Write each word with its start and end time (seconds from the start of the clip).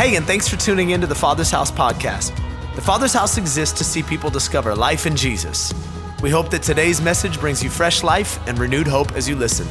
Hey, 0.00 0.16
and 0.16 0.26
thanks 0.26 0.48
for 0.48 0.56
tuning 0.56 0.92
in 0.92 1.02
to 1.02 1.06
the 1.06 1.14
Father's 1.14 1.50
House 1.50 1.70
podcast. 1.70 2.34
The 2.74 2.80
Father's 2.80 3.12
House 3.12 3.36
exists 3.36 3.76
to 3.76 3.84
see 3.84 4.02
people 4.02 4.30
discover 4.30 4.74
life 4.74 5.04
in 5.04 5.14
Jesus. 5.14 5.74
We 6.22 6.30
hope 6.30 6.48
that 6.52 6.62
today's 6.62 7.02
message 7.02 7.38
brings 7.38 7.62
you 7.62 7.68
fresh 7.68 8.02
life 8.02 8.38
and 8.48 8.58
renewed 8.58 8.86
hope 8.86 9.12
as 9.12 9.28
you 9.28 9.36
listen. 9.36 9.68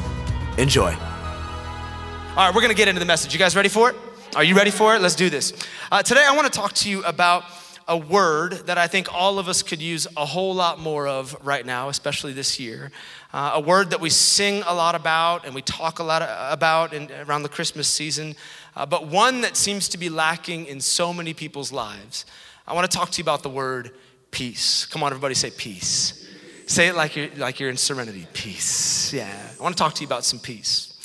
Enjoy. 0.59 0.93
All 0.93 2.45
right, 2.45 2.53
we're 2.53 2.61
gonna 2.61 2.75
get 2.75 2.87
into 2.87 2.99
the 2.99 3.07
message. 3.07 3.33
You 3.33 3.39
guys 3.39 3.55
ready 3.55 3.69
for 3.69 3.89
it? 3.89 3.95
Are 4.35 4.43
you 4.43 4.55
ready 4.55 4.69
for 4.69 4.95
it? 4.95 5.01
Let's 5.01 5.15
do 5.15 5.31
this. 5.31 5.51
Uh, 5.91 6.03
today, 6.03 6.23
I 6.23 6.35
wanna 6.35 6.51
talk 6.51 6.73
to 6.73 6.89
you 6.91 7.03
about 7.05 7.43
a 7.89 7.97
word 7.97 8.51
that 8.67 8.77
I 8.77 8.85
think 8.85 9.11
all 9.11 9.39
of 9.39 9.49
us 9.49 9.63
could 9.63 9.81
use 9.81 10.05
a 10.15 10.23
whole 10.23 10.53
lot 10.53 10.79
more 10.79 11.07
of 11.07 11.35
right 11.43 11.65
now, 11.65 11.89
especially 11.89 12.33
this 12.33 12.59
year. 12.59 12.91
Uh, 13.33 13.53
a 13.55 13.59
word 13.59 13.89
that 13.89 13.99
we 13.99 14.11
sing 14.11 14.61
a 14.67 14.75
lot 14.75 14.93
about 14.93 15.43
and 15.43 15.55
we 15.55 15.63
talk 15.63 15.97
a 15.97 16.03
lot 16.03 16.21
about 16.51 16.93
in, 16.93 17.11
around 17.27 17.41
the 17.41 17.49
Christmas 17.49 17.87
season, 17.87 18.35
uh, 18.75 18.85
but 18.85 19.07
one 19.07 19.41
that 19.41 19.55
seems 19.55 19.89
to 19.89 19.97
be 19.97 20.09
lacking 20.09 20.65
in 20.65 20.79
so 20.81 21.13
many 21.13 21.33
people's 21.33 21.71
lives. 21.71 22.25
I 22.67 22.73
want 22.73 22.89
to 22.89 22.97
talk 22.97 23.09
to 23.11 23.17
you 23.17 23.23
about 23.23 23.43
the 23.43 23.49
word 23.49 23.91
peace. 24.31 24.85
Come 24.85 25.03
on, 25.03 25.11
everybody, 25.11 25.33
say 25.33 25.51
peace. 25.51 26.27
Say 26.67 26.87
it 26.87 26.95
like 26.95 27.15
you're, 27.15 27.29
like 27.37 27.59
you're 27.59 27.69
in 27.69 27.77
serenity. 27.77 28.27
Peace. 28.33 29.11
Yeah. 29.11 29.49
I 29.59 29.63
want 29.63 29.75
to 29.75 29.81
talk 29.81 29.95
to 29.95 30.01
you 30.01 30.07
about 30.07 30.23
some 30.23 30.39
peace. 30.39 30.99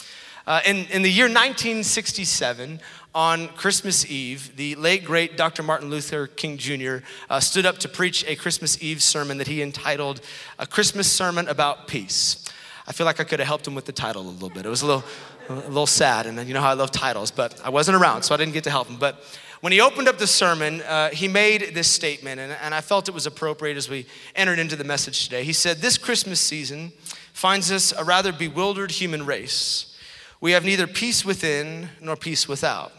Uh, 0.46 0.60
in, 0.66 0.84
in 0.92 1.00
the 1.00 1.10
year 1.10 1.24
1967, 1.24 2.80
on 3.14 3.48
Christmas 3.48 4.04
Eve, 4.10 4.54
the 4.56 4.74
late 4.74 5.04
great 5.04 5.36
Dr. 5.36 5.62
Martin 5.62 5.88
Luther 5.88 6.26
King 6.26 6.58
Jr. 6.58 6.96
Uh, 7.30 7.40
stood 7.40 7.64
up 7.64 7.78
to 7.78 7.88
preach 7.88 8.24
a 8.26 8.36
Christmas 8.36 8.82
Eve 8.82 9.02
sermon 9.02 9.38
that 9.38 9.46
he 9.46 9.62
entitled 9.62 10.20
A 10.58 10.66
Christmas 10.66 11.10
Sermon 11.10 11.48
About 11.48 11.86
Peace. 11.86 12.44
I 12.86 12.92
feel 12.92 13.06
like 13.06 13.20
I 13.20 13.24
could 13.24 13.38
have 13.38 13.48
helped 13.48 13.66
him 13.66 13.74
with 13.74 13.86
the 13.86 13.92
title 13.92 14.22
a 14.22 14.28
little 14.28 14.50
bit. 14.50 14.66
It 14.66 14.68
was 14.68 14.82
a 14.82 14.86
little, 14.86 15.04
a 15.48 15.54
little 15.54 15.86
sad, 15.86 16.26
and 16.26 16.46
you 16.48 16.54
know 16.54 16.60
how 16.60 16.70
I 16.70 16.74
love 16.74 16.90
titles, 16.90 17.30
but 17.30 17.60
I 17.64 17.70
wasn't 17.70 17.96
around, 17.96 18.22
so 18.22 18.34
I 18.34 18.38
didn't 18.38 18.54
get 18.54 18.64
to 18.64 18.70
help 18.70 18.88
him. 18.88 18.96
But 18.96 19.22
when 19.60 19.72
he 19.72 19.80
opened 19.80 20.08
up 20.08 20.18
the 20.18 20.26
sermon, 20.26 20.82
uh, 20.82 21.10
he 21.10 21.28
made 21.28 21.74
this 21.74 21.88
statement, 21.88 22.40
and, 22.40 22.52
and 22.52 22.74
I 22.74 22.80
felt 22.80 23.08
it 23.08 23.14
was 23.14 23.26
appropriate 23.26 23.76
as 23.76 23.88
we 23.88 24.06
entered 24.34 24.58
into 24.58 24.76
the 24.76 24.84
message 24.84 25.24
today. 25.24 25.44
He 25.44 25.52
said, 25.52 25.78
This 25.78 25.98
Christmas 25.98 26.40
season 26.40 26.92
finds 27.32 27.70
us 27.70 27.92
a 27.92 28.04
rather 28.04 28.32
bewildered 28.32 28.90
human 28.90 29.26
race. 29.26 29.96
We 30.40 30.52
have 30.52 30.64
neither 30.64 30.86
peace 30.86 31.24
within 31.24 31.88
nor 32.00 32.16
peace 32.16 32.46
without. 32.46 32.92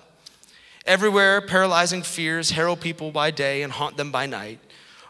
Everywhere, 0.85 1.41
paralyzing 1.41 2.03
fears 2.03 2.51
harrow 2.51 2.75
people 2.75 3.11
by 3.11 3.31
day 3.31 3.63
and 3.63 3.73
haunt 3.73 3.97
them 3.97 4.11
by 4.11 4.25
night. 4.27 4.59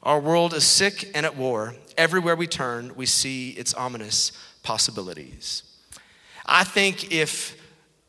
Our 0.04 0.20
world 0.20 0.54
is 0.54 0.64
sick 0.64 1.12
and 1.16 1.26
at 1.26 1.36
war. 1.36 1.76
Everywhere 1.98 2.36
we 2.36 2.48
turn, 2.48 2.96
we 2.96 3.06
see 3.06 3.50
its 3.52 3.74
ominous 3.74 4.32
possibilities. 4.64 5.64
I 6.46 6.64
think 6.64 7.12
if 7.12 7.60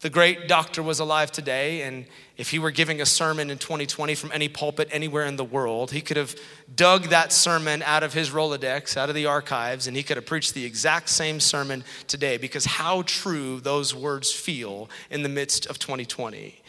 the 0.01 0.11
great 0.11 0.47
doctor 0.47 0.83
was 0.83 1.01
alive 1.01 1.33
today 1.33 1.83
and 1.83 2.07
if 2.37 2.51
he 2.51 2.59
were 2.59 2.71
giving 2.71 3.01
a 3.01 3.07
sermon 3.07 3.49
in 3.49 3.57
2020 3.57 4.15
from 4.15 4.31
any 4.31 4.47
pulpit 4.47 4.89
anywhere 4.93 5.25
in 5.25 5.37
the 5.37 5.45
world, 5.45 5.91
he 5.91 6.03
could 6.03 6.19
have 6.19 6.37
dug 6.75 7.05
that 7.05 7.33
sermon 7.33 7.83
out 7.83 8.03
of 8.03 8.13
his 8.13 8.31
Rolodex, 8.31 8.97
out 8.97 9.09
of 9.09 9.15
the 9.15 9.25
archives, 9.25 9.87
and 9.87 9.97
he 9.97 10.03
could 10.03 10.19
have 10.19 10.27
preached 10.27 10.53
the 10.53 10.67
exact 10.67 11.09
same 11.09 11.41
sermon 11.41 11.83
today 12.09 12.37
because 12.37 12.67
how 12.67 13.03
true 13.03 13.59
those 13.59 13.95
words 13.95 14.31
feel 14.31 14.91
in 15.11 15.23
the 15.23 15.31
midst 15.31 15.65
of 15.65 15.79
2020. 15.79 16.61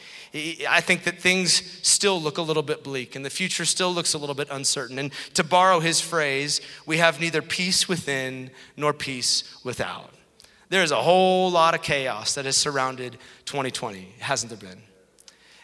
I 0.70 0.82
think 0.82 1.04
that 1.04 1.20
things 1.20 1.52
still 1.86 2.22
look 2.22 2.38
a 2.38 2.42
little 2.42 2.64
bit 2.64 2.84
bleak 2.84 3.16
and 3.16 3.26
the 3.26 3.30
future 3.30 3.66
still 3.66 3.94
looks 3.94 4.14
a 4.14 4.18
little 4.18 4.36
bit 4.36 4.48
uncertain. 4.50 4.98
And 5.00 5.12
to 5.34 5.44
borrow 5.44 5.80
his 5.80 6.00
phrase, 6.00 6.62
we 6.86 6.98
have 6.98 7.20
neither 7.20 7.42
peace 7.42 7.90
within 7.90 8.52
nor 8.78 8.94
peace 8.94 9.44
without. 9.64 10.17
There's 10.70 10.92
a 10.92 11.02
whole 11.02 11.50
lot 11.50 11.76
of 11.76 11.82
chaos 11.82 12.36
that 12.36 12.46
has 12.46 12.58
surrounded 12.58 13.18
2020, 13.46 14.16
hasn't 14.20 14.50
there 14.50 14.70
been? 14.70 14.82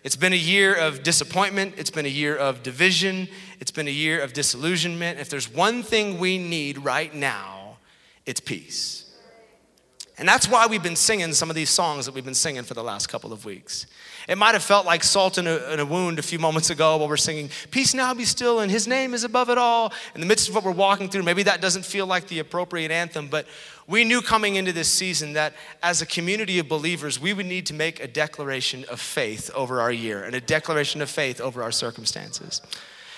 It's 0.03 0.15
been 0.15 0.33
a 0.33 0.37
year 0.37 0.73
of 0.73 1.03
disappointment. 1.03 1.75
It's 1.77 1.89
been 1.89 2.05
a 2.05 2.09
year 2.09 2.35
of 2.35 2.63
division. 2.63 3.27
It's 3.59 3.71
been 3.71 3.87
a 3.87 3.91
year 3.91 4.21
of 4.21 4.33
disillusionment. 4.33 5.19
If 5.19 5.29
there's 5.29 5.49
one 5.49 5.81
thing 5.83 6.19
we 6.19 6.37
need 6.37 6.77
right 6.77 7.13
now, 7.13 7.77
it's 8.25 8.39
peace. 8.39 9.12
And 10.19 10.27
that's 10.27 10.47
why 10.47 10.67
we've 10.67 10.83
been 10.83 10.95
singing 10.95 11.33
some 11.33 11.49
of 11.49 11.55
these 11.55 11.71
songs 11.71 12.05
that 12.05 12.13
we've 12.13 12.23
been 12.23 12.35
singing 12.35 12.61
for 12.63 12.75
the 12.75 12.83
last 12.83 13.07
couple 13.07 13.33
of 13.33 13.45
weeks. 13.45 13.87
It 14.29 14.37
might 14.37 14.53
have 14.53 14.61
felt 14.61 14.85
like 14.85 15.03
salt 15.03 15.39
in 15.39 15.47
a, 15.47 15.57
in 15.73 15.79
a, 15.79 15.85
wound 15.85 16.19
a 16.19 16.21
few 16.21 16.37
moments 16.37 16.69
ago 16.69 16.97
while 16.97 17.09
we're 17.09 17.17
singing, 17.17 17.49
Peace 17.71 17.95
now 17.95 18.13
be 18.13 18.23
still, 18.23 18.59
and 18.59 18.71
His 18.71 18.87
name 18.87 19.15
is 19.15 19.23
above 19.23 19.49
it 19.49 19.57
all. 19.57 19.91
In 20.13 20.21
the 20.21 20.27
midst 20.27 20.49
of 20.49 20.55
what 20.55 20.63
we're 20.63 20.71
walking 20.71 21.09
through, 21.09 21.23
maybe 21.23 21.41
that 21.43 21.61
doesn't 21.61 21.83
feel 21.83 22.05
like 22.05 22.27
the 22.27 22.37
appropriate 22.37 22.91
anthem, 22.91 23.27
but 23.27 23.47
we 23.87 24.03
knew 24.03 24.21
coming 24.21 24.55
into 24.55 24.71
this 24.71 24.87
season 24.87 25.33
that 25.33 25.55
as 25.81 26.03
a 26.03 26.05
community 26.05 26.59
of 26.59 26.67
believers, 26.67 27.19
we 27.19 27.33
would 27.33 27.47
need 27.47 27.65
to 27.65 27.73
make 27.73 27.99
a 27.99 28.07
declaration 28.07 28.85
of 28.91 29.01
faith 29.01 29.49
over 29.55 29.81
our 29.81 29.91
year 29.91 30.23
and 30.23 30.35
a 30.35 30.41
declaration 30.41 31.01
of 31.01 31.09
faith 31.09 31.41
over 31.41 31.63
our 31.63 31.71
circumstances. 31.71 32.61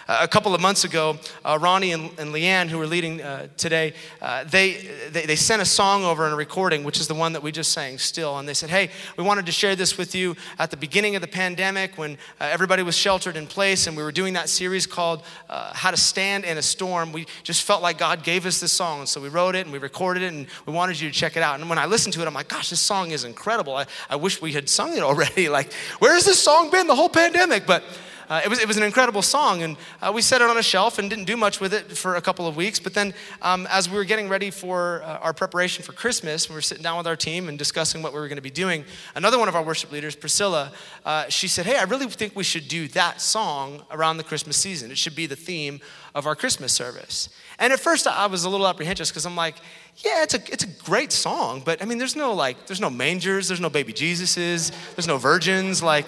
Uh, 0.08 0.20
a 0.22 0.28
couple 0.28 0.54
of 0.54 0.62
months 0.62 0.84
ago, 0.84 1.18
uh, 1.44 1.58
Ronnie 1.60 1.92
and, 1.92 2.12
and 2.20 2.32
Leanne, 2.32 2.68
who 2.68 2.78
were 2.78 2.86
leading 2.86 3.24
uh, 3.24 3.48
today, 3.58 3.94
uh, 4.22 4.44
they, 4.44 4.74
they, 5.10 5.26
they, 5.26 5.36
sent 5.36 5.64
a 5.64 5.66
song 5.66 6.04
over 6.04 6.26
and 6.26 6.34
a 6.34 6.38
recording, 6.38 6.84
which 6.84 7.00
is 7.00 7.08
the 7.08 7.16
one 7.16 7.34
that 7.34 7.42
we 7.42 7.52
just 7.52 7.72
sang 7.72 7.98
still. 7.98 8.38
And 8.38 8.48
they 8.48 8.54
said, 8.54 8.70
Hey, 8.70 8.92
we 9.18 9.24
wanted 9.24 9.48
to 9.48 9.52
share 9.52 9.76
this 9.76 9.98
with 9.98 10.14
you 10.14 10.36
at 10.60 10.70
the 10.70 10.78
beginning 10.78 11.16
of 11.16 11.24
the 11.24 11.28
pandemic 11.28 11.98
when 11.98 12.20
uh, 12.40 12.50
everybody 12.52 12.84
was 12.84 12.96
sheltered 12.96 13.36
in 13.36 13.48
place 13.48 13.88
and 13.88 13.98
we 13.98 14.04
were 14.04 14.12
doing 14.12 14.34
that 14.34 14.48
series 14.48 14.86
called 14.86 15.24
uh, 15.50 15.74
How 15.74 15.90
to 15.90 15.98
Stand 15.98 16.46
in 16.46 16.60
a 16.60 16.62
Storm. 16.62 17.12
We 17.12 17.26
just 17.42 17.64
felt 17.64 17.82
like 17.82 17.98
God 17.98 18.24
gave 18.24 18.46
us 18.46 18.60
this 18.60 18.72
song. 18.72 19.00
And 19.00 19.10
so 19.10 19.20
we 19.20 19.30
wrote 19.30 19.56
it 19.56 19.66
and 19.66 19.74
we 19.74 19.80
recorded 19.80 20.22
it 20.22 20.34
and 20.34 20.46
we 20.68 20.74
wanted 20.74 21.00
you 21.00 21.10
to 21.10 21.16
check 21.16 21.36
it 21.36 21.42
out. 21.42 21.60
And 21.60 21.68
when 21.68 21.80
I 21.80 21.88
listened 21.88 22.14
to 22.14 22.22
it, 22.22 22.28
I'm 22.28 22.34
like, 22.36 22.48
Gosh, 22.48 22.70
this 22.70 22.80
song 22.80 23.10
is 23.10 23.24
incredible. 23.24 23.76
I, 23.76 23.88
I 24.08 24.18
wish 24.18 24.40
we 24.40 24.52
had 24.52 24.70
sung 24.70 24.96
it 24.96 25.02
already. 25.02 25.50
like, 25.56 25.74
where 25.98 26.14
has 26.14 26.26
this 26.26 26.40
song 26.40 26.70
been 26.70 26.86
the 26.86 26.96
whole 26.96 27.10
pandemic? 27.10 27.66
But 27.66 27.84
uh, 28.30 28.42
it, 28.44 28.50
was, 28.50 28.60
it 28.60 28.68
was 28.68 28.78
an 28.78 28.84
incredible 28.84 29.22
song, 29.22 29.64
and 29.64 29.78
uh, 30.02 30.12
we 30.14 30.22
set 30.22 30.42
it 30.42 30.50
on 30.50 30.58
a 30.58 30.64
shelf 30.64 30.98
and 31.00 31.10
didn't 31.10 31.26
do 31.26 31.38
much 31.38 31.60
with 31.60 31.74
it 31.74 31.98
for 31.98 32.16
a 32.16 32.22
couple 32.22 32.48
of 32.48 32.56
weeks. 32.56 32.80
But 32.80 32.94
then, 32.94 33.14
um, 33.42 33.68
as 33.70 33.90
we 33.90 33.98
were 33.98 34.04
getting 34.04 34.30
ready 34.30 34.52
for 34.52 35.04
uh, 35.04 35.20
our 35.20 35.34
preparation 35.34 35.84
for 35.84 35.94
Christmas, 35.94 36.50
we 36.50 36.56
were 36.56 36.62
sitting 36.62 36.84
down 36.84 36.98
with 36.98 37.08
our 37.08 37.16
team 37.16 37.50
and 37.50 37.58
discussing 37.58 38.02
what 38.02 38.14
we 38.14 38.20
were 38.20 38.28
going 38.28 38.38
to 38.38 38.42
be 38.42 38.50
doing. 38.50 38.86
Another 39.16 39.38
one 39.38 39.48
of 39.48 39.56
our 39.56 39.64
worship 39.64 39.92
leaders, 39.92 40.16
Priscilla, 40.16 40.72
uh, 41.06 41.30
she 41.30 41.48
said, 41.48 41.66
Hey, 41.66 41.78
I 41.78 41.84
really 41.84 42.08
think 42.08 42.36
we 42.36 42.44
should 42.44 42.68
do 42.68 42.88
that 42.90 43.22
song 43.22 43.84
around 43.92 44.18
the 44.18 44.24
Christmas 44.24 44.58
season. 44.58 44.92
It 44.92 44.98
should 44.98 45.16
be 45.16 45.28
the 45.28 45.36
theme 45.36 45.80
of 46.16 46.26
our 46.26 46.36
Christmas 46.36 46.72
service. 46.72 47.30
And 47.60 47.72
at 47.72 47.80
first, 47.80 48.08
I 48.08 48.28
was 48.28 48.44
a 48.44 48.50
little 48.50 48.68
apprehensive 48.68 49.08
because 49.10 49.26
I'm 49.26 49.36
like, 49.36 49.56
yeah, 49.98 50.24
it's 50.24 50.34
a, 50.34 50.42
it's 50.52 50.64
a 50.64 50.68
great 50.68 51.12
song, 51.14 51.62
but 51.64 51.82
I 51.82 51.86
mean, 51.86 51.98
there's 51.98 52.18
no 52.18 52.34
like, 52.34 52.68
there's 52.68 52.82
no 52.82 52.90
mangers, 52.90 53.48
there's 53.48 53.62
no 53.62 53.70
baby 53.70 53.94
Jesuses, 53.94 54.74
there's 54.96 55.08
no 55.08 55.18
virgins. 55.18 55.82
Like, 55.82 56.08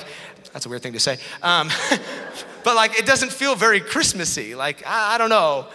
that's 0.57 0.65
a 0.65 0.69
weird 0.69 0.81
thing 0.81 0.93
to 0.93 0.99
say. 0.99 1.19
Um, 1.43 1.69
but 2.63 2.75
like, 2.75 2.97
it 2.97 3.05
doesn't 3.05 3.31
feel 3.31 3.53
very 3.53 3.79
Christmassy. 3.79 4.55
Like, 4.55 4.83
I, 4.87 5.13
I, 5.13 5.17
don't 5.19 5.29
know. 5.29 5.67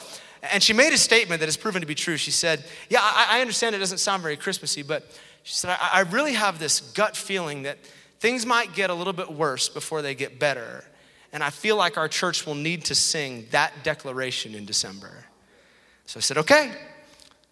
And 0.43 0.61
she 0.61 0.73
made 0.73 0.93
a 0.93 0.99
statement 0.99 1.39
that 1.39 1.47
has 1.47 1.57
proven 1.57 1.83
to 1.83 1.87
be 1.87 1.95
true. 1.95 2.17
She 2.17 2.33
said, 2.33 2.65
Yeah, 2.89 2.99
I, 3.01 3.39
I 3.39 3.41
understand 3.43 3.77
it 3.77 3.79
doesn't 3.79 3.99
sound 3.99 4.23
very 4.23 4.37
Christmassy, 4.37 4.83
but 4.83 5.05
she 5.45 5.55
said, 5.55 5.71
I, 5.71 5.91
I 5.93 6.01
really 6.01 6.33
have 6.33 6.59
this 6.59 6.81
gut 6.81 7.17
feeling 7.17 7.63
that 7.63 7.79
things 8.19 8.45
might 8.45 8.75
get 8.75 8.91
a 8.91 8.95
little 8.95 9.13
bit 9.13 9.33
worse 9.33 9.69
before 9.69 10.03
they 10.03 10.17
get 10.17 10.41
better. 10.41 10.85
And 11.33 11.45
I 11.45 11.51
feel 11.51 11.77
like 11.77 11.97
our 11.97 12.09
church 12.09 12.45
will 12.45 12.57
need 12.57 12.87
to 12.87 12.97
sing 12.97 13.47
that 13.53 13.85
declaration 13.85 14.57
in 14.57 14.65
December. 14.65 15.27
So 16.07 16.19
I 16.19 16.23
said, 16.23 16.39
Okay. 16.39 16.73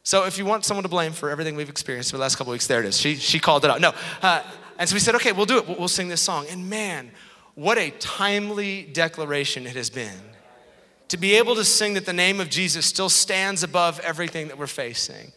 So 0.02 0.24
if 0.24 0.36
you 0.36 0.44
want 0.44 0.64
someone 0.64 0.82
to 0.82 0.88
blame 0.88 1.12
for 1.12 1.30
everything 1.30 1.54
we've 1.54 1.68
experienced 1.68 2.10
for 2.10 2.16
the 2.16 2.22
last 2.22 2.34
couple 2.34 2.50
weeks, 2.50 2.66
there 2.66 2.80
it 2.80 2.86
is. 2.86 2.98
She, 2.98 3.14
she 3.14 3.38
called 3.38 3.64
it 3.64 3.70
out. 3.70 3.80
No. 3.80 3.92
Uh, 4.20 4.42
and 4.80 4.88
so 4.88 4.94
we 4.94 5.00
said, 5.00 5.14
okay, 5.16 5.32
we'll 5.32 5.44
do 5.44 5.58
it. 5.58 5.78
We'll, 5.78 5.88
sing 5.88 6.08
this 6.08 6.22
song. 6.22 6.46
And 6.48 6.70
man, 6.70 7.10
what 7.54 7.76
a 7.76 7.90
timely 7.90 8.84
declaration 8.84 9.66
it 9.66 9.76
has 9.76 9.90
been 9.90 10.18
to 11.08 11.18
be 11.18 11.34
able 11.34 11.54
to 11.56 11.64
sing 11.64 11.94
that 11.94 12.06
the 12.06 12.14
name 12.14 12.40
of 12.40 12.48
Jesus 12.48 12.86
still 12.86 13.10
stands 13.10 13.62
above 13.62 14.00
everything 14.00 14.48
that 14.48 14.56
we're 14.56 14.66
facing. 14.66 15.32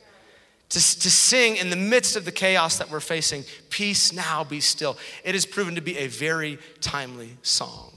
To, 0.70 0.80
to 0.80 1.12
sing 1.12 1.58
in 1.58 1.70
the 1.70 1.76
midst 1.76 2.16
of 2.16 2.24
the 2.24 2.32
chaos 2.32 2.78
that 2.78 2.90
we're 2.90 3.02
facing, 3.02 3.44
peace 3.70 4.14
now 4.14 4.46
be 4.46 4.62
still. 4.62 4.98
It 5.26 5.36
has 5.36 5.46
proven 5.46 5.76
to 5.76 5.82
be 5.82 5.98
a 5.98 6.08
very 6.08 6.58
timely 6.80 7.36
song. 7.42 7.92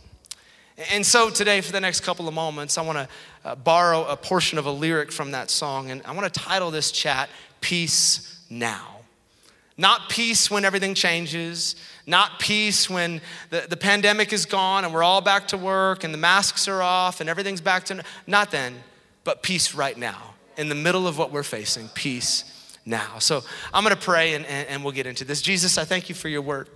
And 0.93 1.07
so 1.07 1.31
today, 1.31 1.61
for 1.61 1.71
the 1.71 1.81
next 1.81 2.01
couple 2.01 2.27
of 2.27 2.35
moments, 2.35 2.77
I 2.77 2.83
want 2.83 2.99
to 2.99 3.09
uh, 3.45 3.55
borrow 3.55 4.05
a 4.07 4.17
portion 4.17 4.59
of 4.59 4.67
a 4.67 4.73
lyric 4.73 5.13
from 5.13 5.31
that 5.31 5.51
song, 5.51 5.93
and 5.93 6.03
I 6.05 6.13
want 6.13 6.33
to 6.33 6.41
title 6.41 6.73
this 6.73 6.91
chat, 6.91 7.31
Peace 7.61 8.45
Now. 8.51 8.96
Not 9.79 10.09
peace 10.09 10.51
when 10.51 10.65
everything 10.65 10.95
changes, 10.95 11.77
not 12.07 12.39
peace 12.39 12.89
when 12.89 13.21
the, 13.51 13.67
the 13.69 13.77
pandemic 13.77 14.33
is 14.33 14.47
gone 14.47 14.85
and 14.85 14.95
we're 14.95 15.03
all 15.03 15.21
back 15.21 15.49
to 15.49 15.59
work 15.59 16.03
and 16.03 16.15
the 16.15 16.19
masks 16.19 16.67
are 16.67 16.81
off 16.81 17.21
and 17.21 17.29
everything's 17.29 17.61
back 17.61 17.85
to, 17.85 18.03
not 18.27 18.51
then, 18.51 18.75
but 19.25 19.43
peace 19.43 19.75
right 19.75 19.97
now. 19.99 20.35
In 20.57 20.71
the 20.71 20.75
middle 20.75 21.07
of 21.07 21.19
what 21.19 21.31
we're 21.31 21.43
facing, 21.43 21.89
peace 21.89 22.79
now. 22.87 23.19
So 23.19 23.43
I'm 23.75 23.83
gonna 23.83 23.97
pray 23.97 24.33
and, 24.33 24.47
and, 24.47 24.67
and 24.69 24.83
we'll 24.83 24.95
get 24.95 25.07
into 25.07 25.25
this. 25.25 25.43
Jesus, 25.43 25.77
I 25.77 25.85
thank 25.85 26.09
you 26.09 26.15
for 26.15 26.29
your 26.29 26.41
word. 26.41 26.71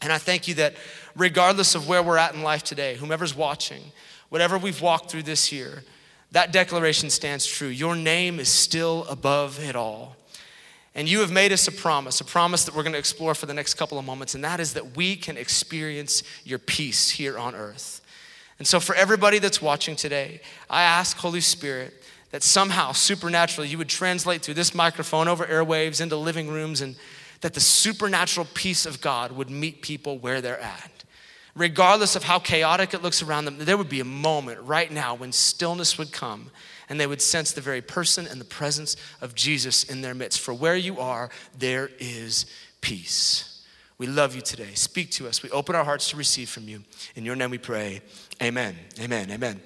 And 0.00 0.10
I 0.10 0.16
thank 0.16 0.48
you 0.48 0.54
that 0.54 0.74
regardless 1.14 1.74
of 1.74 1.86
where 1.86 2.02
we're 2.02 2.16
at 2.16 2.34
in 2.34 2.42
life 2.42 2.62
today, 2.62 2.94
whomever's 2.94 3.36
watching, 3.36 3.82
whatever 4.30 4.56
we've 4.56 4.80
walked 4.80 5.10
through 5.10 5.24
this 5.24 5.52
year, 5.52 5.82
that 6.32 6.52
declaration 6.52 7.10
stands 7.10 7.46
true. 7.46 7.68
Your 7.68 7.96
name 7.96 8.40
is 8.40 8.48
still 8.48 9.04
above 9.10 9.62
it 9.62 9.76
all. 9.76 10.16
And 10.94 11.08
you 11.08 11.20
have 11.20 11.30
made 11.30 11.52
us 11.52 11.68
a 11.68 11.72
promise, 11.72 12.20
a 12.20 12.24
promise 12.24 12.64
that 12.64 12.74
we're 12.74 12.82
going 12.82 12.94
to 12.94 12.98
explore 12.98 13.34
for 13.34 13.46
the 13.46 13.54
next 13.54 13.74
couple 13.74 13.98
of 13.98 14.04
moments, 14.04 14.34
and 14.34 14.42
that 14.42 14.58
is 14.58 14.74
that 14.74 14.96
we 14.96 15.14
can 15.16 15.36
experience 15.36 16.22
your 16.44 16.58
peace 16.58 17.10
here 17.10 17.38
on 17.38 17.54
earth. 17.54 18.00
And 18.58 18.66
so, 18.66 18.80
for 18.80 18.94
everybody 18.94 19.38
that's 19.38 19.62
watching 19.62 19.96
today, 19.96 20.40
I 20.68 20.82
ask, 20.82 21.16
Holy 21.16 21.40
Spirit, 21.40 21.94
that 22.32 22.42
somehow, 22.42 22.92
supernaturally, 22.92 23.68
you 23.68 23.78
would 23.78 23.88
translate 23.88 24.42
through 24.42 24.54
this 24.54 24.74
microphone 24.74 25.28
over 25.28 25.44
airwaves 25.44 26.00
into 26.00 26.16
living 26.16 26.48
rooms, 26.48 26.80
and 26.80 26.96
that 27.40 27.54
the 27.54 27.60
supernatural 27.60 28.46
peace 28.52 28.84
of 28.84 29.00
God 29.00 29.32
would 29.32 29.48
meet 29.48 29.82
people 29.82 30.18
where 30.18 30.40
they're 30.40 30.60
at. 30.60 30.90
Regardless 31.54 32.16
of 32.16 32.24
how 32.24 32.38
chaotic 32.38 32.94
it 32.94 33.02
looks 33.02 33.22
around 33.22 33.44
them, 33.44 33.58
there 33.58 33.76
would 33.76 33.88
be 33.88 34.00
a 34.00 34.04
moment 34.04 34.60
right 34.60 34.90
now 34.90 35.14
when 35.14 35.32
stillness 35.32 35.98
would 35.98 36.12
come 36.12 36.50
and 36.90 37.00
they 37.00 37.06
would 37.06 37.22
sense 37.22 37.52
the 37.52 37.60
very 37.60 37.80
person 37.80 38.26
and 38.26 38.40
the 38.40 38.44
presence 38.44 38.96
of 39.22 39.34
Jesus 39.34 39.84
in 39.84 40.02
their 40.02 40.14
midst. 40.14 40.40
For 40.40 40.52
where 40.52 40.76
you 40.76 40.98
are, 41.00 41.30
there 41.56 41.88
is 41.98 42.44
peace. 42.80 43.64
We 43.96 44.06
love 44.06 44.34
you 44.34 44.42
today. 44.42 44.74
Speak 44.74 45.10
to 45.12 45.28
us. 45.28 45.42
We 45.42 45.50
open 45.50 45.76
our 45.76 45.84
hearts 45.84 46.10
to 46.10 46.16
receive 46.16 46.50
from 46.50 46.68
you. 46.68 46.82
In 47.14 47.24
your 47.24 47.36
name 47.36 47.50
we 47.50 47.58
pray. 47.58 48.02
Amen. 48.42 48.76
Amen. 48.98 49.30
Amen. 49.30 49.60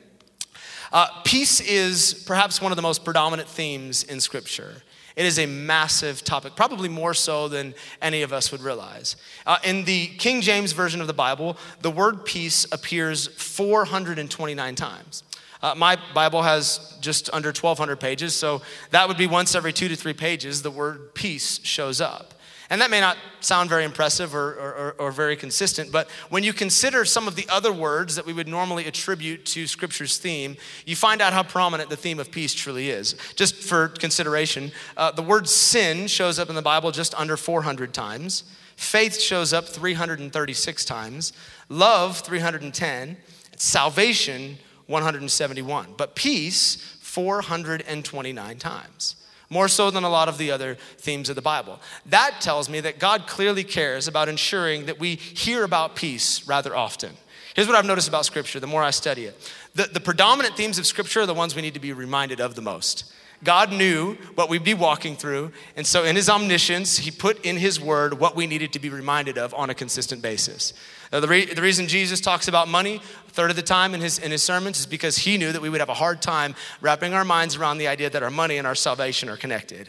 Uh, 0.92 1.06
peace 1.24 1.60
is 1.60 2.24
perhaps 2.26 2.60
one 2.60 2.72
of 2.72 2.76
the 2.76 2.82
most 2.82 3.04
predominant 3.04 3.48
themes 3.48 4.04
in 4.04 4.20
Scripture. 4.20 4.82
It 5.16 5.24
is 5.24 5.38
a 5.38 5.46
massive 5.46 6.24
topic, 6.24 6.56
probably 6.56 6.88
more 6.88 7.14
so 7.14 7.48
than 7.48 7.74
any 8.02 8.22
of 8.22 8.32
us 8.32 8.50
would 8.50 8.60
realize. 8.60 9.16
Uh, 9.46 9.58
in 9.64 9.84
the 9.84 10.08
King 10.08 10.40
James 10.40 10.72
Version 10.72 11.00
of 11.00 11.06
the 11.06 11.12
Bible, 11.12 11.56
the 11.80 11.90
word 11.90 12.24
peace 12.24 12.66
appears 12.72 13.28
429 13.28 14.74
times. 14.74 15.22
Uh, 15.64 15.74
my 15.74 15.96
Bible 16.12 16.42
has 16.42 16.94
just 17.00 17.30
under 17.32 17.48
1,200 17.48 17.96
pages, 17.96 18.34
so 18.36 18.60
that 18.90 19.08
would 19.08 19.16
be 19.16 19.26
once 19.26 19.54
every 19.54 19.72
two 19.72 19.88
to 19.88 19.96
three 19.96 20.12
pages 20.12 20.60
the 20.60 20.70
word 20.70 21.14
peace 21.14 21.58
shows 21.62 22.02
up. 22.02 22.34
And 22.68 22.82
that 22.82 22.90
may 22.90 23.00
not 23.00 23.16
sound 23.40 23.70
very 23.70 23.84
impressive 23.84 24.34
or, 24.34 24.52
or, 24.52 24.94
or, 24.98 25.10
very 25.10 25.36
consistent, 25.36 25.90
but 25.90 26.10
when 26.28 26.44
you 26.44 26.52
consider 26.52 27.06
some 27.06 27.26
of 27.26 27.34
the 27.34 27.46
other 27.48 27.72
words 27.72 28.14
that 28.16 28.26
we 28.26 28.34
would 28.34 28.46
normally 28.46 28.84
attribute 28.84 29.46
to 29.46 29.66
Scripture's 29.66 30.18
theme, 30.18 30.58
you 30.84 30.96
find 30.96 31.22
out 31.22 31.32
how 31.32 31.42
prominent 31.42 31.88
the 31.88 31.96
theme 31.96 32.18
of 32.18 32.30
peace 32.30 32.52
truly 32.52 32.90
is. 32.90 33.16
Just 33.34 33.54
for 33.54 33.88
consideration, 33.88 34.70
uh, 34.98 35.12
the 35.12 35.22
word 35.22 35.48
sin 35.48 36.08
shows 36.08 36.38
up 36.38 36.50
in 36.50 36.56
the 36.56 36.62
Bible 36.62 36.90
just 36.90 37.14
under 37.14 37.38
400 37.38 37.94
times, 37.94 38.44
faith 38.76 39.18
shows 39.18 39.54
up 39.54 39.66
336 39.66 40.84
times, 40.84 41.32
love 41.70 42.18
310, 42.18 43.16
salvation 43.56 44.58
171, 44.86 45.94
but 45.96 46.14
peace 46.14 46.76
429 47.00 48.58
times. 48.58 49.16
More 49.50 49.68
so 49.68 49.90
than 49.90 50.04
a 50.04 50.08
lot 50.08 50.28
of 50.28 50.38
the 50.38 50.50
other 50.50 50.74
themes 50.98 51.28
of 51.28 51.36
the 51.36 51.42
Bible. 51.42 51.80
That 52.06 52.40
tells 52.40 52.68
me 52.68 52.80
that 52.80 52.98
God 52.98 53.26
clearly 53.26 53.62
cares 53.62 54.08
about 54.08 54.28
ensuring 54.28 54.86
that 54.86 54.98
we 54.98 55.16
hear 55.16 55.64
about 55.64 55.94
peace 55.94 56.46
rather 56.48 56.74
often. 56.74 57.12
Here's 57.54 57.68
what 57.68 57.76
I've 57.76 57.84
noticed 57.84 58.08
about 58.08 58.24
Scripture 58.24 58.58
the 58.58 58.66
more 58.66 58.82
I 58.82 58.90
study 58.90 59.26
it 59.26 59.52
the, 59.74 59.84
the 59.84 60.00
predominant 60.00 60.56
themes 60.56 60.78
of 60.78 60.86
Scripture 60.86 61.20
are 61.20 61.26
the 61.26 61.34
ones 61.34 61.54
we 61.54 61.62
need 61.62 61.74
to 61.74 61.80
be 61.80 61.92
reminded 61.92 62.40
of 62.40 62.54
the 62.54 62.62
most. 62.62 63.12
God 63.42 63.72
knew 63.72 64.14
what 64.34 64.48
we'd 64.48 64.64
be 64.64 64.74
walking 64.74 65.16
through, 65.16 65.52
and 65.76 65.86
so 65.86 66.04
in 66.04 66.16
His 66.16 66.28
omniscience, 66.28 66.98
He 66.98 67.10
put 67.10 67.44
in 67.44 67.56
His 67.56 67.80
Word 67.80 68.18
what 68.18 68.34
we 68.34 68.46
needed 68.46 68.72
to 68.72 68.78
be 68.78 68.88
reminded 68.88 69.36
of 69.38 69.52
on 69.54 69.70
a 69.70 69.74
consistent 69.74 70.22
basis. 70.22 70.72
Now, 71.14 71.20
the, 71.20 71.28
re- 71.28 71.44
the 71.44 71.62
reason 71.62 71.86
Jesus 71.86 72.20
talks 72.20 72.48
about 72.48 72.66
money 72.66 72.96
a 72.96 73.30
third 73.30 73.50
of 73.50 73.54
the 73.54 73.62
time 73.62 73.94
in 73.94 74.00
his, 74.00 74.18
in 74.18 74.32
his 74.32 74.42
sermons 74.42 74.80
is 74.80 74.86
because 74.86 75.16
He 75.16 75.38
knew 75.38 75.52
that 75.52 75.62
we 75.62 75.70
would 75.70 75.78
have 75.78 75.88
a 75.88 75.94
hard 75.94 76.20
time 76.20 76.56
wrapping 76.80 77.14
our 77.14 77.24
minds 77.24 77.54
around 77.54 77.78
the 77.78 77.86
idea 77.86 78.10
that 78.10 78.24
our 78.24 78.32
money 78.32 78.56
and 78.56 78.66
our 78.66 78.74
salvation 78.74 79.28
are 79.28 79.36
connected. 79.36 79.88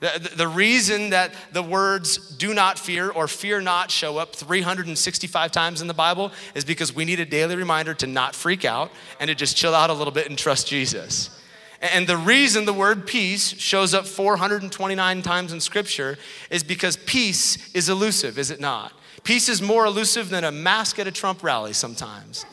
The, 0.00 0.32
the, 0.34 0.48
reason 0.48 1.10
that 1.10 1.32
the 1.52 1.62
words 1.62 2.18
do 2.36 2.52
not 2.52 2.76
fear 2.76 3.08
or 3.08 3.28
fear 3.28 3.60
not 3.60 3.92
show 3.92 4.18
up 4.18 4.34
365 4.34 5.52
times 5.52 5.80
in 5.80 5.86
the 5.86 5.94
Bible 5.94 6.32
is 6.56 6.64
because 6.64 6.92
we 6.92 7.04
need 7.04 7.20
a 7.20 7.24
daily 7.24 7.54
reminder 7.54 7.94
to 7.94 8.08
not 8.08 8.34
freak 8.34 8.64
out 8.64 8.90
and 9.20 9.28
to 9.28 9.36
just 9.36 9.56
chill 9.56 9.76
out 9.76 9.90
a 9.90 9.94
little 9.94 10.12
bit 10.12 10.28
and 10.28 10.36
trust 10.36 10.66
Jesus. 10.66 11.40
And 11.80 12.08
the 12.08 12.16
reason 12.16 12.64
the 12.64 12.72
word 12.72 13.06
peace 13.06 13.56
shows 13.60 13.94
up 13.94 14.08
429 14.08 15.22
times 15.22 15.52
in 15.52 15.60
Scripture 15.60 16.18
is 16.50 16.64
because 16.64 16.96
peace 16.96 17.72
is 17.74 17.88
elusive, 17.88 18.40
is 18.40 18.50
it 18.50 18.58
not? 18.58 18.92
Peace 19.24 19.48
is 19.48 19.62
more 19.62 19.86
elusive 19.86 20.28
than 20.28 20.44
a 20.44 20.52
mask 20.52 20.98
at 20.98 21.06
a 21.06 21.12
Trump 21.12 21.42
rally 21.42 21.72
sometimes. 21.72 22.44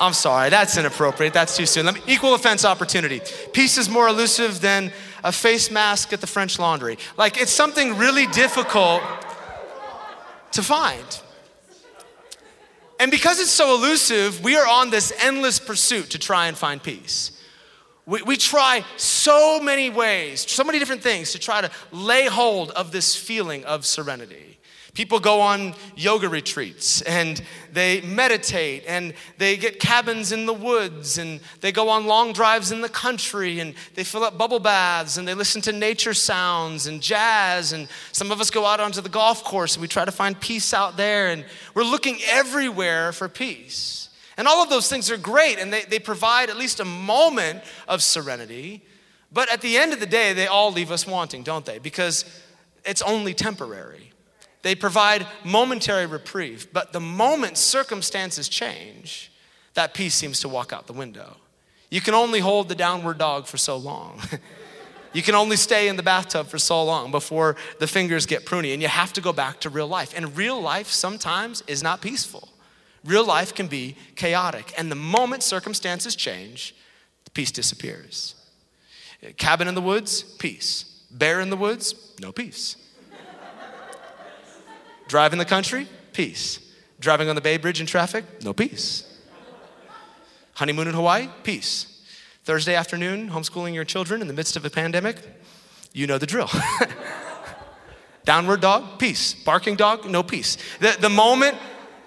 I'm 0.00 0.12
sorry, 0.12 0.50
that's 0.50 0.76
inappropriate. 0.76 1.32
That's 1.32 1.56
too 1.56 1.66
soon. 1.66 1.86
Me, 1.86 2.00
equal 2.08 2.34
offense 2.34 2.64
opportunity. 2.64 3.20
Peace 3.52 3.78
is 3.78 3.88
more 3.88 4.08
elusive 4.08 4.60
than 4.60 4.92
a 5.22 5.30
face 5.30 5.70
mask 5.70 6.12
at 6.12 6.20
the 6.20 6.26
French 6.26 6.58
laundry. 6.58 6.98
Like, 7.16 7.40
it's 7.40 7.52
something 7.52 7.96
really 7.96 8.26
difficult 8.26 9.02
to 10.50 10.62
find. 10.62 11.20
And 12.98 13.10
because 13.10 13.38
it's 13.38 13.50
so 13.50 13.76
elusive, 13.76 14.42
we 14.42 14.56
are 14.56 14.66
on 14.66 14.90
this 14.90 15.12
endless 15.20 15.60
pursuit 15.60 16.10
to 16.10 16.18
try 16.18 16.48
and 16.48 16.56
find 16.56 16.82
peace. 16.82 17.30
We, 18.06 18.22
we 18.22 18.36
try 18.36 18.84
so 18.96 19.60
many 19.60 19.88
ways, 19.90 20.50
so 20.50 20.64
many 20.64 20.78
different 20.78 21.02
things 21.02 21.32
to 21.32 21.38
try 21.38 21.60
to 21.60 21.70
lay 21.90 22.26
hold 22.26 22.70
of 22.72 22.92
this 22.92 23.16
feeling 23.16 23.64
of 23.64 23.86
serenity. 23.86 24.54
People 24.94 25.18
go 25.18 25.40
on 25.40 25.74
yoga 25.96 26.28
retreats 26.28 27.02
and 27.02 27.42
they 27.72 28.00
meditate 28.02 28.84
and 28.86 29.12
they 29.38 29.56
get 29.56 29.80
cabins 29.80 30.30
in 30.30 30.46
the 30.46 30.52
woods 30.54 31.18
and 31.18 31.40
they 31.60 31.72
go 31.72 31.88
on 31.88 32.06
long 32.06 32.32
drives 32.32 32.70
in 32.70 32.80
the 32.80 32.88
country 32.88 33.58
and 33.58 33.74
they 33.96 34.04
fill 34.04 34.22
up 34.22 34.38
bubble 34.38 34.60
baths 34.60 35.16
and 35.16 35.26
they 35.26 35.34
listen 35.34 35.60
to 35.62 35.72
nature 35.72 36.14
sounds 36.14 36.86
and 36.86 37.02
jazz. 37.02 37.72
And 37.72 37.88
some 38.12 38.30
of 38.30 38.40
us 38.40 38.50
go 38.50 38.64
out 38.64 38.78
onto 38.78 39.00
the 39.00 39.08
golf 39.08 39.42
course 39.42 39.74
and 39.74 39.82
we 39.82 39.88
try 39.88 40.04
to 40.04 40.12
find 40.12 40.38
peace 40.38 40.72
out 40.72 40.96
there 40.96 41.26
and 41.26 41.44
we're 41.74 41.82
looking 41.82 42.18
everywhere 42.30 43.10
for 43.10 43.28
peace. 43.28 44.03
And 44.36 44.48
all 44.48 44.62
of 44.62 44.68
those 44.68 44.88
things 44.88 45.10
are 45.10 45.16
great 45.16 45.58
and 45.58 45.72
they, 45.72 45.82
they 45.82 45.98
provide 45.98 46.50
at 46.50 46.56
least 46.56 46.80
a 46.80 46.84
moment 46.84 47.62
of 47.86 48.02
serenity. 48.02 48.82
But 49.32 49.52
at 49.52 49.60
the 49.60 49.76
end 49.76 49.92
of 49.92 50.00
the 50.00 50.06
day, 50.06 50.32
they 50.32 50.46
all 50.46 50.72
leave 50.72 50.90
us 50.90 51.06
wanting, 51.06 51.42
don't 51.42 51.64
they? 51.64 51.78
Because 51.78 52.24
it's 52.84 53.02
only 53.02 53.34
temporary. 53.34 54.12
They 54.62 54.74
provide 54.74 55.26
momentary 55.44 56.06
reprieve, 56.06 56.68
but 56.72 56.92
the 56.92 57.00
moment 57.00 57.58
circumstances 57.58 58.48
change, 58.48 59.30
that 59.74 59.92
peace 59.92 60.14
seems 60.14 60.40
to 60.40 60.48
walk 60.48 60.72
out 60.72 60.86
the 60.86 60.94
window. 60.94 61.36
You 61.90 62.00
can 62.00 62.14
only 62.14 62.40
hold 62.40 62.68
the 62.68 62.74
downward 62.74 63.18
dog 63.18 63.46
for 63.46 63.58
so 63.58 63.76
long. 63.76 64.20
you 65.12 65.22
can 65.22 65.34
only 65.34 65.56
stay 65.56 65.88
in 65.88 65.96
the 65.96 66.02
bathtub 66.02 66.46
for 66.46 66.58
so 66.58 66.82
long 66.82 67.10
before 67.10 67.56
the 67.78 67.86
fingers 67.86 68.24
get 68.24 68.46
pruny, 68.46 68.72
and 68.72 68.80
you 68.80 68.88
have 68.88 69.12
to 69.12 69.20
go 69.20 69.34
back 69.34 69.60
to 69.60 69.70
real 69.70 69.86
life. 69.86 70.14
And 70.16 70.34
real 70.34 70.60
life 70.60 70.88
sometimes 70.88 71.62
is 71.66 71.82
not 71.82 72.00
peaceful. 72.00 72.48
Real 73.04 73.26
life 73.26 73.54
can 73.54 73.66
be 73.66 73.96
chaotic, 74.16 74.72
and 74.78 74.90
the 74.90 74.96
moment 74.96 75.42
circumstances 75.42 76.16
change, 76.16 76.74
peace 77.34 77.50
disappears. 77.50 78.34
Cabin 79.36 79.68
in 79.68 79.74
the 79.74 79.80
woods, 79.80 80.22
peace. 80.22 80.84
Bear 81.10 81.40
in 81.40 81.50
the 81.50 81.56
woods, 81.56 81.94
no 82.20 82.32
peace. 82.32 82.76
Driving 85.08 85.34
in 85.34 85.38
the 85.38 85.44
country, 85.44 85.86
peace. 86.12 86.60
Driving 86.98 87.28
on 87.28 87.34
the 87.34 87.40
Bay 87.42 87.58
Bridge 87.58 87.80
in 87.80 87.86
traffic, 87.86 88.24
no 88.42 88.52
peace. 88.52 89.10
Honeymoon 90.54 90.88
in 90.88 90.94
Hawaii, 90.94 91.28
peace. 91.42 92.02
Thursday 92.44 92.74
afternoon, 92.74 93.30
homeschooling 93.30 93.74
your 93.74 93.84
children 93.84 94.20
in 94.20 94.28
the 94.28 94.34
midst 94.34 94.56
of 94.56 94.64
a 94.64 94.70
pandemic, 94.70 95.16
you 95.92 96.06
know 96.06 96.18
the 96.18 96.26
drill. 96.26 96.50
Downward 98.24 98.60
dog, 98.60 98.98
peace. 98.98 99.34
Barking 99.34 99.76
dog, 99.76 100.08
no 100.08 100.22
peace. 100.22 100.56
The, 100.80 100.96
the 100.98 101.10
moment 101.10 101.56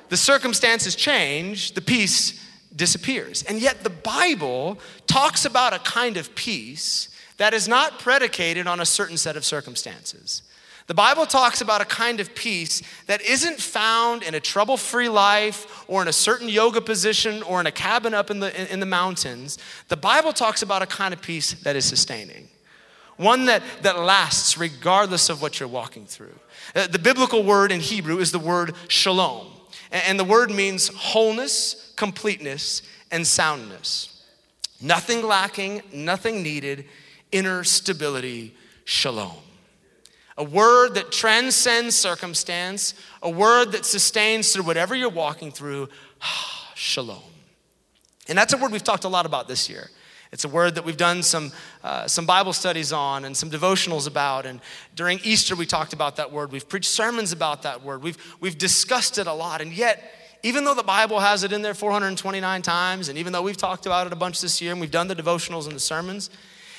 the 0.09 0.17
circumstances 0.17 0.95
change, 0.95 1.73
the 1.73 1.81
peace 1.81 2.43
disappears. 2.75 3.43
And 3.43 3.59
yet 3.59 3.83
the 3.83 3.89
Bible 3.89 4.79
talks 5.07 5.45
about 5.45 5.73
a 5.73 5.79
kind 5.79 6.17
of 6.17 6.35
peace 6.35 7.09
that 7.37 7.53
is 7.53 7.67
not 7.67 7.99
predicated 7.99 8.67
on 8.67 8.79
a 8.79 8.85
certain 8.85 9.17
set 9.17 9.35
of 9.35 9.45
circumstances. 9.45 10.43
The 10.87 10.93
Bible 10.93 11.25
talks 11.25 11.59
about 11.59 11.81
a 11.81 11.85
kind 11.85 12.21
of 12.21 12.33
peace 12.33 12.81
that 13.07 13.21
isn't 13.21 13.59
found 13.59 14.23
in 14.23 14.33
a 14.35 14.39
trouble 14.39 14.77
free 14.77 15.09
life 15.09 15.83
or 15.89 16.01
in 16.01 16.07
a 16.07 16.13
certain 16.13 16.47
yoga 16.47 16.79
position 16.79 17.43
or 17.43 17.59
in 17.59 17.67
a 17.67 17.71
cabin 17.73 18.13
up 18.13 18.31
in 18.31 18.39
the, 18.39 18.71
in 18.71 18.79
the 18.79 18.85
mountains. 18.85 19.57
The 19.89 19.97
Bible 19.97 20.31
talks 20.31 20.61
about 20.61 20.81
a 20.81 20.85
kind 20.85 21.13
of 21.13 21.21
peace 21.21 21.53
that 21.63 21.75
is 21.75 21.83
sustaining, 21.83 22.47
one 23.17 23.47
that, 23.47 23.63
that 23.81 23.99
lasts 23.99 24.57
regardless 24.57 25.29
of 25.29 25.41
what 25.41 25.59
you're 25.59 25.67
walking 25.67 26.05
through. 26.05 26.39
Uh, 26.73 26.87
the 26.87 26.99
biblical 26.99 27.43
word 27.43 27.73
in 27.73 27.81
Hebrew 27.81 28.19
is 28.19 28.31
the 28.31 28.39
word 28.39 28.73
shalom, 28.87 29.45
and 29.91 30.19
the 30.19 30.23
word 30.23 30.51
means 30.51 30.87
wholeness, 30.89 31.93
completeness, 31.95 32.81
and 33.11 33.25
soundness. 33.25 34.23
Nothing 34.81 35.25
lacking, 35.25 35.81
nothing 35.93 36.43
needed, 36.43 36.85
inner 37.31 37.63
stability, 37.63 38.55
shalom 38.85 39.37
a 40.37 40.43
word 40.43 40.93
that 40.93 41.11
transcends 41.11 41.95
circumstance, 41.95 42.93
a 43.23 43.29
word 43.29 43.71
that 43.71 43.85
sustains 43.85 44.53
through 44.53 44.63
whatever 44.63 44.95
you're 44.95 45.09
walking 45.09 45.51
through. 45.51 45.89
Shalom. 46.75 47.23
And 48.29 48.37
that's 48.37 48.53
a 48.53 48.57
word 48.57 48.71
we've 48.71 48.83
talked 48.83 49.03
a 49.03 49.09
lot 49.09 49.25
about 49.25 49.47
this 49.47 49.67
year. 49.67 49.89
It's 50.31 50.43
a 50.43 50.49
word 50.49 50.75
that 50.75 50.83
we've 50.83 50.97
done 50.97 51.23
some, 51.23 51.51
uh, 51.83 52.07
some 52.07 52.25
Bible 52.25 52.53
studies 52.53 52.91
on 52.91 53.25
and 53.25 53.35
some 53.35 53.49
devotionals 53.49 54.07
about. 54.07 54.45
And 54.45 54.59
during 54.95 55.19
Easter, 55.23 55.55
we 55.55 55.65
talked 55.65 55.93
about 55.93 56.17
that 56.17 56.31
word. 56.31 56.51
We've 56.51 56.67
preached 56.67 56.89
sermons 56.89 57.31
about 57.31 57.63
that 57.63 57.83
word. 57.83 58.03
We've, 58.03 58.17
we've 58.39 58.57
discussed 58.57 59.17
it 59.17 59.27
a 59.27 59.33
lot. 59.33 59.61
And 59.61 59.71
yet, 59.71 60.13
even 60.43 60.65
though 60.65 60.73
the 60.73 60.83
Bible 60.83 61.19
has 61.19 61.43
it 61.43 61.51
in 61.51 61.61
there 61.61 61.73
429 61.73 62.61
times, 62.61 63.09
and 63.09 63.17
even 63.17 63.33
though 63.33 63.41
we've 63.41 63.57
talked 63.57 63.85
about 63.85 64.07
it 64.07 64.13
a 64.13 64.17
bunch 64.17 64.41
this 64.41 64.61
year 64.61 64.71
and 64.71 64.81
we've 64.81 64.91
done 64.91 65.07
the 65.07 65.15
devotionals 65.15 65.65
and 65.65 65.75
the 65.75 65.79
sermons, 65.79 66.29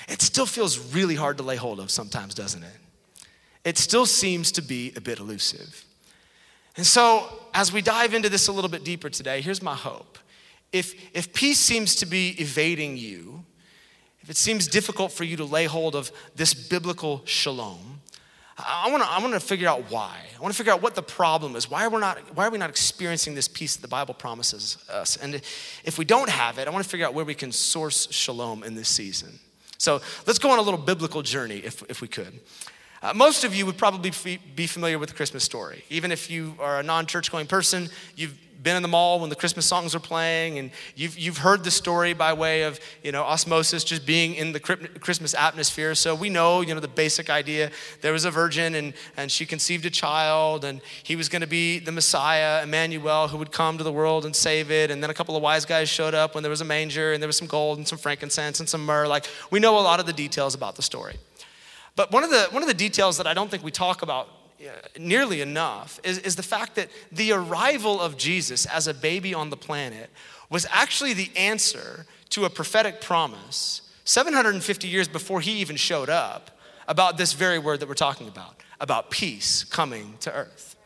it 0.09 0.23
still 0.23 0.47
feels 0.47 0.79
really 0.95 1.15
hard 1.15 1.37
to 1.39 1.43
lay 1.43 1.57
hold 1.57 1.81
of 1.81 1.91
sometimes, 1.91 2.35
doesn't 2.35 2.63
it? 2.63 2.77
It 3.65 3.77
still 3.77 4.07
seems 4.07 4.53
to 4.53 4.63
be 4.63 4.93
a 4.97 5.01
bit 5.01 5.19
elusive. 5.19 5.85
And 6.77 6.87
so, 6.87 7.29
as 7.53 7.73
we 7.73 7.83
dive 7.83 8.15
into 8.15 8.29
this 8.29 8.49
a 8.49 8.53
little 8.53 8.71
bit 8.71 8.85
deeper 8.85 9.11
today, 9.11 9.41
here's 9.41 9.61
my 9.61 9.75
hope. 9.75 10.17
If, 10.73 10.95
if 11.15 11.33
peace 11.33 11.59
seems 11.59 11.97
to 11.97 12.07
be 12.07 12.31
evading 12.39 12.97
you, 12.97 13.38
if 14.29 14.33
it 14.33 14.37
seems 14.37 14.69
difficult 14.69 15.11
for 15.11 15.25
you 15.25 15.39
to 15.39 15.45
lay 15.47 15.65
hold 15.65 15.97
of 15.97 16.13
this 16.37 16.53
biblical 16.53 17.23
shalom, 17.25 18.03
I 18.59 18.91
want 18.91 19.03
to 19.03 19.09
I 19.09 19.21
want 19.21 19.33
to 19.33 19.41
figure 19.41 19.67
out 19.67 19.91
why. 19.91 20.19
I 20.37 20.43
want 20.43 20.53
to 20.53 20.59
figure 20.59 20.71
out 20.71 20.83
what 20.83 20.95
the 20.95 21.03
problem 21.03 21.57
is. 21.57 21.71
Why 21.71 21.87
are 21.87 21.89
we 21.89 21.99
not 21.99 22.19
why 22.37 22.47
are 22.47 22.51
we 22.51 22.59
not 22.59 22.69
experiencing 22.69 23.35
this 23.35 23.49
peace 23.49 23.77
that 23.77 23.81
the 23.81 23.89
Bible 23.89 24.13
promises 24.13 24.85
us? 24.91 25.17
And 25.17 25.37
if 25.83 25.97
we 25.97 26.05
don't 26.05 26.29
have 26.29 26.59
it, 26.59 26.69
I 26.69 26.71
want 26.71 26.85
to 26.85 26.91
figure 26.91 27.07
out 27.07 27.15
where 27.15 27.25
we 27.25 27.35
can 27.35 27.53
source 27.53 28.13
shalom 28.13 28.65
in 28.65 28.75
this 28.75 28.91
season. 28.91 29.39
So 29.79 30.03
let's 30.27 30.39
go 30.39 30.51
on 30.51 30.59
a 30.59 30.63
little 30.63 30.79
biblical 30.79 31.23
journey, 31.23 31.63
if 31.65 31.83
if 31.89 32.03
we 32.03 32.09
could. 32.09 32.39
Uh, 33.01 33.15
most 33.15 33.45
of 33.45 33.55
you 33.55 33.65
would 33.65 33.79
probably 33.79 34.13
be 34.55 34.67
familiar 34.67 34.99
with 34.99 35.09
the 35.09 35.15
Christmas 35.15 35.43
story. 35.43 35.85
Even 35.89 36.13
if 36.13 36.31
you 36.31 36.55
are 36.61 36.81
a 36.81 36.83
non 36.83 37.07
church 37.07 37.33
going 37.33 37.47
person, 37.47 37.89
you've 38.15 38.37
been 38.63 38.77
in 38.77 38.83
the 38.83 38.89
mall 38.89 39.21
when 39.21 39.31
the 39.31 39.37
Christmas 39.37 39.67
songs 39.67 39.95
are 39.95 40.01
playing, 40.01 40.59
and 40.59 40.71
you've, 40.97 41.19
you've 41.19 41.39
heard 41.39 41.65
the 41.65 41.71
story 41.71 42.13
by 42.13 42.33
way 42.33 42.63
of 42.63 42.81
you 43.03 43.13
know 43.13 43.23
osmosis, 43.23 43.85
just 43.85 44.05
being 44.05 44.35
in 44.35 44.53
the 44.53 44.61
Christmas 44.61 45.35
atmosphere. 45.35 45.95
So 45.95 46.15
we 46.15 46.29
know 46.29 46.61
you 46.61 46.75
know 46.75 46.81
the 46.81 46.89
basic 46.89 47.31
idea. 47.31 47.71
There 48.01 48.13
was 48.13 48.25
a 48.25 48.31
virgin, 48.31 48.75
and 48.75 48.95
and 49.17 49.31
she 49.31 49.47
conceived 49.47 49.87
a 49.87 49.91
child, 49.91 50.65
and 50.65 50.81
he 51.03 51.17
was 51.17 51.29
going 51.29 51.43
to 51.43 51.49
be 51.49 51.79
the 51.79 51.93
Messiah, 51.93 52.63
Emmanuel, 52.63 53.29
who 53.29 53.39
would 53.39 53.53
come 53.53 53.79
to 53.79 53.85
the 53.85 53.93
world 53.93 54.25
and 54.25 54.35
save 54.35 54.71
it. 54.71 54.91
And 54.91 55.03
then 55.03 55.11
a 55.11 55.15
couple 55.15 55.37
of 55.37 55.43
wise 55.43 55.65
guys 55.65 55.89
showed 55.89 56.15
up 56.15 56.35
when 56.35 56.43
there 56.43 56.51
was 56.51 56.61
a 56.61 56.67
manger, 56.67 57.13
and 57.13 57.23
there 57.23 57.29
was 57.29 57.37
some 57.37 57.49
gold 57.49 57.79
and 57.79 57.87
some 57.87 57.99
frankincense 57.99 58.61
and 58.61 58.69
some 58.69 58.85
myrrh. 58.85 59.07
Like 59.07 59.27
we 59.51 59.61
know 59.61 59.79
a 59.79 59.81
lot 59.81 60.01
of 60.01 60.07
the 60.07 60.13
details 60.13 60.55
about 60.55 60.77
the 60.77 60.83
story. 60.83 61.17
But 61.99 62.13
one 62.13 62.23
of 62.23 62.31
the, 62.31 62.47
one 62.53 62.63
of 62.63 62.69
the 62.69 62.75
details 62.75 63.17
that 63.17 63.27
I 63.27 63.35
don't 63.35 63.51
think 63.51 63.65
we 63.65 63.73
talk 63.73 64.03
about 64.03 64.29
nearly 64.99 65.41
enough 65.41 66.01
is, 66.05 66.19
is 66.19 66.37
the 66.37 66.43
fact 66.43 66.75
that 66.75 66.89
the 67.13 67.33
arrival 67.33 68.01
of 68.01 68.17
Jesus 68.17 68.67
as 68.67 68.87
a 68.87 68.95
baby 68.95 69.35
on 69.35 69.51
the 69.51 69.57
planet 69.57 70.11
was 70.51 70.67
actually 70.71 71.13
the 71.13 71.31
answer 71.37 72.07
to 72.31 72.45
a 72.45 72.51
prophetic 72.51 73.01
promise 73.01 73.83
750 74.05 74.89
years 74.89 75.09
before 75.09 75.41
he 75.41 75.53
even 75.61 75.77
showed 75.77 76.09
up 76.09 76.51
about 76.87 77.19
this 77.19 77.35
very 77.35 77.59
word 77.59 77.81
that 77.81 77.89
we're 77.89 77.95
talking 77.95 78.29
about, 78.29 78.63
about 78.81 79.11
peace 79.11 79.65
coming 79.65 80.15
to 80.21 80.33
earth. 80.33 80.77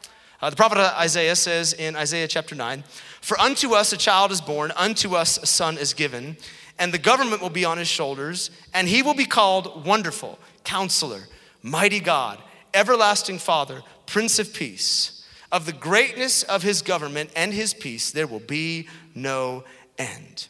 Uh, 0.40 0.50
the 0.50 0.56
prophet 0.56 0.78
Isaiah 0.98 1.36
says 1.36 1.72
in 1.72 1.94
Isaiah 1.94 2.26
chapter 2.26 2.56
9, 2.56 2.82
For 3.20 3.38
unto 3.38 3.74
us 3.74 3.92
a 3.92 3.96
child 3.96 4.32
is 4.32 4.40
born, 4.40 4.72
unto 4.76 5.14
us 5.14 5.38
a 5.38 5.46
son 5.46 5.78
is 5.78 5.94
given, 5.94 6.36
and 6.80 6.92
the 6.92 6.98
government 6.98 7.40
will 7.40 7.50
be 7.50 7.64
on 7.64 7.78
his 7.78 7.86
shoulders, 7.86 8.50
and 8.74 8.88
he 8.88 9.02
will 9.02 9.14
be 9.14 9.24
called 9.24 9.86
Wonderful 9.86 10.40
Counselor, 10.64 11.28
Mighty 11.62 12.00
God, 12.00 12.42
Everlasting 12.74 13.38
Father, 13.38 13.82
Prince 14.06 14.38
of 14.38 14.52
Peace. 14.52 15.26
Of 15.50 15.66
the 15.66 15.72
greatness 15.72 16.42
of 16.44 16.62
his 16.62 16.80
government 16.80 17.30
and 17.36 17.52
his 17.52 17.74
peace, 17.74 18.10
there 18.10 18.26
will 18.26 18.40
be 18.40 18.88
no 19.14 19.64
end. 19.98 20.48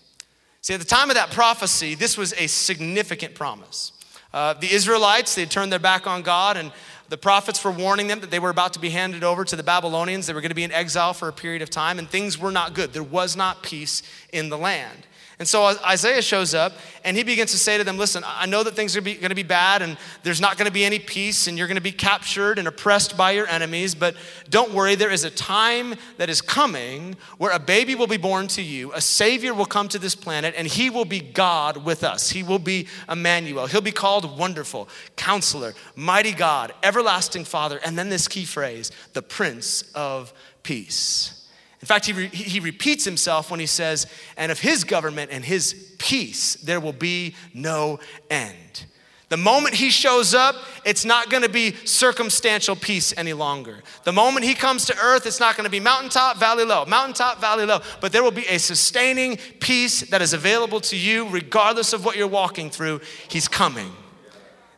See, 0.61 0.75
at 0.75 0.81
the 0.81 0.87
time 0.87 1.11
of 1.11 1.17
that 1.17 1.33
prophecy, 1.33 1.97
this 1.97 2.17
was 2.17 2.33
a 2.35 2.47
significant 2.47 3.35
promise. 3.35 3.93
Uh, 4.33 4.55
the 4.55 4.73
Israelites, 4.73 5.35
they 5.35 5.43
had 5.43 5.50
turned 5.50 5.73
their 5.73 5.81
back 5.81 6.07
on 6.07 6.23
God, 6.23 6.57
and 6.57 6.71
the 7.09 7.19
prophets 7.19 7.62
were 7.64 7.73
warning 7.73 8.07
them 8.07 8.21
that 8.21 8.31
they 8.31 8.38
were 8.38 8.49
about 8.49 8.73
to 8.75 8.79
be 8.79 8.91
handed 8.91 9.25
over 9.25 9.45
to 9.45 9.57
the 9.57 9.62
Babylonians. 9.62 10.26
They 10.26 10.33
were 10.33 10.41
going 10.41 10.50
to 10.50 10.55
be 10.55 10.62
in 10.62 10.73
exile 10.73 11.12
for 11.12 11.29
a 11.29 11.33
period 11.33 11.62
of 11.62 11.69
time, 11.69 11.99
and 11.99 12.09
things 12.09 12.38
were 12.38 12.52
not 12.52 12.73
good. 12.73 12.93
There 12.93 13.02
was 13.02 13.37
not 13.37 13.62
peace 13.62 14.02
in 14.33 14.49
the 14.49 14.57
land. 14.57 15.07
And 15.43 15.49
so 15.49 15.65
Isaiah 15.65 16.23
shows 16.23 16.55
up 16.55 16.73
and 17.03 17.17
he 17.17 17.25
begins 17.25 17.51
to 17.51 17.59
say 17.59 17.77
to 17.77 17.83
them, 17.83 17.99
Listen, 17.99 18.23
I 18.25 18.47
know 18.47 18.63
that 18.63 18.77
things 18.77 18.97
are 18.97 19.01
going 19.01 19.29
to 19.29 19.35
be 19.35 19.43
bad 19.43 19.83
and 19.83 19.99
there's 20.23 20.41
not 20.41 20.57
going 20.57 20.69
to 20.69 20.73
be 20.73 20.85
any 20.85 21.01
peace 21.01 21.49
and 21.49 21.59
you're 21.59 21.67
going 21.67 21.75
to 21.75 21.81
be 21.81 21.91
captured 21.91 22.61
and 22.61 22.69
oppressed 22.69 23.17
by 23.17 23.33
your 23.33 23.49
enemies, 23.49 23.97
but 23.97 24.15
don't 24.51 24.73
worry, 24.73 24.95
there 24.95 25.11
is 25.11 25.25
a 25.25 25.31
time 25.31 25.97
that 26.19 26.31
is 26.31 26.41
coming 26.41 27.17
where 27.39 27.51
a 27.51 27.59
baby 27.59 27.97
will 27.97 28.07
be 28.07 28.19
born 28.19 28.47
to 28.47 28.63
you, 28.63 28.93
a 28.93 29.01
Savior 29.01 29.53
will 29.53 29.67
come 29.67 29.89
to 29.89 29.99
this 29.99 30.15
planet, 30.15 30.55
and 30.57 30.69
he 30.69 30.91
will 30.91 31.05
be 31.05 31.19
God 31.19 31.79
with 31.79 32.05
us. 32.05 32.31
He 32.31 32.45
will 32.45 32.61
be 32.61 32.87
Emmanuel. 33.11 33.67
He'll 33.67 33.81
be 33.81 33.91
called 33.91 34.39
Wonderful, 34.39 34.89
Counselor, 35.17 35.75
Mighty 35.97 36.35
God, 36.35 36.73
Everlasting 36.85 37.47
Father, 37.47 37.81
and 37.85 37.99
then 37.99 38.11
this 38.11 38.29
key 38.29 38.45
phrase, 38.45 38.93
the 39.13 39.23
Prince 39.23 39.91
of 39.93 40.33
Peace. 40.63 41.42
In 41.83 41.87
fact, 41.87 42.07
he, 42.07 42.12
re- 42.12 42.29
he 42.29 42.61
repeats 42.61 43.05
himself 43.05 43.51
when 43.51 43.59
he 43.59 43.67
says, 43.67 44.07
and 44.37 44.53
of 44.53 44.61
his 44.61 44.85
government 44.85 45.33
and 45.33 45.45
his 45.45 45.95
peace, 45.99 46.55
there 46.55 46.79
will 46.79 46.93
be 46.93 47.35
no 47.53 47.99
end. 48.31 48.87
The 49.31 49.37
moment 49.37 49.75
he 49.75 49.91
shows 49.91 50.33
up, 50.33 50.55
it's 50.85 51.05
not 51.05 51.29
gonna 51.29 51.49
be 51.49 51.75
circumstantial 51.85 52.77
peace 52.77 53.12
any 53.17 53.33
longer. 53.33 53.83
The 54.05 54.12
moment 54.12 54.45
he 54.45 54.55
comes 54.55 54.85
to 54.87 54.99
earth, 54.99 55.27
it's 55.27 55.41
not 55.41 55.57
gonna 55.57 55.71
be 55.71 55.81
mountaintop, 55.81 56.37
valley 56.37 56.65
low, 56.65 56.85
mountaintop, 56.85 57.41
valley 57.41 57.65
low, 57.65 57.81
but 58.01 58.12
there 58.12 58.23
will 58.23 58.31
be 58.31 58.47
a 58.47 58.59
sustaining 58.59 59.39
peace 59.59 60.03
that 60.11 60.23
is 60.23 60.35
available 60.35 60.81
to 60.83 60.97
you 60.97 61.29
regardless 61.31 61.93
of 61.93 62.05
what 62.05 62.15
you're 62.15 62.29
walking 62.29 62.71
through. 62.71 63.01
He's 63.29 63.49
coming. 63.49 63.91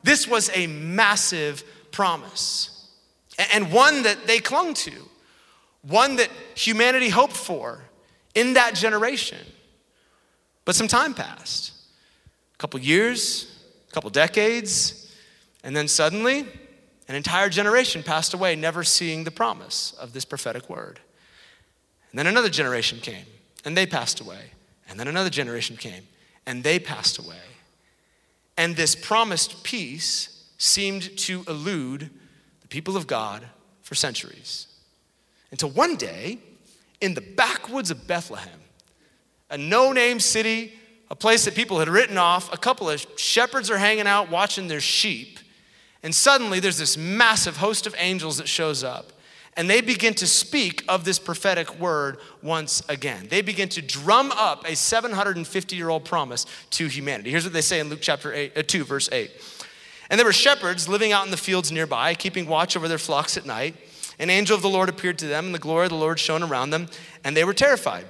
This 0.04 0.26
was 0.26 0.50
a 0.54 0.68
massive 0.68 1.64
promise 1.90 2.70
and 3.52 3.72
one 3.72 4.04
that 4.04 4.26
they 4.26 4.38
clung 4.38 4.72
to 4.74 4.92
one 5.86 6.16
that 6.16 6.30
humanity 6.54 7.08
hoped 7.08 7.36
for 7.36 7.84
in 8.34 8.54
that 8.54 8.74
generation. 8.74 9.38
But 10.64 10.74
some 10.74 10.88
time 10.88 11.14
passed 11.14 11.72
a 12.54 12.58
couple 12.58 12.80
years, 12.80 13.46
a 13.90 13.92
couple 13.92 14.10
decades, 14.10 15.14
and 15.62 15.76
then 15.76 15.88
suddenly 15.88 16.46
an 17.08 17.14
entire 17.14 17.48
generation 17.48 18.02
passed 18.02 18.32
away, 18.32 18.56
never 18.56 18.82
seeing 18.82 19.24
the 19.24 19.30
promise 19.30 19.92
of 20.00 20.12
this 20.12 20.24
prophetic 20.24 20.70
word. 20.70 21.00
And 22.10 22.18
then 22.18 22.26
another 22.26 22.48
generation 22.48 22.98
came, 23.00 23.26
and 23.64 23.76
they 23.76 23.86
passed 23.86 24.20
away. 24.20 24.52
And 24.88 24.98
then 24.98 25.08
another 25.08 25.30
generation 25.30 25.76
came, 25.76 26.06
and 26.46 26.62
they 26.62 26.78
passed 26.78 27.18
away. 27.18 27.36
And 28.56 28.76
this 28.76 28.94
promised 28.94 29.64
peace 29.64 30.44
seemed 30.58 31.16
to 31.18 31.44
elude 31.48 32.10
the 32.60 32.68
people 32.68 32.96
of 32.96 33.06
God 33.06 33.44
for 33.82 33.94
centuries. 33.94 34.68
Until 35.54 35.70
one 35.70 35.94
day, 35.94 36.38
in 37.00 37.14
the 37.14 37.20
backwoods 37.20 37.92
of 37.92 38.08
Bethlehem, 38.08 38.58
a 39.48 39.56
no 39.56 39.92
name 39.92 40.18
city, 40.18 40.72
a 41.12 41.14
place 41.14 41.44
that 41.44 41.54
people 41.54 41.78
had 41.78 41.88
written 41.88 42.18
off, 42.18 42.52
a 42.52 42.56
couple 42.56 42.90
of 42.90 43.06
shepherds 43.14 43.70
are 43.70 43.78
hanging 43.78 44.08
out 44.08 44.32
watching 44.32 44.66
their 44.66 44.80
sheep. 44.80 45.38
And 46.02 46.12
suddenly 46.12 46.58
there's 46.58 46.78
this 46.78 46.96
massive 46.96 47.58
host 47.58 47.86
of 47.86 47.94
angels 47.98 48.38
that 48.38 48.48
shows 48.48 48.82
up. 48.82 49.12
And 49.56 49.70
they 49.70 49.80
begin 49.80 50.14
to 50.14 50.26
speak 50.26 50.82
of 50.88 51.04
this 51.04 51.20
prophetic 51.20 51.78
word 51.78 52.18
once 52.42 52.82
again. 52.88 53.28
They 53.30 53.40
begin 53.40 53.68
to 53.68 53.80
drum 53.80 54.32
up 54.32 54.64
a 54.66 54.74
750 54.74 55.76
year 55.76 55.88
old 55.88 56.04
promise 56.04 56.46
to 56.70 56.88
humanity. 56.88 57.30
Here's 57.30 57.44
what 57.44 57.52
they 57.52 57.60
say 57.60 57.78
in 57.78 57.88
Luke 57.90 58.00
chapter 58.02 58.34
eight, 58.34 58.58
uh, 58.58 58.64
2, 58.64 58.82
verse 58.82 59.08
8. 59.12 59.30
And 60.10 60.18
there 60.18 60.26
were 60.26 60.32
shepherds 60.32 60.88
living 60.88 61.12
out 61.12 61.24
in 61.24 61.30
the 61.30 61.36
fields 61.36 61.70
nearby, 61.70 62.14
keeping 62.14 62.48
watch 62.48 62.76
over 62.76 62.88
their 62.88 62.98
flocks 62.98 63.36
at 63.36 63.46
night. 63.46 63.76
An 64.18 64.30
angel 64.30 64.56
of 64.56 64.62
the 64.62 64.68
Lord 64.68 64.88
appeared 64.88 65.18
to 65.18 65.26
them, 65.26 65.46
and 65.46 65.54
the 65.54 65.58
glory 65.58 65.86
of 65.86 65.90
the 65.90 65.96
Lord 65.96 66.18
shone 66.18 66.42
around 66.42 66.70
them, 66.70 66.88
and 67.24 67.36
they 67.36 67.44
were 67.44 67.54
terrified. 67.54 68.06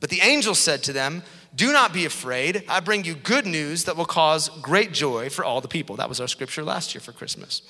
But 0.00 0.10
the 0.10 0.20
angel 0.20 0.54
said 0.54 0.82
to 0.84 0.92
them, 0.92 1.22
Do 1.54 1.72
not 1.72 1.92
be 1.92 2.04
afraid. 2.04 2.64
I 2.68 2.80
bring 2.80 3.04
you 3.04 3.14
good 3.14 3.46
news 3.46 3.84
that 3.84 3.96
will 3.96 4.04
cause 4.04 4.48
great 4.60 4.92
joy 4.92 5.30
for 5.30 5.44
all 5.44 5.60
the 5.60 5.68
people. 5.68 5.96
That 5.96 6.08
was 6.08 6.20
our 6.20 6.28
scripture 6.28 6.64
last 6.64 6.94
year 6.94 7.00
for 7.00 7.12
Christmas. 7.12 7.62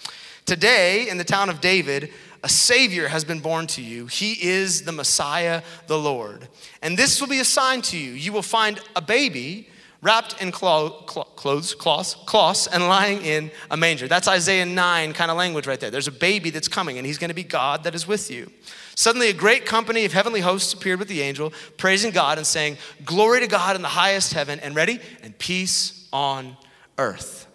Today, 0.44 1.08
in 1.08 1.18
the 1.18 1.24
town 1.24 1.50
of 1.50 1.60
David, 1.60 2.10
a 2.42 2.48
Savior 2.48 3.08
has 3.08 3.24
been 3.24 3.38
born 3.38 3.68
to 3.68 3.82
you. 3.82 4.06
He 4.06 4.32
is 4.32 4.82
the 4.82 4.92
Messiah, 4.92 5.62
the 5.86 5.98
Lord. 5.98 6.48
And 6.80 6.98
this 6.98 7.20
will 7.20 7.28
be 7.28 7.38
a 7.38 7.44
sign 7.44 7.82
to 7.82 7.98
you. 7.98 8.12
You 8.12 8.32
will 8.32 8.42
find 8.42 8.80
a 8.96 9.00
baby 9.00 9.68
wrapped 10.02 10.42
in 10.42 10.50
clothes, 10.50 11.74
cloths, 11.74 12.14
cloths, 12.14 12.66
and 12.66 12.88
lying 12.88 13.22
in 13.22 13.50
a 13.70 13.76
manger. 13.76 14.08
That's 14.08 14.26
Isaiah 14.26 14.66
9 14.66 15.12
kind 15.12 15.30
of 15.30 15.36
language 15.36 15.66
right 15.66 15.78
there. 15.78 15.90
There's 15.90 16.08
a 16.08 16.12
baby 16.12 16.50
that's 16.50 16.68
coming, 16.68 16.98
and 16.98 17.06
he's 17.06 17.18
going 17.18 17.30
to 17.30 17.34
be 17.34 17.44
God 17.44 17.84
that 17.84 17.94
is 17.94 18.06
with 18.06 18.30
you. 18.30 18.50
Suddenly, 18.96 19.28
a 19.28 19.32
great 19.32 19.64
company 19.64 20.04
of 20.04 20.12
heavenly 20.12 20.40
hosts 20.40 20.72
appeared 20.72 20.98
with 20.98 21.08
the 21.08 21.22
angel, 21.22 21.52
praising 21.78 22.10
God 22.10 22.36
and 22.36 22.46
saying, 22.46 22.76
Glory 23.04 23.40
to 23.40 23.46
God 23.46 23.76
in 23.76 23.82
the 23.82 23.88
highest 23.88 24.34
heaven, 24.34 24.58
and 24.60 24.74
ready, 24.74 24.98
and 25.22 25.38
peace 25.38 26.08
on 26.12 26.56
earth. 26.98 27.46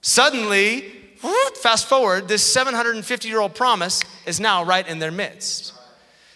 Suddenly, 0.00 0.84
fast 1.56 1.88
forward, 1.88 2.28
this 2.28 2.42
750 2.44 3.28
year 3.28 3.40
old 3.40 3.54
promise 3.54 4.02
is 4.26 4.38
now 4.38 4.64
right 4.64 4.86
in 4.86 5.00
their 5.00 5.10
midst. 5.10 5.74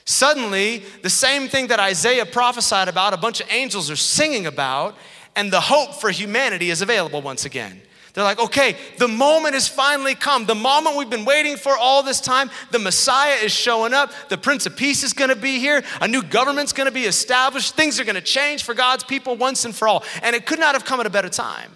Suddenly, 0.05 0.83
the 1.03 1.11
same 1.11 1.49
thing 1.49 1.69
that 1.69 1.79
Isaiah 1.79 2.27
prophesied 2.27 2.89
about, 2.89 3.15
a 3.15 3.17
bunch 3.17 3.41
of 3.41 3.47
angels 3.51 3.91
are 3.91 3.97
singing 3.97 4.47
about, 4.47 4.97
and 5.35 5.53
the 5.53 5.61
hope 5.61 5.95
for 5.95 6.11
humanity 6.11 6.71
is 6.71 6.83
available 6.83 7.23
once 7.23 7.45
again. 7.45 7.81
They're 8.15 8.25
like, 8.25 8.41
okay, 8.41 8.77
the 8.99 9.09
moment 9.09 9.55
has 9.55 9.69
finally 9.69 10.15
come. 10.15 10.45
The 10.45 10.55
moment 10.55 10.97
we've 10.97 11.09
been 11.09 11.25
waiting 11.25 11.57
for 11.57 11.77
all 11.77 12.03
this 12.03 12.21
time. 12.21 12.51
The 12.71 12.79
Messiah 12.79 13.37
is 13.37 13.53
showing 13.53 13.95
up. 13.95 14.13
The 14.29 14.37
Prince 14.37 14.67
of 14.67 14.77
Peace 14.77 15.03
is 15.03 15.15
gonna 15.15 15.37
be 15.37 15.59
here. 15.59 15.83
A 16.03 16.09
new 16.09 16.23
government's 16.23 16.75
gonna 16.75 16.91
be 16.91 17.05
established. 17.05 17.75
Things 17.75 17.99
are 17.99 18.05
gonna 18.05 18.21
change 18.21 18.65
for 18.65 18.75
God's 18.75 19.05
people 19.05 19.37
once 19.37 19.65
and 19.65 19.75
for 19.75 19.89
all. 19.89 20.05
And 20.23 20.37
it 20.37 20.45
could 20.45 20.59
not 20.59 20.75
have 20.75 20.85
come 20.85 21.01
at 21.01 21.07
a 21.07 21.11
better 21.11 21.31
time. 21.31 21.73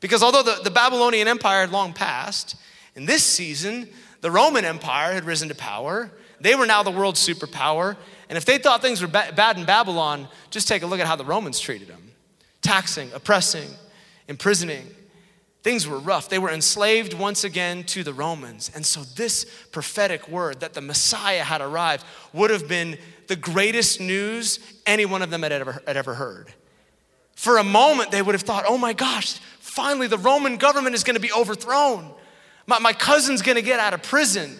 Because 0.00 0.24
although 0.24 0.42
the, 0.42 0.60
the 0.64 0.70
Babylonian 0.70 1.28
Empire 1.28 1.60
had 1.60 1.70
long 1.70 1.92
passed, 1.92 2.56
in 2.96 3.06
this 3.06 3.22
season, 3.22 3.88
the 4.22 4.30
Roman 4.30 4.64
Empire 4.64 5.12
had 5.12 5.24
risen 5.24 5.48
to 5.50 5.54
power. 5.54 6.10
They 6.40 6.56
were 6.56 6.66
now 6.66 6.82
the 6.82 6.90
world's 6.90 7.26
superpower. 7.26 7.96
And 8.28 8.36
if 8.36 8.44
they 8.44 8.58
thought 8.58 8.82
things 8.82 9.00
were 9.00 9.08
ba- 9.08 9.32
bad 9.36 9.56
in 9.56 9.64
Babylon, 9.64 10.26
just 10.50 10.66
take 10.66 10.82
a 10.82 10.86
look 10.86 10.98
at 10.98 11.06
how 11.06 11.14
the 11.14 11.24
Romans 11.24 11.60
treated 11.60 11.86
them 11.86 12.05
taxing, 12.66 13.10
oppressing, 13.14 13.68
imprisoning. 14.26 14.84
Things 15.62 15.86
were 15.86 15.98
rough. 15.98 16.28
They 16.28 16.38
were 16.38 16.50
enslaved 16.50 17.14
once 17.14 17.44
again 17.44 17.84
to 17.84 18.02
the 18.02 18.12
Romans. 18.12 18.70
And 18.74 18.84
so, 18.84 19.02
this 19.02 19.44
prophetic 19.70 20.28
word 20.28 20.60
that 20.60 20.74
the 20.74 20.80
Messiah 20.80 21.42
had 21.42 21.60
arrived 21.60 22.04
would 22.32 22.50
have 22.50 22.68
been 22.68 22.98
the 23.28 23.36
greatest 23.36 24.00
news 24.00 24.58
any 24.84 25.06
one 25.06 25.22
of 25.22 25.30
them 25.30 25.42
had 25.42 25.52
ever, 25.52 25.82
had 25.86 25.96
ever 25.96 26.14
heard. 26.14 26.52
For 27.34 27.58
a 27.58 27.64
moment, 27.64 28.10
they 28.10 28.22
would 28.22 28.34
have 28.34 28.42
thought, 28.42 28.64
oh 28.66 28.78
my 28.78 28.92
gosh, 28.92 29.38
finally 29.60 30.06
the 30.06 30.18
Roman 30.18 30.56
government 30.56 30.94
is 30.94 31.04
going 31.04 31.16
to 31.16 31.20
be 31.20 31.32
overthrown. 31.32 32.12
My, 32.66 32.78
my 32.78 32.92
cousin's 32.92 33.42
going 33.42 33.56
to 33.56 33.62
get 33.62 33.78
out 33.78 33.94
of 33.94 34.02
prison. 34.02 34.56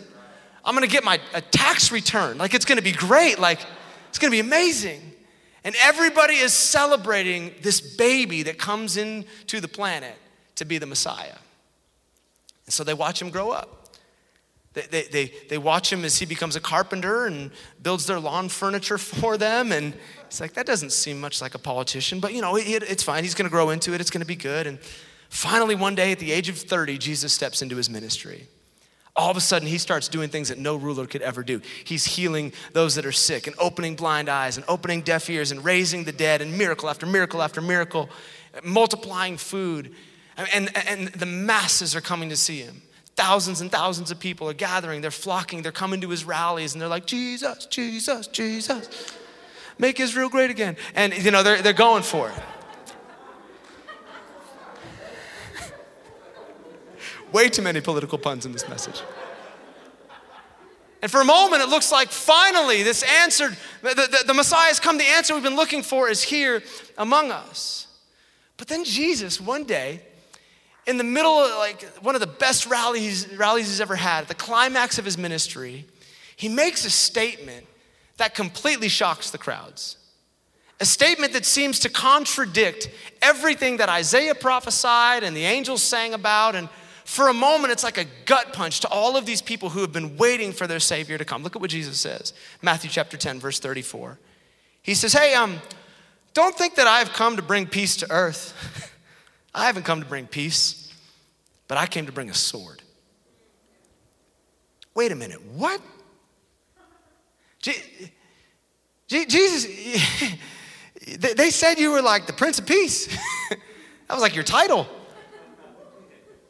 I'm 0.65 0.75
going 0.75 0.89
to 0.89 0.93
get 0.93 1.05
my 1.05 1.21
a 1.35 1.41
tax 1.41 1.91
return. 1.91 2.39
Like, 2.39 2.55
it's 2.55 2.65
going 2.65 2.79
to 2.79 2.85
be 2.85 2.93
great. 2.93 3.39
Like, 3.39 3.61
it's 4.09 4.19
going 4.19 4.31
to 4.31 4.37
be 4.37 4.41
amazing. 4.41 5.01
And 5.67 5.75
everybody 5.83 6.37
is 6.37 6.53
celebrating 6.53 7.53
this 7.61 7.81
baby 7.81 8.45
that 8.45 8.57
comes 8.57 8.97
into 8.97 9.61
the 9.61 9.67
planet 9.67 10.15
to 10.55 10.65
be 10.65 10.79
the 10.79 10.87
Messiah. 10.87 11.35
And 12.67 12.73
so 12.73 12.85
they 12.85 12.95
watch 12.95 13.21
him 13.21 13.31
grow 13.31 13.51
up. 13.51 13.89
They, 14.75 14.83
they, 14.83 15.03
they, 15.03 15.33
they 15.49 15.59
watch 15.59 15.93
him 15.93 16.05
as 16.05 16.21
he 16.21 16.25
becomes 16.25 16.55
a 16.55 16.61
carpenter 16.61 17.27
and 17.27 17.51
builds 17.83 18.07
their 18.07 18.21
lawn 18.21 18.49
furniture 18.49 18.97
for 18.99 19.37
them. 19.37 19.73
And 19.73 19.95
it's 20.27 20.41
like, 20.41 20.53
that 20.53 20.67
doesn't 20.67 20.93
seem 20.93 21.21
much 21.21 21.43
like 21.43 21.57
a 21.57 21.59
politician, 21.59 22.21
but 22.21 22.33
you 22.33 22.43
know, 22.43 22.57
it, 22.57 22.85
it's 22.85 23.03
fine. 23.03 23.25
He's 23.25 23.35
going 23.35 23.49
to 23.49 23.53
grow 23.53 23.71
into 23.71 23.93
it, 23.93 24.01
it's 24.01 24.11
going 24.11 24.21
to 24.21 24.25
be 24.27 24.37
good. 24.37 24.69
And 24.69 24.79
finally, 25.31 25.75
one 25.75 25.97
day 25.97 26.13
at 26.13 26.21
the 26.21 26.31
age 26.31 26.49
of 26.49 26.57
30, 26.59 26.97
Jesus 26.97 27.33
steps 27.33 27.61
into 27.61 27.75
his 27.75 27.91
ministry. 27.91 28.47
All 29.17 29.31
of 29.31 29.37
a 29.37 29.41
sudden, 29.41 29.67
he 29.67 29.79
starts 29.79 30.09
doing 30.09 30.29
things 30.29 30.51
that 30.51 30.59
no 30.59 30.77
ruler 30.77 31.07
could 31.07 31.23
ever 31.23 31.43
do. 31.43 31.63
He's 31.85 32.05
healing 32.05 32.53
those 32.73 32.97
that 32.97 33.07
are 33.07 33.13
sick 33.13 33.47
and 33.47 33.57
opening 33.59 33.97
blind 33.97 34.29
eyes 34.29 34.59
and 34.59 34.67
opening 34.69 35.01
deaf 35.01 35.31
ears 35.31 35.51
and 35.53 35.65
raising 35.65 36.05
the 36.05 36.13
dead 36.13 36.43
and 36.43 36.59
miracle 36.59 36.91
after 36.91 37.07
miracle 37.07 37.41
after 37.41 37.63
miracle, 37.63 38.11
multiplying 38.63 39.39
food. 39.39 39.95
And, 40.53 40.71
and 40.87 41.09
the 41.09 41.25
masses 41.25 41.97
are 41.97 42.03
coming 42.03 42.29
to 42.29 42.37
see 42.37 42.61
him. 42.61 42.83
Thousands 43.15 43.63
and 43.63 43.73
thousands 43.73 44.11
of 44.11 44.21
people 44.21 44.51
are 44.51 44.55
gathering, 44.55 45.01
they're 45.01 45.11
flocking, 45.11 45.63
they're 45.63 45.73
coming 45.73 46.03
to 46.03 46.11
his 46.11 46.27
rallies, 46.27 46.75
and 46.75 46.83
they're 46.83 46.89
like, 46.89 47.07
Jesus, 47.07 47.65
Jesus, 47.65 48.27
Jesus, 48.27 49.17
make 49.79 49.99
Israel 49.99 50.29
great 50.29 50.51
again. 50.51 50.77
And, 50.95 51.17
you 51.17 51.31
know, 51.31 51.43
they're, 51.43 51.63
they're 51.63 51.73
going 51.73 52.03
for 52.03 52.29
it. 52.29 52.35
Way 57.37 57.51
too 57.51 57.61
many 57.61 57.83
political 57.83 58.17
puns 58.17 58.47
in 58.47 58.53
this 58.53 58.67
message. 58.67 59.03
And 61.03 61.11
for 61.11 61.21
a 61.21 61.25
moment, 61.27 61.61
it 61.61 61.69
looks 61.69 61.93
like 61.93 62.09
finally 62.09 62.83
this 62.83 63.03
answered, 63.03 63.59
the, 63.83 63.95
the, 63.95 64.25
the 64.29 64.33
Messiah 64.33 64.69
has 64.69 64.81
come. 64.81 64.97
The 64.97 65.05
answer 65.05 65.35
we've 65.35 65.43
been 65.43 65.55
looking 65.55 65.83
for 65.83 66.09
is 66.09 66.23
here 66.23 66.63
among 66.97 67.31
us. 67.31 67.89
But 68.57 68.69
then 68.69 68.85
Jesus, 68.85 69.39
one 69.39 69.65
day, 69.65 70.01
in 70.87 70.97
the 70.97 71.05
middle 71.05 71.33
of 71.33 71.51
like 71.59 71.83
one 72.01 72.15
of 72.15 72.23
the 72.23 72.27
best 72.27 72.65
rallies, 72.65 73.29
rallies 73.37 73.67
he's 73.67 73.83
ever 73.83 73.97
had, 73.97 74.23
at 74.23 74.29
the 74.29 74.35
climax 74.35 74.99
of 74.99 75.05
his 75.05 75.19
ministry, 75.19 75.85
he 76.37 76.49
makes 76.49 76.87
a 76.87 76.91
statement 76.91 77.67
that 78.17 78.35
completely 78.35 78.89
shocks 78.89 79.31
the 79.31 79.37
crowds. 79.37 79.99
A 80.81 80.87
statement 80.87 81.35
that 81.35 81.45
seems 81.45 81.81
to 81.81 81.91
contradict 81.91 82.89
everything 83.21 83.77
that 83.77 83.91
Isaiah 83.91 84.35
prophesied 84.35 85.23
and 85.23 85.37
the 85.37 85.45
angels 85.45 85.83
sang 85.83 86.15
about. 86.15 86.55
And 86.55 86.71
for 87.07 87.29
a 87.29 87.33
moment, 87.33 87.73
it's 87.73 87.85
like 87.85 87.99
a 87.99 88.05
gut 88.25 88.53
punch 88.53 88.81
to 88.81 88.89
all 88.89 89.17
of 89.17 89.27
these 89.27 89.41
people 89.41 89.69
who 89.71 89.81
have 89.81 89.93
been 89.93 90.17
waiting 90.17 90.53
for 90.53 90.67
their 90.67 90.81
Savior 90.81 91.17
to 91.17 91.25
come. 91.25 91.45
Look 91.45 91.55
at 91.55 91.63
what 91.63 91.71
Jesus 91.71 92.01
says 92.01 92.33
Matthew 92.63 92.91
chapter 92.91 93.17
10, 93.17 93.39
verse 93.39 93.61
34. 93.61 94.19
He 94.83 94.93
says, 94.93 95.13
Hey, 95.13 95.33
um, 95.33 95.61
don't 96.35 96.59
think 96.59 96.75
that 96.75 96.89
I've 96.89 97.13
come 97.13 97.37
to 97.37 97.43
bring 97.43 97.69
peace 97.69 97.97
to 97.99 98.11
earth. 98.11 98.93
I 99.55 99.67
haven't 99.67 99.85
come 99.85 100.01
to 100.01 100.07
bring 100.07 100.27
peace, 100.27 100.93
but 101.69 101.79
I 101.79 101.87
came 101.87 102.07
to 102.07 102.13
bring 102.13 102.29
a 102.29 102.35
sword. 102.35 102.83
Wait 104.93 105.13
a 105.13 105.15
minute, 105.17 105.41
what? 105.53 105.81
Je- 107.63 108.11
Je- 109.07 109.27
Jesus, 109.27 109.67
they 111.19 111.51
said 111.51 111.79
you 111.79 111.93
were 111.93 112.03
like 112.03 112.27
the 112.27 112.33
Prince 112.33 112.59
of 112.59 112.67
Peace. 112.67 113.07
that 113.51 113.59
was 114.11 114.23
like 114.23 114.35
your 114.35 114.45
title. 114.45 114.89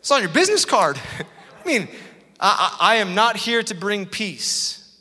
It's 0.07 0.13
on 0.13 0.21
your 0.21 0.31
business 0.31 0.65
card. 0.65 1.01
I 1.65 1.67
mean, 1.67 1.89
I, 2.39 2.77
I, 2.79 2.95
am 2.99 3.17
not 3.17 3.37
here 3.37 3.65
to 3.65 3.75
bring 3.75 4.07
peace. 4.07 4.97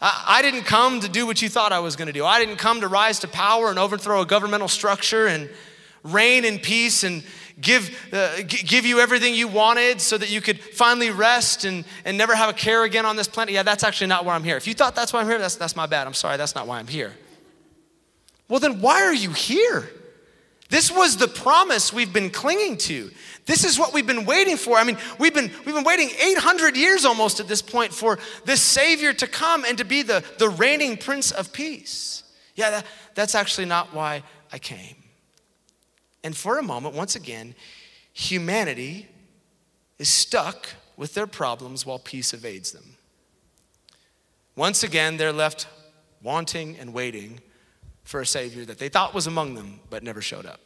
I, 0.00 0.24
I 0.26 0.42
didn't 0.42 0.64
come 0.64 0.98
to 0.98 1.08
do 1.08 1.24
what 1.24 1.40
you 1.40 1.48
thought 1.48 1.70
I 1.70 1.78
was 1.78 1.94
going 1.94 2.06
to 2.06 2.12
do. 2.12 2.24
I 2.24 2.40
didn't 2.40 2.56
come 2.56 2.80
to 2.80 2.88
rise 2.88 3.20
to 3.20 3.28
power 3.28 3.70
and 3.70 3.78
overthrow 3.78 4.22
a 4.22 4.26
governmental 4.26 4.66
structure 4.66 5.28
and 5.28 5.48
reign 6.02 6.44
in 6.44 6.58
peace 6.58 7.04
and 7.04 7.22
give, 7.60 7.96
uh, 8.12 8.42
give 8.42 8.84
you 8.84 8.98
everything 8.98 9.36
you 9.36 9.46
wanted 9.46 10.00
so 10.00 10.18
that 10.18 10.32
you 10.32 10.40
could 10.40 10.58
finally 10.58 11.10
rest 11.10 11.64
and, 11.64 11.84
and 12.04 12.18
never 12.18 12.34
have 12.34 12.50
a 12.50 12.52
care 12.52 12.82
again 12.82 13.06
on 13.06 13.14
this 13.14 13.28
planet. 13.28 13.54
Yeah, 13.54 13.62
that's 13.62 13.84
actually 13.84 14.08
not 14.08 14.24
why 14.24 14.34
I'm 14.34 14.42
here. 14.42 14.56
If 14.56 14.66
you 14.66 14.74
thought 14.74 14.96
that's 14.96 15.12
why 15.12 15.20
I'm 15.20 15.28
here, 15.28 15.38
that's, 15.38 15.54
that's 15.54 15.76
my 15.76 15.86
bad. 15.86 16.08
I'm 16.08 16.14
sorry, 16.14 16.38
that's 16.38 16.56
not 16.56 16.66
why 16.66 16.80
I'm 16.80 16.88
here. 16.88 17.12
Well, 18.48 18.58
then 18.58 18.80
why 18.80 19.02
are 19.02 19.14
you 19.14 19.30
here? 19.30 19.88
This 20.70 20.90
was 20.90 21.16
the 21.16 21.28
promise 21.28 21.92
we've 21.92 22.12
been 22.12 22.30
clinging 22.30 22.78
to. 22.78 23.10
This 23.50 23.64
is 23.64 23.80
what 23.80 23.92
we've 23.92 24.06
been 24.06 24.26
waiting 24.26 24.56
for. 24.56 24.76
I 24.76 24.84
mean, 24.84 24.96
we've 25.18 25.34
been, 25.34 25.50
we've 25.66 25.74
been 25.74 25.82
waiting 25.82 26.08
800 26.22 26.76
years 26.76 27.04
almost 27.04 27.40
at 27.40 27.48
this 27.48 27.60
point 27.60 27.92
for 27.92 28.16
this 28.44 28.62
Savior 28.62 29.12
to 29.14 29.26
come 29.26 29.64
and 29.64 29.76
to 29.78 29.84
be 29.84 30.02
the, 30.02 30.22
the 30.38 30.48
reigning 30.48 30.96
Prince 30.96 31.32
of 31.32 31.52
Peace. 31.52 32.22
Yeah, 32.54 32.70
that, 32.70 32.86
that's 33.16 33.34
actually 33.34 33.64
not 33.64 33.92
why 33.92 34.22
I 34.52 34.60
came. 34.60 34.94
And 36.22 36.36
for 36.36 36.60
a 36.60 36.62
moment, 36.62 36.94
once 36.94 37.16
again, 37.16 37.56
humanity 38.12 39.08
is 39.98 40.08
stuck 40.08 40.68
with 40.96 41.14
their 41.14 41.26
problems 41.26 41.84
while 41.84 41.98
peace 41.98 42.32
evades 42.32 42.70
them. 42.70 42.98
Once 44.54 44.84
again, 44.84 45.16
they're 45.16 45.32
left 45.32 45.66
wanting 46.22 46.76
and 46.78 46.94
waiting 46.94 47.40
for 48.04 48.20
a 48.20 48.26
Savior 48.26 48.64
that 48.66 48.78
they 48.78 48.88
thought 48.88 49.12
was 49.12 49.26
among 49.26 49.54
them 49.54 49.80
but 49.90 50.04
never 50.04 50.22
showed 50.22 50.46
up. 50.46 50.60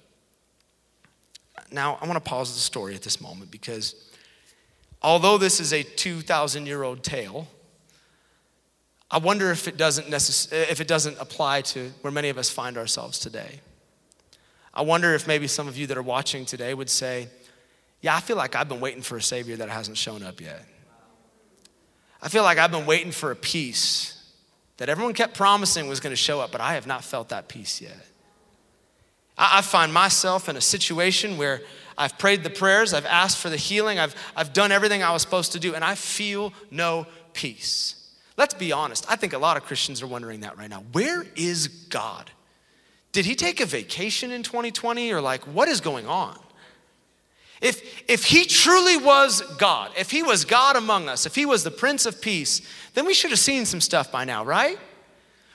Now, 1.74 1.98
I 2.00 2.06
want 2.06 2.22
to 2.22 2.28
pause 2.28 2.54
the 2.54 2.60
story 2.60 2.94
at 2.94 3.02
this 3.02 3.20
moment 3.20 3.50
because 3.50 3.96
although 5.02 5.38
this 5.38 5.58
is 5.58 5.72
a 5.72 5.82
2,000 5.82 6.66
year 6.66 6.84
old 6.84 7.02
tale, 7.02 7.48
I 9.10 9.18
wonder 9.18 9.50
if 9.50 9.66
it, 9.66 9.76
doesn't 9.76 10.06
necess- 10.06 10.52
if 10.52 10.80
it 10.80 10.86
doesn't 10.86 11.18
apply 11.18 11.62
to 11.62 11.92
where 12.00 12.12
many 12.12 12.28
of 12.28 12.38
us 12.38 12.48
find 12.48 12.78
ourselves 12.78 13.18
today. 13.18 13.60
I 14.72 14.82
wonder 14.82 15.14
if 15.14 15.26
maybe 15.26 15.48
some 15.48 15.66
of 15.66 15.76
you 15.76 15.88
that 15.88 15.98
are 15.98 16.02
watching 16.02 16.46
today 16.46 16.74
would 16.74 16.90
say, 16.90 17.28
Yeah, 18.00 18.14
I 18.14 18.20
feel 18.20 18.36
like 18.36 18.54
I've 18.54 18.68
been 18.68 18.80
waiting 18.80 19.02
for 19.02 19.16
a 19.16 19.22
Savior 19.22 19.56
that 19.56 19.68
hasn't 19.68 19.98
shown 19.98 20.22
up 20.22 20.40
yet. 20.40 20.64
I 22.22 22.28
feel 22.28 22.44
like 22.44 22.58
I've 22.58 22.70
been 22.70 22.86
waiting 22.86 23.10
for 23.10 23.32
a 23.32 23.36
peace 23.36 24.32
that 24.76 24.88
everyone 24.88 25.14
kept 25.14 25.36
promising 25.36 25.88
was 25.88 25.98
going 25.98 26.12
to 26.12 26.16
show 26.16 26.40
up, 26.40 26.52
but 26.52 26.60
I 26.60 26.74
have 26.74 26.86
not 26.86 27.02
felt 27.02 27.30
that 27.30 27.48
peace 27.48 27.80
yet. 27.80 28.13
I, 29.36 29.62
find 29.62 29.92
myself 29.92 30.48
in 30.48 30.56
a 30.56 30.60
situation 30.60 31.36
where 31.36 31.62
I've 31.98 32.18
prayed 32.18 32.42
the 32.42 32.50
prayers, 32.50 32.94
I've 32.94 33.06
asked 33.06 33.38
for 33.38 33.50
the 33.50 33.56
healing, 33.56 33.98
I've, 33.98 34.14
I've 34.36 34.52
done 34.52 34.72
everything 34.72 35.02
I 35.02 35.12
was 35.12 35.22
supposed 35.22 35.52
to 35.52 35.60
do, 35.60 35.74
and 35.74 35.84
I 35.84 35.94
feel 35.94 36.52
no 36.70 37.06
peace. 37.32 38.12
Let's 38.36 38.54
be 38.54 38.72
honest, 38.72 39.06
I 39.08 39.16
think 39.16 39.32
a 39.32 39.38
lot 39.38 39.56
of 39.56 39.64
Christians 39.64 40.02
are 40.02 40.06
wondering 40.06 40.40
that 40.40 40.58
right 40.58 40.70
now. 40.70 40.84
Where 40.92 41.24
is 41.36 41.68
God? 41.68 42.30
Did 43.12 43.26
he 43.26 43.36
take 43.36 43.60
a 43.60 43.66
vacation 43.66 44.32
in 44.32 44.42
2020 44.42 45.12
or 45.12 45.20
like 45.20 45.42
what 45.44 45.68
is 45.68 45.80
going 45.80 46.06
on? 46.06 46.36
If, 47.60 48.04
if 48.08 48.24
he 48.24 48.44
truly 48.44 48.96
was 48.96 49.40
God, 49.56 49.92
if 49.96 50.10
he 50.10 50.22
was 50.22 50.44
God 50.44 50.76
among 50.76 51.08
us, 51.08 51.24
if 51.24 51.34
he 51.34 51.46
was 51.46 51.62
the 51.62 51.70
Prince 51.70 52.06
of 52.06 52.20
Peace, 52.20 52.60
then 52.94 53.06
we 53.06 53.14
should 53.14 53.30
have 53.30 53.38
seen 53.38 53.64
some 53.64 53.80
stuff 53.80 54.10
by 54.10 54.24
now, 54.24 54.44
right? 54.44 54.78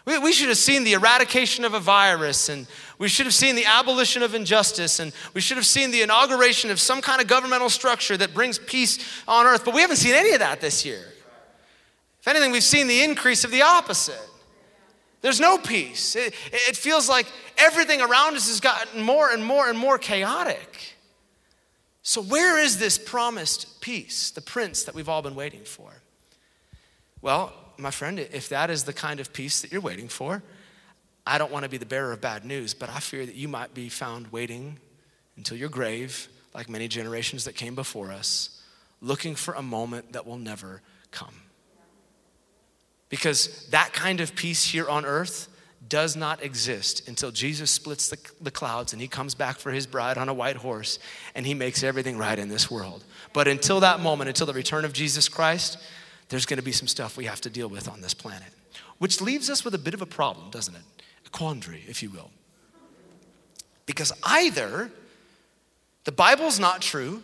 We, 0.05 0.17
we 0.17 0.33
should 0.33 0.49
have 0.49 0.57
seen 0.57 0.83
the 0.83 0.93
eradication 0.93 1.65
of 1.65 1.73
a 1.73 1.79
virus, 1.79 2.49
and 2.49 2.67
we 2.97 3.07
should 3.07 3.25
have 3.25 3.33
seen 3.33 3.55
the 3.55 3.65
abolition 3.65 4.23
of 4.23 4.33
injustice, 4.33 4.99
and 4.99 5.11
we 5.33 5.41
should 5.41 5.57
have 5.57 5.65
seen 5.65 5.91
the 5.91 6.01
inauguration 6.01 6.71
of 6.71 6.79
some 6.79 7.01
kind 7.01 7.21
of 7.21 7.27
governmental 7.27 7.69
structure 7.69 8.17
that 8.17 8.33
brings 8.33 8.57
peace 8.57 8.99
on 9.27 9.45
earth. 9.45 9.65
But 9.65 9.73
we 9.73 9.81
haven't 9.81 9.97
seen 9.97 10.15
any 10.15 10.31
of 10.31 10.39
that 10.39 10.61
this 10.61 10.85
year. 10.85 11.05
If 12.21 12.27
anything, 12.27 12.51
we've 12.51 12.63
seen 12.63 12.87
the 12.87 13.01
increase 13.01 13.43
of 13.43 13.51
the 13.51 13.61
opposite. 13.61 14.19
There's 15.21 15.39
no 15.39 15.57
peace. 15.57 16.15
It, 16.15 16.33
it 16.51 16.77
feels 16.77 17.09
like 17.09 17.27
everything 17.57 18.01
around 18.01 18.35
us 18.35 18.47
has 18.47 18.59
gotten 18.59 19.01
more 19.01 19.31
and 19.31 19.43
more 19.43 19.69
and 19.69 19.77
more 19.77 19.97
chaotic. 19.97 20.95
So, 22.01 22.21
where 22.21 22.57
is 22.57 22.79
this 22.79 22.97
promised 22.97 23.81
peace, 23.81 24.31
the 24.31 24.41
prince 24.41 24.83
that 24.83 24.95
we've 24.95 25.09
all 25.09 25.21
been 25.21 25.35
waiting 25.35 25.63
for? 25.63 25.91
Well, 27.21 27.53
my 27.79 27.91
friend, 27.91 28.19
if 28.19 28.49
that 28.49 28.69
is 28.69 28.83
the 28.83 28.93
kind 28.93 29.19
of 29.19 29.33
peace 29.33 29.61
that 29.61 29.71
you're 29.71 29.81
waiting 29.81 30.07
for, 30.07 30.43
I 31.25 31.37
don't 31.37 31.51
want 31.51 31.63
to 31.63 31.69
be 31.69 31.77
the 31.77 31.85
bearer 31.85 32.11
of 32.11 32.21
bad 32.21 32.45
news, 32.45 32.73
but 32.73 32.89
I 32.89 32.99
fear 32.99 33.25
that 33.25 33.35
you 33.35 33.47
might 33.47 33.73
be 33.73 33.89
found 33.89 34.27
waiting 34.31 34.79
until 35.37 35.57
your 35.57 35.69
grave, 35.69 36.27
like 36.53 36.69
many 36.69 36.87
generations 36.87 37.45
that 37.45 37.55
came 37.55 37.75
before 37.75 38.11
us, 38.11 38.61
looking 39.01 39.35
for 39.35 39.53
a 39.53 39.61
moment 39.61 40.13
that 40.13 40.25
will 40.25 40.37
never 40.37 40.81
come. 41.11 41.35
Because 43.09 43.67
that 43.69 43.93
kind 43.93 44.21
of 44.21 44.35
peace 44.35 44.63
here 44.65 44.87
on 44.87 45.05
earth 45.05 45.47
does 45.87 46.15
not 46.15 46.43
exist 46.43 47.07
until 47.07 47.31
Jesus 47.31 47.71
splits 47.71 48.09
the, 48.09 48.17
the 48.41 48.51
clouds 48.51 48.91
and 48.93 49.01
he 49.01 49.07
comes 49.07 49.33
back 49.33 49.57
for 49.57 49.71
his 49.71 49.87
bride 49.87 50.17
on 50.17 50.29
a 50.29 50.33
white 50.33 50.57
horse 50.57 50.99
and 51.35 51.45
he 51.45 51.53
makes 51.53 51.83
everything 51.83 52.17
right 52.17 52.37
in 52.37 52.49
this 52.49 52.69
world. 52.69 53.03
But 53.33 53.47
until 53.47 53.79
that 53.79 53.99
moment, 53.99 54.27
until 54.27 54.45
the 54.45 54.53
return 54.53 54.83
of 54.83 54.93
Jesus 54.93 55.29
Christ, 55.29 55.77
there's 56.29 56.45
going 56.45 56.57
to 56.57 56.63
be 56.63 56.71
some 56.71 56.87
stuff 56.87 57.17
we 57.17 57.25
have 57.25 57.41
to 57.41 57.49
deal 57.49 57.67
with 57.67 57.89
on 57.89 58.01
this 58.01 58.13
planet. 58.13 58.49
Which 58.99 59.21
leaves 59.21 59.49
us 59.49 59.65
with 59.65 59.73
a 59.73 59.79
bit 59.79 59.93
of 59.93 60.01
a 60.01 60.05
problem, 60.05 60.49
doesn't 60.51 60.75
it? 60.75 60.81
A 61.25 61.29
quandary, 61.29 61.83
if 61.87 62.01
you 62.03 62.09
will. 62.09 62.31
Because 63.85 64.13
either 64.23 64.91
the 66.03 66.11
Bible's 66.11 66.59
not 66.59 66.81
true, 66.81 67.23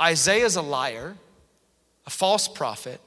Isaiah's 0.00 0.56
a 0.56 0.62
liar, 0.62 1.16
a 2.06 2.10
false 2.10 2.46
prophet, 2.46 3.00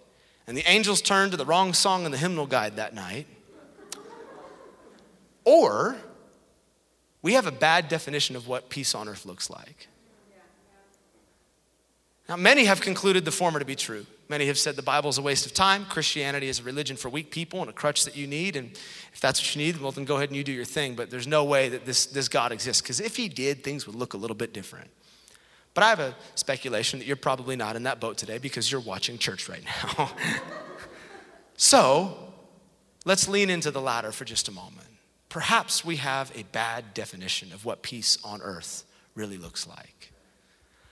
and 0.48 0.58
the 0.58 0.70
angels 0.70 1.02
turned 1.02 1.32
to 1.32 1.38
the 1.38 1.46
wrong 1.46 1.74
song 1.74 2.06
in 2.06 2.12
the 2.12 2.18
hymnal 2.18 2.48
guide 2.48 2.76
that 2.78 2.94
night, 2.94 3.28
or 5.44 5.96
we 7.22 7.34
have 7.34 7.46
a 7.46 7.52
bad 7.52 7.88
definition 7.88 8.36
of 8.36 8.48
what 8.48 8.70
peace 8.70 8.96
on 8.96 9.08
earth 9.08 9.26
looks 9.26 9.50
like. 9.50 9.88
Now, 12.30 12.36
many 12.38 12.66
have 12.66 12.82
concluded 12.82 13.26
the 13.26 13.32
former 13.32 13.60
to 13.60 13.66
be 13.66 13.76
true. 13.76 14.06
Many 14.30 14.46
have 14.46 14.58
said 14.58 14.78
the 14.78 14.82
Bible 14.82 15.10
is 15.10 15.18
a 15.18 15.22
waste 15.22 15.46
of 15.46 15.54
time. 15.54 15.86
Christianity 15.86 16.48
is 16.48 16.60
a 16.60 16.64
religion 16.64 16.96
for 16.96 17.10
weak 17.10 17.32
people 17.32 17.60
and 17.60 17.70
a 17.70 17.74
crutch 17.74 18.06
that 18.06 18.16
you 18.16 18.28
need. 18.28 18.56
And 18.56 18.72
if 19.12 19.20
that's 19.20 19.42
what 19.42 19.56
you 19.56 19.62
need, 19.62 19.82
well, 19.82 19.92
then 19.92 20.06
go 20.06 20.16
ahead 20.16 20.30
and 20.30 20.38
you 20.38 20.44
do 20.44 20.54
your 20.54 20.64
thing. 20.64 20.96
But 20.96 21.10
there's 21.10 21.28
no 21.28 21.44
way 21.44 21.68
that 21.68 21.86
this, 21.86 22.06
this 22.06 22.30
God 22.30 22.54
exists. 22.54 22.82
Because 22.82 23.02
if 23.02 23.18
he 23.18 23.28
did, 23.28 23.64
things 23.64 23.86
would 23.86 23.96
look 23.96 24.14
a 24.14 24.18
little 24.18 24.38
bit 24.38 24.54
different. 24.54 24.90
But 25.74 25.84
I 25.84 25.90
have 25.90 26.00
a 26.00 26.16
speculation 26.36 27.00
that 27.00 27.06
you're 27.06 27.18
probably 27.18 27.56
not 27.56 27.76
in 27.76 27.84
that 27.84 28.00
boat 28.00 28.18
today 28.18 28.38
because 28.38 28.72
you're 28.72 28.82
watching 28.82 29.18
church 29.18 29.50
right 29.50 29.64
now. 29.64 30.12
so 31.58 32.18
let's 33.06 33.28
lean 33.28 33.50
into 33.50 33.72
the 33.72 33.82
latter 33.82 34.12
for 34.12 34.26
just 34.26 34.48
a 34.48 34.52
moment. 34.52 34.88
Perhaps 35.30 35.86
we 35.86 35.98
have 35.98 36.32
a 36.36 36.44
bad 36.44 36.94
definition 36.94 37.54
of 37.54 37.64
what 37.66 37.82
peace 37.82 38.18
on 38.24 38.42
earth 38.42 38.84
really 39.16 39.38
looks 39.38 39.66
like. 39.68 40.11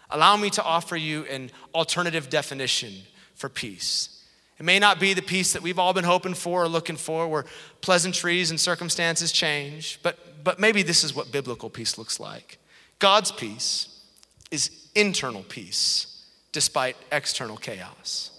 Allow 0.09 0.37
me 0.37 0.49
to 0.51 0.63
offer 0.63 0.95
you 0.95 1.25
an 1.25 1.51
alternative 1.73 2.29
definition 2.29 2.93
for 3.35 3.49
peace. 3.49 4.23
It 4.59 4.65
may 4.65 4.79
not 4.79 4.99
be 4.99 5.13
the 5.13 5.21
peace 5.21 5.53
that 5.53 5.61
we've 5.61 5.79
all 5.79 5.93
been 5.93 6.03
hoping 6.03 6.33
for 6.33 6.63
or 6.63 6.67
looking 6.67 6.97
for, 6.97 7.27
where 7.27 7.45
pleasantries 7.81 8.49
and 8.49 8.59
circumstances 8.59 9.31
change, 9.31 9.99
but, 10.03 10.43
but 10.43 10.59
maybe 10.59 10.83
this 10.83 11.03
is 11.03 11.15
what 11.15 11.31
biblical 11.31 11.69
peace 11.69 11.97
looks 11.97 12.19
like. 12.19 12.59
God's 12.99 13.31
peace 13.31 14.03
is 14.51 14.71
internal 14.95 15.43
peace 15.43 16.25
despite 16.51 16.97
external 17.11 17.55
chaos. 17.55 18.31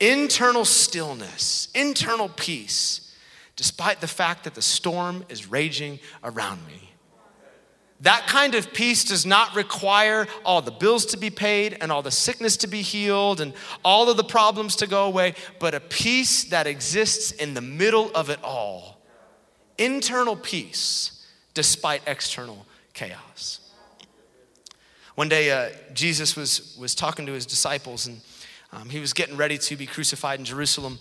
Internal 0.00 0.64
stillness, 0.64 1.68
internal 1.74 2.28
peace, 2.28 3.16
despite 3.56 4.00
the 4.00 4.06
fact 4.06 4.44
that 4.44 4.54
the 4.54 4.62
storm 4.62 5.24
is 5.28 5.50
raging 5.50 5.98
around 6.22 6.64
me. 6.66 6.92
That 8.02 8.28
kind 8.28 8.54
of 8.54 8.72
peace 8.72 9.04
does 9.04 9.26
not 9.26 9.56
require 9.56 10.28
all 10.44 10.62
the 10.62 10.70
bills 10.70 11.06
to 11.06 11.16
be 11.16 11.30
paid 11.30 11.76
and 11.80 11.90
all 11.90 12.02
the 12.02 12.12
sickness 12.12 12.56
to 12.58 12.68
be 12.68 12.80
healed 12.80 13.40
and 13.40 13.52
all 13.84 14.08
of 14.08 14.16
the 14.16 14.24
problems 14.24 14.76
to 14.76 14.86
go 14.86 15.06
away, 15.06 15.34
but 15.58 15.74
a 15.74 15.80
peace 15.80 16.44
that 16.44 16.68
exists 16.68 17.32
in 17.32 17.54
the 17.54 17.60
middle 17.60 18.12
of 18.14 18.30
it 18.30 18.38
all. 18.44 19.00
Internal 19.78 20.36
peace 20.36 21.26
despite 21.54 22.02
external 22.06 22.66
chaos. 22.94 23.60
One 25.16 25.28
day, 25.28 25.50
uh, 25.50 25.70
Jesus 25.92 26.36
was, 26.36 26.76
was 26.78 26.94
talking 26.94 27.26
to 27.26 27.32
his 27.32 27.46
disciples, 27.46 28.06
and 28.06 28.20
um, 28.72 28.88
he 28.88 29.00
was 29.00 29.12
getting 29.12 29.36
ready 29.36 29.58
to 29.58 29.76
be 29.76 29.84
crucified 29.84 30.38
in 30.38 30.44
Jerusalem, 30.44 31.00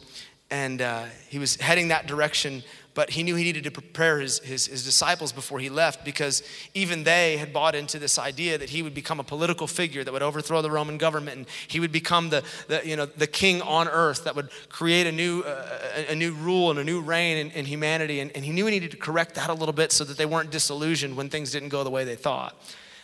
and 0.49 0.81
uh, 0.81 1.03
he 1.29 1.37
was 1.37 1.57
heading 1.57 1.89
that 1.89 2.07
direction 2.07 2.63
but 2.97 3.11
he 3.11 3.21
knew 3.21 3.35
he 3.35 3.43
needed 3.43 3.63
to 3.63 3.69
prepare 3.69 4.19
his, 4.19 4.39
his, 4.39 4.65
his, 4.65 4.83
disciples 4.83 5.31
before 5.31 5.59
he 5.59 5.69
left 5.69 6.03
because 6.03 6.41
even 6.73 7.03
they 7.03 7.37
had 7.37 7.53
bought 7.53 7.75
into 7.75 7.99
this 7.99 8.17
idea 8.17 8.57
that 8.57 8.71
he 8.71 8.81
would 8.81 8.95
become 8.95 9.19
a 9.19 9.23
political 9.23 9.67
figure 9.67 10.03
that 10.03 10.11
would 10.11 10.23
overthrow 10.23 10.63
the 10.63 10.71
Roman 10.71 10.97
government 10.97 11.37
and 11.37 11.45
he 11.67 11.79
would 11.79 11.91
become 11.91 12.31
the, 12.31 12.43
the, 12.67 12.81
you 12.83 12.95
know, 12.95 13.05
the 13.05 13.27
king 13.27 13.61
on 13.61 13.87
earth 13.87 14.23
that 14.23 14.35
would 14.35 14.49
create 14.69 15.05
a 15.05 15.11
new, 15.11 15.41
uh, 15.41 16.05
a, 16.09 16.15
new 16.15 16.33
rule 16.33 16.71
and 16.71 16.79
a 16.79 16.83
new 16.83 16.99
reign 16.99 17.37
in, 17.37 17.51
in 17.51 17.65
humanity. 17.65 18.19
And, 18.19 18.31
and 18.35 18.43
he 18.43 18.51
knew 18.51 18.65
he 18.65 18.71
needed 18.71 18.89
to 18.89 18.97
correct 18.97 19.35
that 19.35 19.51
a 19.51 19.53
little 19.53 19.75
bit 19.75 19.91
so 19.91 20.03
that 20.03 20.17
they 20.17 20.25
weren't 20.25 20.49
disillusioned 20.49 21.15
when 21.15 21.29
things 21.29 21.51
didn't 21.51 21.69
go 21.69 21.83
the 21.83 21.91
way 21.91 22.03
they 22.03 22.15
thought. 22.15 22.59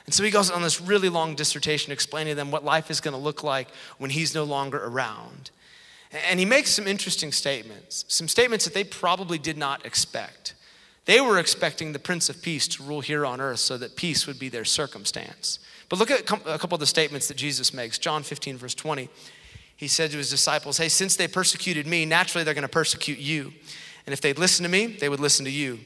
And 0.08 0.16
so 0.16 0.24
he 0.24 0.32
goes 0.32 0.50
on 0.50 0.64
this 0.64 0.82
really 0.82 1.10
long 1.10 1.36
dissertation 1.36 1.94
explaining 1.94 2.32
to 2.32 2.36
them 2.36 2.50
what 2.50 2.66
life 2.66 2.90
is 2.90 3.00
going 3.00 3.16
to 3.16 3.22
look 3.22 3.44
like 3.44 3.68
when 4.00 4.10
he's 4.10 4.34
no 4.34 4.44
longer 4.44 4.84
around. 4.84 5.52
And 6.13 6.39
he 6.39 6.45
makes 6.45 6.69
some 6.69 6.88
interesting 6.88 7.32
statements, 7.32 8.06
some 8.08 8.28
statements 8.28 8.65
that 8.65 8.73
they 8.73 8.84
probably 8.84 9.39
did 9.39 9.58
not 9.58 9.86
expect. 9.86 10.54
They 11.06 11.19
were 11.19 11.39
expecting 11.39 11.91
the 11.91 11.99
Prince 11.99 12.30
of 12.30 12.41
Peace 12.41 12.67
to 12.69 12.84
rule 12.84 13.02
here 13.02 13.26
on 13.26 13.41
earth 13.41 13.60
so 13.60 13.78
that 13.78 13.95
peace 13.95 14.28
would 14.28 14.39
be 14.39 14.47
their 14.47 14.63
circumstance. 14.63 15.60
But 15.89 15.99
look 15.99 16.12
at 16.12 16.21
a 16.21 16.58
couple 16.58 16.76
of 16.76 16.80
the 16.80 16.86
statements 16.86 17.28
that 17.28 17.38
Jesus 17.38 17.73
makes. 17.73 17.97
John 17.97 18.23
15, 18.23 18.58
verse 18.58 18.76
20. 18.76 19.10
He 19.76 19.88
said 19.88 20.12
to 20.12 20.17
his 20.17 20.30
disciples, 20.30 20.78
Hey, 20.78 20.88
since 20.88 21.15
they 21.15 21.28
persecuted 21.28 21.88
me, 21.88 22.06
naturally 22.06 22.43
they're 22.43 22.54
going 22.54 22.62
to 22.62 22.69
persecute 22.69 23.17
you. 23.17 23.52
And 24.06 24.13
if 24.13 24.21
they'd 24.21 24.39
listen 24.39 24.63
to 24.63 24.69
me, 24.69 24.86
they 24.86 25.10
would 25.10 25.19
listen 25.19 25.45
to 25.45 25.52
you. 25.52 25.80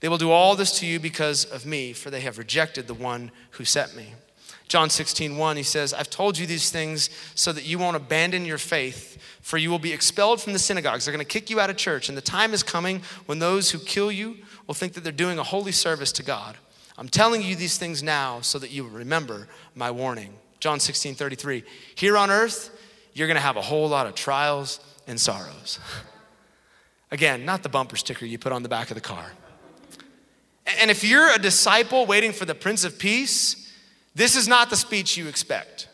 They 0.00 0.08
will 0.08 0.18
do 0.18 0.30
all 0.30 0.56
this 0.56 0.78
to 0.80 0.86
you 0.86 0.98
because 0.98 1.44
of 1.44 1.64
me, 1.64 1.92
for 1.92 2.10
they 2.10 2.20
have 2.20 2.38
rejected 2.38 2.86
the 2.86 2.94
one 2.94 3.30
who 3.52 3.64
sent 3.64 3.94
me. 3.94 4.14
John 4.70 4.88
16, 4.88 5.36
1, 5.36 5.56
he 5.56 5.64
says, 5.64 5.92
I've 5.92 6.10
told 6.10 6.38
you 6.38 6.46
these 6.46 6.70
things 6.70 7.10
so 7.34 7.50
that 7.50 7.64
you 7.64 7.76
won't 7.76 7.96
abandon 7.96 8.44
your 8.44 8.56
faith, 8.56 9.20
for 9.42 9.58
you 9.58 9.68
will 9.68 9.80
be 9.80 9.92
expelled 9.92 10.40
from 10.40 10.52
the 10.52 10.60
synagogues. 10.60 11.04
They're 11.04 11.12
going 11.12 11.26
to 11.26 11.28
kick 11.28 11.50
you 11.50 11.58
out 11.58 11.70
of 11.70 11.76
church, 11.76 12.08
and 12.08 12.16
the 12.16 12.22
time 12.22 12.54
is 12.54 12.62
coming 12.62 13.02
when 13.26 13.40
those 13.40 13.72
who 13.72 13.80
kill 13.80 14.12
you 14.12 14.36
will 14.68 14.74
think 14.74 14.92
that 14.92 15.02
they're 15.02 15.12
doing 15.12 15.40
a 15.40 15.42
holy 15.42 15.72
service 15.72 16.12
to 16.12 16.22
God. 16.22 16.56
I'm 16.96 17.08
telling 17.08 17.42
you 17.42 17.56
these 17.56 17.78
things 17.78 18.00
now 18.00 18.42
so 18.42 18.60
that 18.60 18.70
you 18.70 18.84
will 18.84 18.92
remember 18.92 19.48
my 19.74 19.90
warning. 19.90 20.34
John 20.60 20.78
16, 20.78 21.16
33. 21.16 21.64
Here 21.96 22.16
on 22.16 22.30
earth, 22.30 22.70
you're 23.12 23.26
going 23.26 23.34
to 23.34 23.40
have 23.40 23.56
a 23.56 23.62
whole 23.62 23.88
lot 23.88 24.06
of 24.06 24.14
trials 24.14 24.78
and 25.08 25.20
sorrows. 25.20 25.80
Again, 27.10 27.44
not 27.44 27.64
the 27.64 27.68
bumper 27.68 27.96
sticker 27.96 28.24
you 28.24 28.38
put 28.38 28.52
on 28.52 28.62
the 28.62 28.68
back 28.68 28.92
of 28.92 28.94
the 28.94 29.00
car. 29.00 29.32
And 30.80 30.92
if 30.92 31.02
you're 31.02 31.34
a 31.34 31.40
disciple 31.40 32.06
waiting 32.06 32.30
for 32.30 32.44
the 32.44 32.54
Prince 32.54 32.84
of 32.84 33.00
Peace, 33.00 33.59
this 34.14 34.36
is 34.36 34.48
not 34.48 34.70
the 34.70 34.76
speech 34.76 35.16
you 35.16 35.28
expect. 35.28 35.88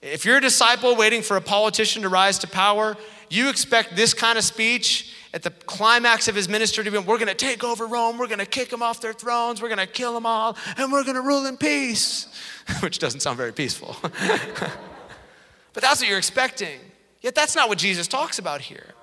If 0.00 0.24
you're 0.24 0.36
a 0.36 0.40
disciple 0.40 0.96
waiting 0.96 1.22
for 1.22 1.36
a 1.36 1.40
politician 1.40 2.02
to 2.02 2.08
rise 2.08 2.38
to 2.40 2.46
power, 2.46 2.96
you 3.30 3.48
expect 3.48 3.96
this 3.96 4.12
kind 4.12 4.36
of 4.36 4.44
speech 4.44 5.14
at 5.32 5.42
the 5.42 5.50
climax 5.50 6.28
of 6.28 6.34
his 6.34 6.48
ministry 6.48 6.84
to 6.84 6.90
be 6.90 6.98
we're 6.98 7.18
going 7.18 7.26
to 7.26 7.34
take 7.34 7.64
over 7.64 7.86
Rome, 7.86 8.18
we're 8.18 8.28
going 8.28 8.38
to 8.38 8.46
kick 8.46 8.68
them 8.68 8.82
off 8.82 9.00
their 9.00 9.12
thrones, 9.12 9.60
we're 9.60 9.68
going 9.68 9.78
to 9.78 9.86
kill 9.86 10.14
them 10.14 10.26
all, 10.26 10.56
and 10.76 10.92
we're 10.92 11.02
going 11.02 11.16
to 11.16 11.22
rule 11.22 11.46
in 11.46 11.56
peace, 11.56 12.28
which 12.80 12.98
doesn't 12.98 13.20
sound 13.20 13.36
very 13.36 13.52
peaceful. 13.52 13.96
but 14.02 15.82
that's 15.82 16.00
what 16.00 16.08
you're 16.08 16.18
expecting. 16.18 16.78
Yet 17.20 17.34
that's 17.34 17.56
not 17.56 17.68
what 17.68 17.78
Jesus 17.78 18.06
talks 18.06 18.38
about 18.38 18.60
here. 18.60 18.94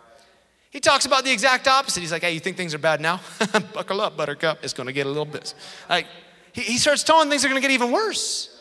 He 0.69 0.79
talks 0.79 1.05
about 1.05 1.25
the 1.25 1.31
exact 1.31 1.67
opposite. 1.67 1.99
He's 1.99 2.13
like, 2.13 2.21
hey, 2.21 2.31
you 2.31 2.39
think 2.39 2.55
things 2.55 2.73
are 2.73 2.77
bad 2.77 3.01
now? 3.01 3.19
Buckle 3.73 3.99
up, 3.99 4.15
buttercup. 4.15 4.59
It's 4.63 4.73
going 4.73 4.87
to 4.87 4.93
get 4.93 5.05
a 5.05 5.09
little 5.09 5.25
bit. 5.25 5.53
Like, 5.89 6.07
he, 6.53 6.61
he 6.61 6.77
starts 6.77 7.03
telling 7.03 7.29
things 7.29 7.45
are 7.45 7.49
going 7.49 7.61
to 7.61 7.67
get 7.67 7.73
even 7.73 7.91
worse. 7.91 8.59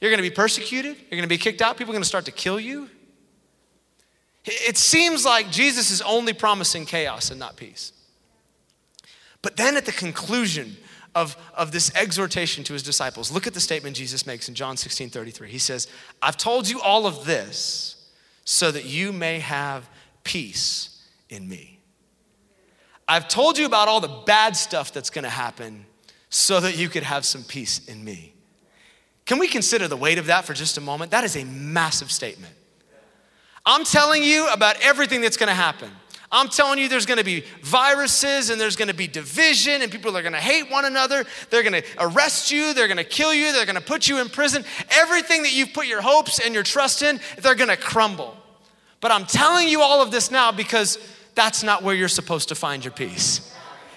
You're 0.00 0.10
going 0.10 0.22
to 0.22 0.28
be 0.28 0.34
persecuted. 0.34 0.96
You're 0.96 1.10
going 1.10 1.22
to 1.22 1.28
be 1.28 1.38
kicked 1.38 1.62
out. 1.62 1.76
People 1.76 1.92
are 1.92 1.96
going 1.96 2.02
to 2.02 2.08
start 2.08 2.26
to 2.26 2.32
kill 2.32 2.60
you. 2.60 2.88
It 4.44 4.76
seems 4.76 5.24
like 5.24 5.50
Jesus 5.50 5.90
is 5.90 6.02
only 6.02 6.34
promising 6.34 6.84
chaos 6.84 7.30
and 7.30 7.40
not 7.40 7.56
peace. 7.56 7.92
But 9.40 9.56
then 9.56 9.76
at 9.76 9.86
the 9.86 9.92
conclusion 9.92 10.76
of, 11.14 11.36
of 11.54 11.72
this 11.72 11.94
exhortation 11.94 12.64
to 12.64 12.72
his 12.74 12.82
disciples, 12.82 13.30
look 13.30 13.46
at 13.46 13.54
the 13.54 13.60
statement 13.60 13.96
Jesus 13.96 14.26
makes 14.26 14.48
in 14.48 14.54
John 14.54 14.76
16 14.76 15.10
33. 15.10 15.48
He 15.48 15.58
says, 15.58 15.88
I've 16.20 16.36
told 16.36 16.68
you 16.68 16.80
all 16.80 17.06
of 17.06 17.24
this 17.24 18.10
so 18.44 18.70
that 18.70 18.84
you 18.84 19.12
may 19.12 19.38
have 19.38 19.88
peace 20.24 21.06
in 21.30 21.48
me. 21.48 21.80
I've 23.08 23.28
told 23.28 23.58
you 23.58 23.66
about 23.66 23.88
all 23.88 24.00
the 24.00 24.22
bad 24.26 24.56
stuff 24.56 24.92
that's 24.92 25.10
going 25.10 25.24
to 25.24 25.30
happen 25.30 25.86
so 26.34 26.58
that 26.58 26.76
you 26.76 26.88
could 26.88 27.04
have 27.04 27.24
some 27.24 27.44
peace 27.44 27.80
in 27.86 28.04
me. 28.04 28.34
Can 29.24 29.38
we 29.38 29.46
consider 29.46 29.86
the 29.86 29.96
weight 29.96 30.18
of 30.18 30.26
that 30.26 30.44
for 30.44 30.52
just 30.52 30.76
a 30.76 30.80
moment? 30.80 31.12
That 31.12 31.22
is 31.22 31.36
a 31.36 31.44
massive 31.44 32.10
statement. 32.10 32.52
I'm 33.64 33.84
telling 33.84 34.24
you 34.24 34.48
about 34.48 34.76
everything 34.82 35.20
that's 35.20 35.36
gonna 35.36 35.54
happen. 35.54 35.90
I'm 36.32 36.48
telling 36.48 36.80
you, 36.80 36.88
there's 36.88 37.06
gonna 37.06 37.22
be 37.22 37.44
viruses 37.62 38.50
and 38.50 38.60
there's 38.60 38.74
gonna 38.74 38.92
be 38.92 39.06
division, 39.06 39.80
and 39.80 39.92
people 39.92 40.16
are 40.16 40.22
gonna 40.22 40.40
hate 40.40 40.68
one 40.72 40.84
another. 40.84 41.24
They're 41.50 41.62
gonna 41.62 41.82
arrest 41.98 42.50
you, 42.50 42.74
they're 42.74 42.88
gonna 42.88 43.04
kill 43.04 43.32
you, 43.32 43.52
they're 43.52 43.64
gonna 43.64 43.80
put 43.80 44.08
you 44.08 44.20
in 44.20 44.28
prison. 44.28 44.64
Everything 44.90 45.44
that 45.44 45.52
you've 45.52 45.72
put 45.72 45.86
your 45.86 46.02
hopes 46.02 46.40
and 46.40 46.52
your 46.52 46.64
trust 46.64 47.02
in, 47.02 47.20
they're 47.38 47.54
gonna 47.54 47.76
crumble. 47.76 48.36
But 49.00 49.12
I'm 49.12 49.24
telling 49.24 49.68
you 49.68 49.82
all 49.82 50.02
of 50.02 50.10
this 50.10 50.32
now 50.32 50.50
because 50.50 50.98
that's 51.36 51.62
not 51.62 51.84
where 51.84 51.94
you're 51.94 52.08
supposed 52.08 52.48
to 52.48 52.56
find 52.56 52.84
your 52.84 52.92
peace. 52.92 53.53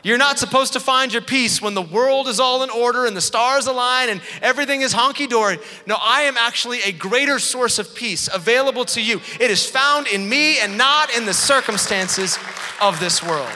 You're 0.07 0.17
not 0.17 0.39
supposed 0.39 0.71
to 0.71 0.79
find 0.79 1.11
your 1.11 1.21
peace 1.21 1.61
when 1.61 1.73
the 1.73 1.81
world 1.81 2.29
is 2.29 2.39
all 2.39 2.63
in 2.63 2.69
order 2.69 3.05
and 3.05 3.13
the 3.13 3.19
stars 3.19 3.67
align 3.67 4.07
and 4.07 4.21
everything 4.41 4.79
is 4.79 4.93
honky 4.93 5.27
dory. 5.27 5.59
No, 5.85 5.97
I 5.99 6.21
am 6.21 6.37
actually 6.37 6.81
a 6.83 6.93
greater 6.93 7.39
source 7.39 7.77
of 7.77 7.93
peace 7.93 8.29
available 8.33 8.85
to 8.85 9.01
you. 9.01 9.19
It 9.37 9.51
is 9.51 9.69
found 9.69 10.07
in 10.07 10.29
me 10.29 10.59
and 10.59 10.77
not 10.77 11.13
in 11.13 11.25
the 11.25 11.33
circumstances 11.33 12.39
of 12.79 13.01
this 13.01 13.21
world. 13.21 13.51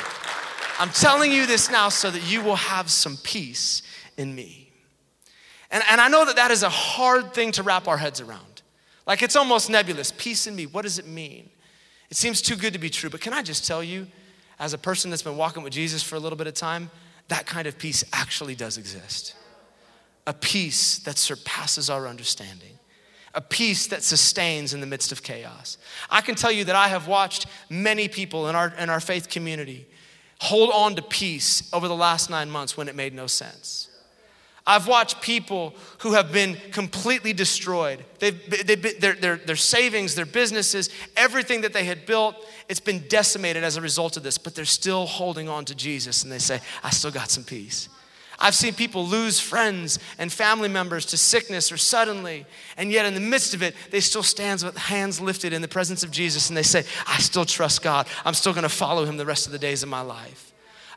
I'm 0.78 0.90
telling 0.90 1.32
you 1.32 1.46
this 1.46 1.72
now 1.72 1.88
so 1.88 2.12
that 2.12 2.30
you 2.30 2.42
will 2.42 2.58
have 2.58 2.92
some 2.92 3.16
peace 3.24 3.82
in 4.18 4.36
me. 4.36 4.74
And, 5.72 5.82
and 5.90 6.02
I 6.02 6.10
know 6.10 6.26
that 6.26 6.36
that 6.36 6.52
is 6.52 6.64
a 6.64 6.70
hard 6.70 7.34
thing 7.34 7.54
to 7.54 7.64
wrap 7.64 7.88
our 7.88 7.96
heads 7.96 8.20
around. 8.20 8.62
Like 9.08 9.22
it's 9.22 9.38
almost 9.38 9.70
nebulous. 9.70 10.12
Peace 10.12 10.48
in 10.48 10.58
me, 10.58 10.66
what 10.66 10.82
does 10.82 11.00
it 11.00 11.08
mean? 11.08 11.50
It 12.10 12.18
seems 12.18 12.42
too 12.42 12.58
good 12.58 12.74
to 12.74 12.80
be 12.80 12.90
true, 12.90 13.10
but 13.10 13.22
can 13.22 13.32
I 13.32 13.42
just 13.42 13.66
tell 13.66 13.82
you? 13.82 14.08
As 14.62 14.74
a 14.74 14.78
person 14.78 15.10
that's 15.10 15.24
been 15.24 15.36
walking 15.36 15.64
with 15.64 15.74
Jesus 15.74 16.04
for 16.04 16.16
a 16.16 16.20
little 16.20 16.38
bit 16.38 16.46
of 16.46 16.54
time, 16.54 16.92
that 17.30 17.48
kind 17.48 17.68
of 17.68 17.78
peace 17.80 18.04
actually 18.14 18.54
does 18.54 18.78
exist. 18.78 19.36
A 20.28 20.34
peace 20.34 21.00
that 21.00 21.18
surpasses 21.18 21.90
our 21.90 22.08
understanding, 22.08 22.78
a 23.34 23.42
peace 23.42 23.88
that 23.88 24.04
sustains 24.04 24.76
in 24.76 24.80
the 24.80 24.86
midst 24.86 25.12
of 25.12 25.24
chaos. 25.24 25.80
I 26.12 26.22
can 26.22 26.36
tell 26.36 26.52
you 26.52 26.64
that 26.66 26.76
I 26.76 26.90
have 26.90 27.08
watched 27.08 27.48
many 27.72 28.08
people 28.08 28.48
in 28.50 28.56
our, 28.56 28.72
in 28.78 28.92
our 28.92 29.00
faith 29.00 29.30
community 29.30 29.88
hold 30.40 30.70
on 30.72 30.96
to 30.96 31.02
peace 31.02 31.68
over 31.74 31.88
the 31.88 31.96
last 31.96 32.30
nine 32.30 32.50
months 32.50 32.78
when 32.78 32.88
it 32.88 32.96
made 32.96 33.16
no 33.16 33.28
sense. 33.28 33.90
I've 34.72 34.88
watched 34.88 35.22
people 35.22 35.76
who 35.98 36.14
have 36.14 36.32
been 36.32 36.56
completely 36.72 37.34
destroyed. 37.34 38.06
They've, 38.20 38.66
they've 38.66 38.82
been, 38.82 38.94
their, 39.02 39.16
their, 39.16 39.36
their 39.36 39.58
savings, 39.58 40.16
their 40.16 40.26
businesses, 40.26 40.90
everything 41.18 41.60
that 41.62 41.74
they 41.74 41.84
had 41.84 42.06
built, 42.06 42.38
it's 42.70 42.80
been 42.80 43.06
decimated 43.10 43.66
as 43.66 43.76
a 43.76 43.82
result 43.82 44.16
of 44.16 44.24
this, 44.24 44.38
but 44.38 44.56
they're 44.56 44.64
still 44.64 45.08
holding 45.08 45.50
on 45.50 45.66
to 45.66 45.76
Jesus 45.76 46.24
and 46.24 46.32
they 46.32 46.40
say, 46.40 46.62
I 46.86 46.92
still 46.92 47.12
got 47.12 47.30
some 47.30 47.44
peace. 47.44 47.90
I've 48.40 48.56
seen 48.56 48.74
people 48.74 49.06
lose 49.06 49.42
friends 49.42 50.00
and 50.18 50.32
family 50.32 50.70
members 50.70 51.06
to 51.08 51.18
sickness 51.18 51.70
or 51.70 51.76
suddenly, 51.76 52.46
and 52.78 52.94
yet 52.94 53.06
in 53.06 53.14
the 53.14 53.20
midst 53.20 53.54
of 53.54 53.62
it, 53.62 53.76
they 53.90 54.00
still 54.00 54.24
stand 54.24 54.64
with 54.64 54.78
hands 54.78 55.20
lifted 55.20 55.52
in 55.52 55.62
the 55.62 55.68
presence 55.68 56.02
of 56.02 56.12
Jesus 56.12 56.48
and 56.48 56.56
they 56.56 56.64
say, 56.64 56.86
I 57.06 57.18
still 57.18 57.44
trust 57.44 57.82
God. 57.82 58.08
I'm 58.24 58.36
still 58.36 58.54
gonna 58.54 58.70
follow 58.70 59.04
him 59.04 59.18
the 59.18 59.26
rest 59.26 59.48
of 59.48 59.52
the 59.52 59.60
days 59.60 59.84
of 59.84 59.90
my 59.90 60.02
life. 60.02 60.51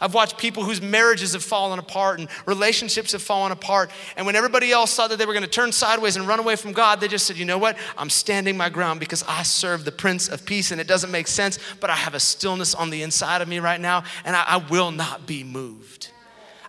I've 0.04 0.12
watched 0.12 0.36
people 0.36 0.64
whose 0.64 0.82
marriages 0.82 1.32
have 1.32 1.42
fallen 1.42 1.78
apart 1.78 2.18
and 2.18 2.28
relationships 2.44 3.12
have 3.12 3.22
fallen 3.22 3.52
apart. 3.52 3.90
And 4.18 4.26
when 4.26 4.36
everybody 4.36 4.70
else 4.70 4.90
saw 4.90 5.08
that 5.08 5.16
they 5.16 5.24
were 5.24 5.32
going 5.32 5.44
to 5.44 5.50
turn 5.50 5.72
sideways 5.72 6.16
and 6.16 6.28
run 6.28 6.40
away 6.40 6.56
from 6.56 6.72
God, 6.72 7.00
they 7.00 7.08
just 7.08 7.26
said, 7.26 7.38
you 7.38 7.46
know 7.46 7.56
what? 7.56 7.78
I'm 7.96 8.10
standing 8.10 8.54
my 8.54 8.68
ground 8.68 9.00
because 9.00 9.24
I 9.26 9.44
serve 9.44 9.86
the 9.86 9.92
Prince 9.92 10.28
of 10.28 10.44
Peace 10.44 10.72
and 10.72 10.78
it 10.78 10.86
doesn't 10.86 11.10
make 11.10 11.26
sense, 11.26 11.58
but 11.80 11.88
I 11.88 11.94
have 11.94 12.12
a 12.12 12.20
stillness 12.20 12.74
on 12.74 12.90
the 12.90 13.02
inside 13.02 13.40
of 13.40 13.48
me 13.48 13.60
right 13.60 13.80
now 13.80 14.04
and 14.26 14.36
I, 14.36 14.44
I 14.46 14.56
will 14.58 14.90
not 14.90 15.26
be 15.26 15.42
moved. 15.42 16.10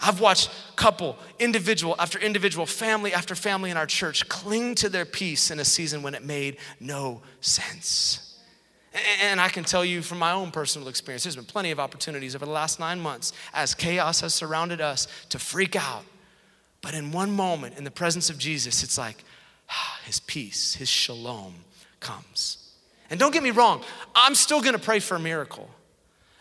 I've 0.02 0.22
watched 0.22 0.50
couple, 0.78 1.18
individual 1.38 1.98
after 2.00 2.18
individual, 2.18 2.66
family 2.66 3.14
after 3.14 3.36
family 3.36 3.70
in 3.70 3.76
our 3.76 3.86
church 3.86 4.30
cling 4.30 4.76
to 4.76 4.88
their 4.88 5.04
peace 5.04 5.52
in 5.52 5.60
a 5.60 5.66
season 5.66 6.04
when 6.04 6.16
it 6.16 6.24
made 6.24 6.56
no 6.80 7.22
sense. 7.42 8.25
And 9.22 9.42
I 9.42 9.50
can 9.50 9.64
tell 9.64 9.84
you 9.84 10.02
from 10.02 10.20
my 10.20 10.32
own 10.32 10.52
personal 10.52 10.88
experience, 10.88 11.24
there's 11.24 11.36
been 11.36 11.46
plenty 11.46 11.72
of 11.72 11.80
opportunities 11.80 12.36
over 12.36 12.46
the 12.46 12.52
last 12.52 12.80
nine 12.80 13.00
months 13.00 13.34
as 13.54 13.74
chaos 13.74 14.22
has 14.22 14.34
surrounded 14.34 14.80
us 14.80 15.08
to 15.30 15.40
freak 15.40 15.76
out. 15.76 16.06
But 16.82 16.94
in 16.94 17.12
one 17.12 17.32
moment, 17.32 17.78
in 17.78 17.84
the 17.84 17.92
presence 17.92 18.30
of 18.30 18.38
Jesus, 18.38 18.84
it's 18.84 18.98
like 18.98 19.24
ah, 19.70 20.00
his 20.06 20.20
peace, 20.20 20.76
his 20.76 20.90
shalom 20.90 21.56
comes. 22.00 22.74
And 23.10 23.20
don't 23.20 23.32
get 23.32 23.44
me 23.44 23.52
wrong, 23.52 23.84
I'm 24.14 24.36
still 24.36 24.62
gonna 24.62 24.80
pray 24.80 25.00
for 25.00 25.16
a 25.16 25.20
miracle. 25.20 25.70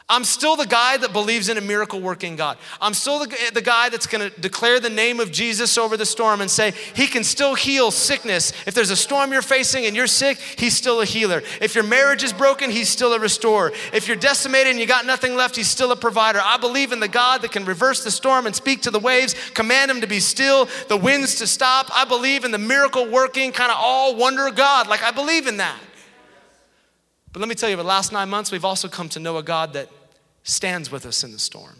I'm 0.06 0.24
still 0.24 0.54
the 0.54 0.66
guy 0.66 0.98
that 0.98 1.14
believes 1.14 1.48
in 1.48 1.56
a 1.56 1.62
miracle 1.62 1.98
working 1.98 2.36
God. 2.36 2.58
I'm 2.78 2.92
still 2.92 3.20
the, 3.20 3.50
the 3.54 3.62
guy 3.62 3.88
that's 3.88 4.06
gonna 4.06 4.28
declare 4.28 4.78
the 4.78 4.90
name 4.90 5.18
of 5.18 5.32
Jesus 5.32 5.78
over 5.78 5.96
the 5.96 6.04
storm 6.04 6.42
and 6.42 6.50
say, 6.50 6.72
He 6.94 7.06
can 7.06 7.24
still 7.24 7.54
heal 7.54 7.90
sickness. 7.90 8.52
If 8.66 8.74
there's 8.74 8.90
a 8.90 8.96
storm 8.96 9.32
you're 9.32 9.40
facing 9.40 9.86
and 9.86 9.96
you're 9.96 10.06
sick, 10.06 10.36
He's 10.58 10.76
still 10.76 11.00
a 11.00 11.06
healer. 11.06 11.42
If 11.62 11.74
your 11.74 11.84
marriage 11.84 12.22
is 12.22 12.34
broken, 12.34 12.70
He's 12.70 12.90
still 12.90 13.14
a 13.14 13.18
restorer. 13.18 13.72
If 13.94 14.06
you're 14.06 14.18
decimated 14.18 14.72
and 14.72 14.78
you 14.78 14.84
got 14.84 15.06
nothing 15.06 15.36
left, 15.36 15.56
He's 15.56 15.68
still 15.68 15.90
a 15.90 15.96
provider. 15.96 16.40
I 16.44 16.58
believe 16.58 16.92
in 16.92 17.00
the 17.00 17.08
God 17.08 17.40
that 17.40 17.52
can 17.52 17.64
reverse 17.64 18.04
the 18.04 18.10
storm 18.10 18.44
and 18.44 18.54
speak 18.54 18.82
to 18.82 18.90
the 18.90 19.00
waves, 19.00 19.34
command 19.54 19.88
them 19.88 20.02
to 20.02 20.06
be 20.06 20.20
still, 20.20 20.68
the 20.88 20.98
winds 20.98 21.36
to 21.36 21.46
stop. 21.46 21.88
I 21.94 22.04
believe 22.04 22.44
in 22.44 22.50
the 22.50 22.58
miracle 22.58 23.06
working, 23.06 23.52
kind 23.52 23.72
of 23.72 23.78
all 23.80 24.14
wonder 24.16 24.50
God. 24.50 24.86
Like, 24.86 25.02
I 25.02 25.12
believe 25.12 25.46
in 25.46 25.56
that. 25.56 25.80
But 27.34 27.40
let 27.40 27.48
me 27.48 27.56
tell 27.56 27.68
you, 27.68 27.74
the 27.74 27.82
last 27.82 28.12
nine 28.12 28.30
months, 28.30 28.52
we've 28.52 28.64
also 28.64 28.86
come 28.86 29.08
to 29.08 29.18
know 29.18 29.38
a 29.38 29.42
God 29.42 29.72
that 29.72 29.90
stands 30.44 30.92
with 30.92 31.04
us 31.04 31.24
in 31.24 31.32
the 31.32 31.38
storm. 31.40 31.74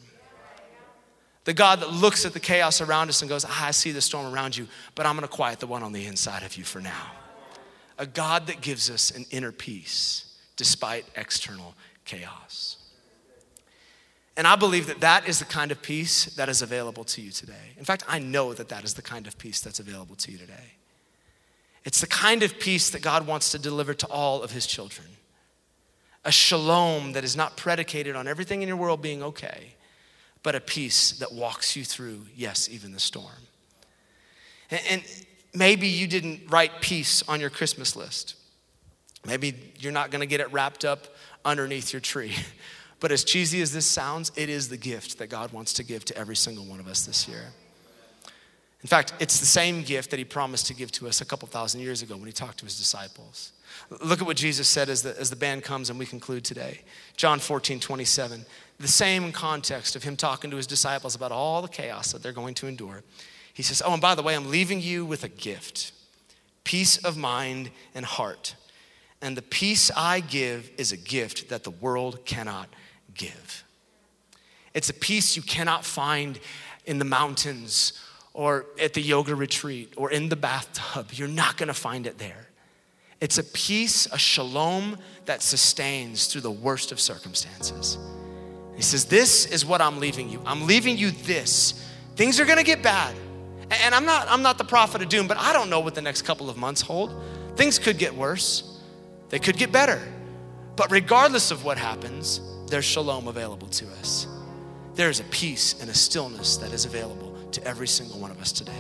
The 1.45 1.55
God 1.55 1.79
that 1.79 1.93
looks 1.93 2.27
at 2.27 2.33
the 2.33 2.40
chaos 2.40 2.81
around 2.81 3.09
us 3.09 3.23
and 3.23 3.29
goes, 3.29 3.45
ah, 3.45 3.67
I 3.69 3.71
see 3.71 3.93
the 3.93 4.01
storm 4.01 4.35
around 4.35 4.57
you, 4.57 4.67
but 4.97 5.07
I'm 5.07 5.14
gonna 5.14 5.29
quiet 5.29 5.61
the 5.61 5.69
one 5.69 5.85
on 5.85 5.93
the 5.93 6.07
inside 6.07 6.43
of 6.43 6.57
you 6.57 6.64
for 6.64 6.81
now. 6.81 7.12
A 7.99 8.07
God 8.07 8.49
that 8.49 8.62
gives 8.62 8.90
us 8.90 9.12
an 9.12 9.27
inner 9.31 9.53
peace 9.53 10.37
despite 10.57 11.05
external 11.14 11.75
chaos. 12.05 12.79
And 14.37 14.49
I 14.49 14.57
believe 14.57 14.88
that 14.88 15.03
that 15.03 15.29
is 15.29 15.38
the 15.38 15.45
kind 15.45 15.71
of 15.71 15.81
peace 15.81 16.25
that 16.35 16.49
is 16.49 16.62
available 16.62 17.05
to 17.05 17.23
you 17.23 17.31
today. 17.31 17.75
In 17.79 17.85
fact, 17.85 18.03
I 18.09 18.19
know 18.19 18.55
that 18.55 18.71
that 18.71 18.83
is 18.83 18.95
the 18.95 19.03
kind 19.03 19.29
of 19.29 19.38
peace 19.38 19.61
that's 19.61 19.79
available 19.79 20.17
to 20.17 20.33
you 20.33 20.38
today. 20.38 20.73
It's 21.85 22.01
the 22.01 22.09
kind 22.09 22.43
of 22.43 22.59
peace 22.59 22.90
that 22.90 23.03
God 23.03 23.29
wants 23.29 23.53
to 23.53 23.59
deliver 23.61 23.95
to 23.95 24.07
all 24.09 24.43
of 24.43 24.51
his 24.51 24.67
children 24.67 25.07
a 26.25 26.33
shalom 26.33 27.13
that 27.13 27.25
is 27.25 27.37
not 27.37 27.57
predicated 27.57 28.17
on 28.17 28.27
everything 28.27 28.63
in 28.63 28.69
your 28.69 28.77
world 28.77 29.03
being 29.03 29.23
okay, 29.23 29.75
but 30.43 30.55
a 30.55 30.61
peace 30.61 31.13
that 31.19 31.33
walks 31.33 31.77
you 31.77 31.85
through, 31.85 32.23
yes, 32.35 32.69
even 32.71 32.93
the 32.93 33.01
storm. 33.01 33.27
And, 34.71 34.81
and 34.91 35.03
maybe 35.55 35.89
you 35.89 36.07
didn't 36.07 36.51
write 36.51 36.81
peace 36.81 37.23
on 37.29 37.41
your 37.41 37.51
Christmas 37.51 37.97
list. 37.97 38.37
Maybe 39.27 39.55
you're 39.79 39.93
not 39.93 40.11
gonna 40.11 40.27
get 40.27 40.41
it 40.41 40.53
wrapped 40.53 40.85
up 40.85 41.07
underneath 41.45 41.93
your 41.93 42.01
tree. 42.01 42.35
But 43.01 43.13
as 43.13 43.23
cheesy 43.23 43.61
as 43.61 43.71
this 43.71 43.85
sounds, 43.85 44.33
it 44.35 44.49
is 44.49 44.71
the 44.71 44.79
gift 44.79 45.19
that 45.19 45.27
God 45.27 45.53
wants 45.53 45.75
to 45.75 45.83
give 45.83 46.07
to 46.07 46.17
every 46.17 46.37
single 46.37 46.65
one 46.65 46.81
of 46.81 46.89
us 46.89 47.05
this 47.05 47.29
year. 47.29 47.53
In 48.85 48.88
fact, 48.88 49.14
it's 49.18 49.40
the 49.40 49.47
same 49.47 49.83
gift 49.83 50.11
that 50.11 50.18
he 50.18 50.27
promised 50.27 50.66
to 50.66 50.75
give 50.75 50.92
to 50.92 51.09
us 51.09 51.23
a 51.23 51.25
couple 51.25 51.49
thousand 51.49 51.81
years 51.81 52.03
ago 52.03 52.18
when 52.18 52.27
he 52.27 52.33
talked 52.33 52.59
to 52.59 52.66
his 52.66 52.77
disciples. 52.77 53.53
Look 54.03 54.20
at 54.20 54.27
what 54.27 54.37
Jesus 54.37 54.68
said 54.68 54.90
as 54.90 55.03
the, 55.03 55.18
as 55.18 55.31
the 55.31 55.37
band 55.37 55.62
comes 55.62 55.88
and 55.88 55.99
we 55.99 56.05
conclude 56.05 56.44
today. 56.44 56.83
John 57.16 57.38
14, 57.38 57.81
27. 57.81 58.44
The 58.79 58.87
same 58.87 59.33
context 59.33 59.97
of 59.97 60.03
him 60.03 60.16
talking 60.16 60.51
to 60.51 60.59
his 60.59 60.66
disciples 60.66 61.14
about 61.14 61.33
all 61.33 61.62
the 61.62 61.68
chaos 61.68 62.12
that 62.12 62.23
they're 62.23 62.33
going 62.33 62.53
to 62.57 62.66
endure. 62.66 63.03
He 63.55 63.62
says, 63.62 63.81
Oh, 63.83 63.94
and 63.94 64.03
by 64.03 64.14
the 64.14 64.23
way, 64.23 64.37
I'm 64.37 64.51
leaving 64.51 64.83
you 64.83 65.07
with 65.07 65.25
a 65.25 65.29
gift 65.29 65.92
peace 66.64 66.99
of 66.99 67.16
mind 67.16 67.70
and 67.94 68.05
heart. 68.05 68.55
And 69.23 69.35
the 69.35 69.42
peace 69.42 69.90
I 69.97 70.20
give 70.20 70.70
is 70.77 70.92
a 70.92 70.97
gift 70.99 71.49
that 71.49 71.64
the 71.64 71.70
world 71.70 72.27
cannot 72.27 72.68
give. 73.14 73.64
It's 74.75 74.90
a 74.90 74.94
peace 74.94 75.37
you 75.37 75.42
cannot 75.42 75.87
find 75.87 76.38
in 76.85 76.99
the 76.99 77.05
mountains 77.07 77.94
or 78.35 78.66
at 78.81 78.92
the 78.92 79.01
yoga 79.01 79.35
retreat 79.35 79.94
or 79.97 80.11
in 80.11 80.29
the 80.29 80.37
bathtub. 80.37 81.07
You're 81.12 81.29
not 81.29 81.57
gonna 81.57 81.73
find 81.73 82.07
it 82.07 82.18
there. 82.18 82.49
It's 83.20 83.38
a 83.38 83.44
peace, 83.44 84.07
a 84.12 84.18
shalom 84.18 84.99
that 85.25 85.40
sustains 85.40 86.27
through 86.27 86.42
the 86.42 86.51
worst 86.51 86.92
of 86.92 87.01
circumstances. 87.01 87.97
He 88.77 88.83
says, 88.83 89.07
This 89.07 89.47
is 89.47 89.64
what 89.64 89.81
I'm 89.81 89.99
leaving 90.01 90.29
you. 90.29 90.42
I'm 90.44 90.66
leaving 90.66 90.99
you 90.99 91.12
this. 91.12 91.88
Things 92.16 92.38
are 92.40 92.44
gonna 92.44 92.64
get 92.64 92.83
bad. 92.83 93.14
And 93.70 93.94
I'm 93.94 94.05
not, 94.05 94.27
I'm 94.29 94.42
not 94.42 94.59
the 94.59 94.64
prophet 94.64 95.01
of 95.01 95.09
doom, 95.09 95.27
but 95.27 95.38
I 95.38 95.53
don't 95.53 95.70
know 95.70 95.81
what 95.81 95.94
the 95.94 96.03
next 96.03 96.23
couple 96.23 96.51
of 96.51 96.57
months 96.57 96.83
hold. 96.83 97.14
Things 97.57 97.79
could 97.79 97.99
get 97.99 98.14
worse, 98.14 98.81
they 99.31 99.38
could 99.38 99.57
get 99.57 99.73
better. 99.73 100.03
But 100.77 100.90
regardless 100.90 101.53
of 101.53 101.64
what 101.64 101.79
happens, 101.79 102.40
there's 102.66 102.85
shalom 102.85 103.29
available 103.29 103.68
to 103.68 103.87
us. 104.01 104.27
There 104.94 105.09
is 105.09 105.20
a 105.20 105.25
peace 105.25 105.81
and 105.81 105.88
a 105.88 105.94
stillness 105.94 106.57
that 106.57 106.73
is 106.73 106.85
available 106.85 107.24
to 107.55 107.67
every 107.67 107.88
single 107.88 108.19
one 108.19 108.31
of 108.31 108.40
us 108.40 108.53
today. 108.53 108.73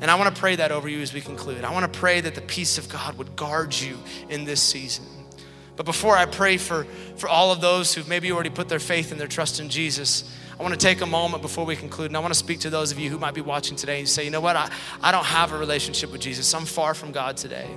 And 0.00 0.10
I 0.10 0.14
want 0.16 0.34
to 0.34 0.40
pray 0.40 0.56
that 0.56 0.72
over 0.72 0.88
you 0.88 1.00
as 1.00 1.14
we 1.14 1.20
conclude. 1.20 1.64
I 1.64 1.72
want 1.72 1.90
to 1.90 1.98
pray 1.98 2.20
that 2.20 2.34
the 2.34 2.42
peace 2.42 2.76
of 2.76 2.88
God 2.88 3.16
would 3.16 3.34
guard 3.34 3.74
you 3.74 3.98
in 4.28 4.44
this 4.44 4.62
season. 4.62 5.06
But 5.76 5.86
before 5.86 6.16
I 6.16 6.26
pray 6.26 6.56
for, 6.56 6.84
for 7.16 7.28
all 7.28 7.52
of 7.52 7.60
those 7.60 7.94
who've 7.94 8.08
maybe 8.08 8.32
already 8.32 8.50
put 8.50 8.68
their 8.68 8.78
faith 8.78 9.12
and 9.12 9.20
their 9.20 9.28
trust 9.28 9.60
in 9.60 9.68
Jesus, 9.68 10.34
I 10.58 10.62
want 10.62 10.72
to 10.72 10.80
take 10.80 11.02
a 11.02 11.06
moment 11.06 11.42
before 11.42 11.66
we 11.66 11.76
conclude, 11.76 12.06
and 12.06 12.16
I 12.16 12.20
want 12.20 12.32
to 12.32 12.38
speak 12.38 12.60
to 12.60 12.70
those 12.70 12.90
of 12.92 12.98
you 12.98 13.10
who 13.10 13.18
might 13.18 13.34
be 13.34 13.42
watching 13.42 13.76
today 13.76 13.98
and 13.98 14.08
say, 14.08 14.24
you 14.24 14.30
know 14.30 14.40
what, 14.40 14.56
I, 14.56 14.70
I 15.02 15.12
don't 15.12 15.26
have 15.26 15.52
a 15.52 15.58
relationship 15.58 16.10
with 16.10 16.22
Jesus. 16.22 16.52
I'm 16.54 16.64
far 16.64 16.94
from 16.94 17.12
God 17.12 17.36
today. 17.36 17.68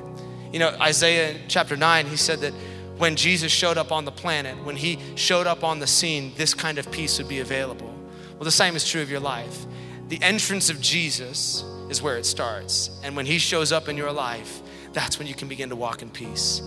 You 0.53 0.59
know, 0.59 0.69
Isaiah 0.81 1.37
chapter 1.49 1.75
9, 1.75 2.05
he 2.05 2.15
said 2.15 2.39
that 2.39 2.53
when 2.97 3.17
Jesus 3.17 3.51
showed 3.51 3.77
up 3.77 3.91
on 3.91 4.05
the 4.05 4.11
planet, 4.11 4.63
when 4.63 4.77
he 4.77 4.99
showed 5.15 5.45
up 5.45 5.63
on 5.63 5.79
the 5.79 5.87
scene, 5.87 6.33
this 6.37 6.53
kind 6.53 6.77
of 6.77 6.89
peace 6.89 7.17
would 7.17 7.27
be 7.27 7.39
available. 7.39 7.93
Well, 8.33 8.45
the 8.45 8.51
same 8.51 8.77
is 8.77 8.87
true 8.87 9.01
of 9.01 9.11
your 9.11 9.19
life. 9.19 9.65
The 10.09 10.21
entrance 10.23 10.71
of 10.71 10.81
Jesus 10.81 11.63
is 11.87 12.01
where 12.01 12.17
it 12.17 12.25
starts. 12.25 12.89
And 13.03 13.15
when 13.15 13.27
he 13.27 13.37
shows 13.37 13.71
up 13.71 13.87
in 13.87 13.95
your 13.95 14.11
life, 14.11 14.61
that's 14.91 15.19
when 15.19 15.27
you 15.27 15.35
can 15.35 15.47
begin 15.47 15.69
to 15.69 15.75
walk 15.75 16.01
in 16.01 16.09
peace. 16.09 16.63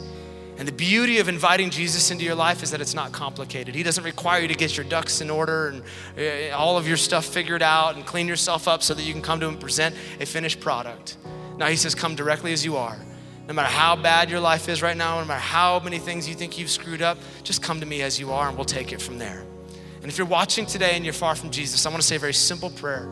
And 0.59 0.69
the 0.69 0.73
beauty 0.73 1.19
of 1.19 1.29
inviting 1.29 1.71
Jesus 1.71 2.13
into 2.13 2.25
your 2.25 2.37
life 2.37 2.63
is 2.63 2.71
that 2.71 2.81
it's 2.81 2.95
not 2.95 3.11
complicated. 3.11 3.75
He 3.75 3.83
doesn't 3.83 4.05
require 4.05 4.43
you 4.43 4.49
to 4.49 4.55
get 4.55 4.77
your 4.77 4.87
ducks 4.87 5.21
in 5.21 5.29
order 5.29 5.69
and 5.69 5.83
uh, 6.17 6.57
all 6.57 6.79
of 6.79 6.87
your 6.87 6.97
stuff 6.97 7.25
figured 7.25 7.63
out 7.63 7.97
and 7.97 8.07
clean 8.07 8.29
yourself 8.29 8.69
up 8.69 8.81
so 8.81 8.95
that 8.95 9.03
you 9.03 9.13
can 9.13 9.23
come 9.23 9.41
to 9.41 9.47
Him 9.47 9.55
and 9.55 9.61
present 9.61 9.97
a 10.21 10.27
finished 10.27 10.61
product. 10.61 11.17
Now, 11.57 11.67
He 11.67 11.75
says, 11.75 11.97
Come 11.97 12.15
directly 12.15 12.53
as 12.53 12.65
you 12.65 12.77
are. 12.77 12.97
No 13.49 13.55
matter 13.55 13.69
how 13.69 13.97
bad 13.97 14.31
your 14.31 14.39
life 14.39 14.69
is 14.69 14.83
right 14.83 14.97
now, 14.97 15.19
no 15.19 15.27
matter 15.27 15.41
how 15.41 15.81
many 15.81 15.99
things 15.99 16.29
you 16.29 16.37
think 16.37 16.59
you've 16.59 16.71
screwed 16.71 17.03
up, 17.03 17.19
just 17.43 17.61
come 17.61 17.81
to 17.81 17.87
me 17.87 18.03
as 18.03 18.21
you 18.21 18.31
are 18.31 18.47
and 18.47 18.57
we'll 18.57 18.65
take 18.65 18.93
it 18.93 19.03
from 19.03 19.19
there. 19.19 19.45
And 20.03 20.11
if 20.11 20.19
you're 20.19 20.27
watching 20.27 20.67
today 20.67 20.93
and 20.95 21.05
you're 21.05 21.13
far 21.13 21.35
from 21.35 21.51
Jesus, 21.51 21.87
I 21.87 21.89
want 21.89 22.03
to 22.03 22.07
say 22.07 22.17
a 22.17 22.21
very 22.21 22.35
simple 22.35 22.71
prayer. 22.71 23.09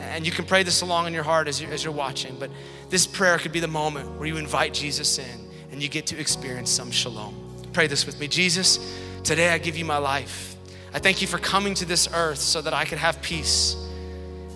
And 0.00 0.24
you 0.24 0.32
can 0.32 0.44
pray 0.44 0.62
this 0.62 0.80
along 0.80 1.06
in 1.06 1.14
your 1.14 1.24
heart 1.24 1.48
as 1.48 1.60
you're, 1.60 1.72
as 1.72 1.82
you're 1.82 1.92
watching, 1.92 2.36
but 2.38 2.50
this 2.88 3.06
prayer 3.06 3.38
could 3.38 3.52
be 3.52 3.60
the 3.60 3.68
moment 3.68 4.18
where 4.18 4.26
you 4.26 4.36
invite 4.36 4.74
Jesus 4.74 5.18
in 5.18 5.48
and 5.72 5.82
you 5.82 5.88
get 5.88 6.06
to 6.06 6.18
experience 6.18 6.70
some 6.70 6.90
shalom. 6.90 7.34
Pray 7.72 7.86
this 7.86 8.06
with 8.06 8.18
me 8.18 8.28
Jesus, 8.28 8.78
today 9.22 9.50
I 9.50 9.58
give 9.58 9.76
you 9.76 9.84
my 9.84 9.98
life. 9.98 10.56
I 10.92 10.98
thank 10.98 11.20
you 11.20 11.28
for 11.28 11.38
coming 11.38 11.74
to 11.74 11.84
this 11.84 12.08
earth 12.14 12.38
so 12.38 12.62
that 12.62 12.72
I 12.72 12.84
could 12.84 12.98
have 12.98 13.20
peace. 13.22 13.76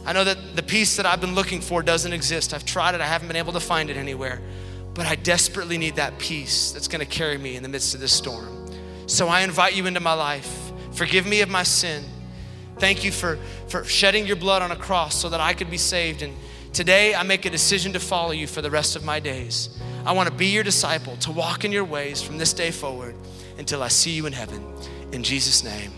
I 0.04 0.12
know 0.12 0.24
that 0.24 0.56
the 0.56 0.62
peace 0.62 0.96
that 0.96 1.06
I've 1.06 1.20
been 1.20 1.34
looking 1.34 1.60
for 1.60 1.82
doesn't 1.82 2.12
exist. 2.12 2.54
I've 2.54 2.64
tried 2.64 2.94
it, 2.94 3.00
I 3.00 3.06
haven't 3.06 3.28
been 3.28 3.36
able 3.36 3.52
to 3.52 3.60
find 3.60 3.90
it 3.90 3.96
anywhere. 3.96 4.40
But 4.94 5.06
I 5.06 5.14
desperately 5.14 5.78
need 5.78 5.96
that 5.96 6.18
peace 6.18 6.72
that's 6.72 6.88
gonna 6.88 7.06
carry 7.06 7.38
me 7.38 7.56
in 7.56 7.62
the 7.62 7.68
midst 7.68 7.94
of 7.94 8.00
this 8.00 8.12
storm. 8.12 8.68
So 9.06 9.28
I 9.28 9.42
invite 9.42 9.76
you 9.76 9.86
into 9.86 10.00
my 10.00 10.14
life. 10.14 10.72
Forgive 10.92 11.26
me 11.26 11.40
of 11.40 11.48
my 11.48 11.62
sin. 11.62 12.04
Thank 12.82 13.04
you 13.04 13.12
for, 13.12 13.38
for 13.68 13.84
shedding 13.84 14.26
your 14.26 14.34
blood 14.34 14.60
on 14.60 14.72
a 14.72 14.76
cross 14.76 15.14
so 15.14 15.28
that 15.28 15.38
I 15.38 15.54
could 15.54 15.70
be 15.70 15.78
saved. 15.78 16.20
And 16.20 16.34
today 16.72 17.14
I 17.14 17.22
make 17.22 17.46
a 17.46 17.50
decision 17.50 17.92
to 17.92 18.00
follow 18.00 18.32
you 18.32 18.48
for 18.48 18.60
the 18.60 18.72
rest 18.72 18.96
of 18.96 19.04
my 19.04 19.20
days. 19.20 19.80
I 20.04 20.10
want 20.10 20.28
to 20.28 20.34
be 20.34 20.46
your 20.46 20.64
disciple, 20.64 21.14
to 21.18 21.30
walk 21.30 21.64
in 21.64 21.70
your 21.70 21.84
ways 21.84 22.20
from 22.20 22.38
this 22.38 22.52
day 22.52 22.72
forward 22.72 23.14
until 23.56 23.84
I 23.84 23.86
see 23.86 24.10
you 24.10 24.26
in 24.26 24.32
heaven. 24.32 24.66
In 25.12 25.22
Jesus' 25.22 25.62
name, 25.62 25.92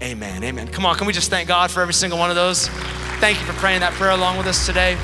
amen. 0.00 0.44
Amen. 0.44 0.68
Come 0.68 0.86
on, 0.86 0.94
can 0.94 1.08
we 1.08 1.12
just 1.12 1.30
thank 1.30 1.48
God 1.48 1.68
for 1.68 1.80
every 1.80 1.94
single 1.94 2.16
one 2.16 2.30
of 2.30 2.36
those? 2.36 2.68
Thank 3.18 3.40
you 3.40 3.44
for 3.44 3.54
praying 3.54 3.80
that 3.80 3.94
prayer 3.94 4.12
along 4.12 4.38
with 4.38 4.46
us 4.46 4.64
today. 4.64 4.94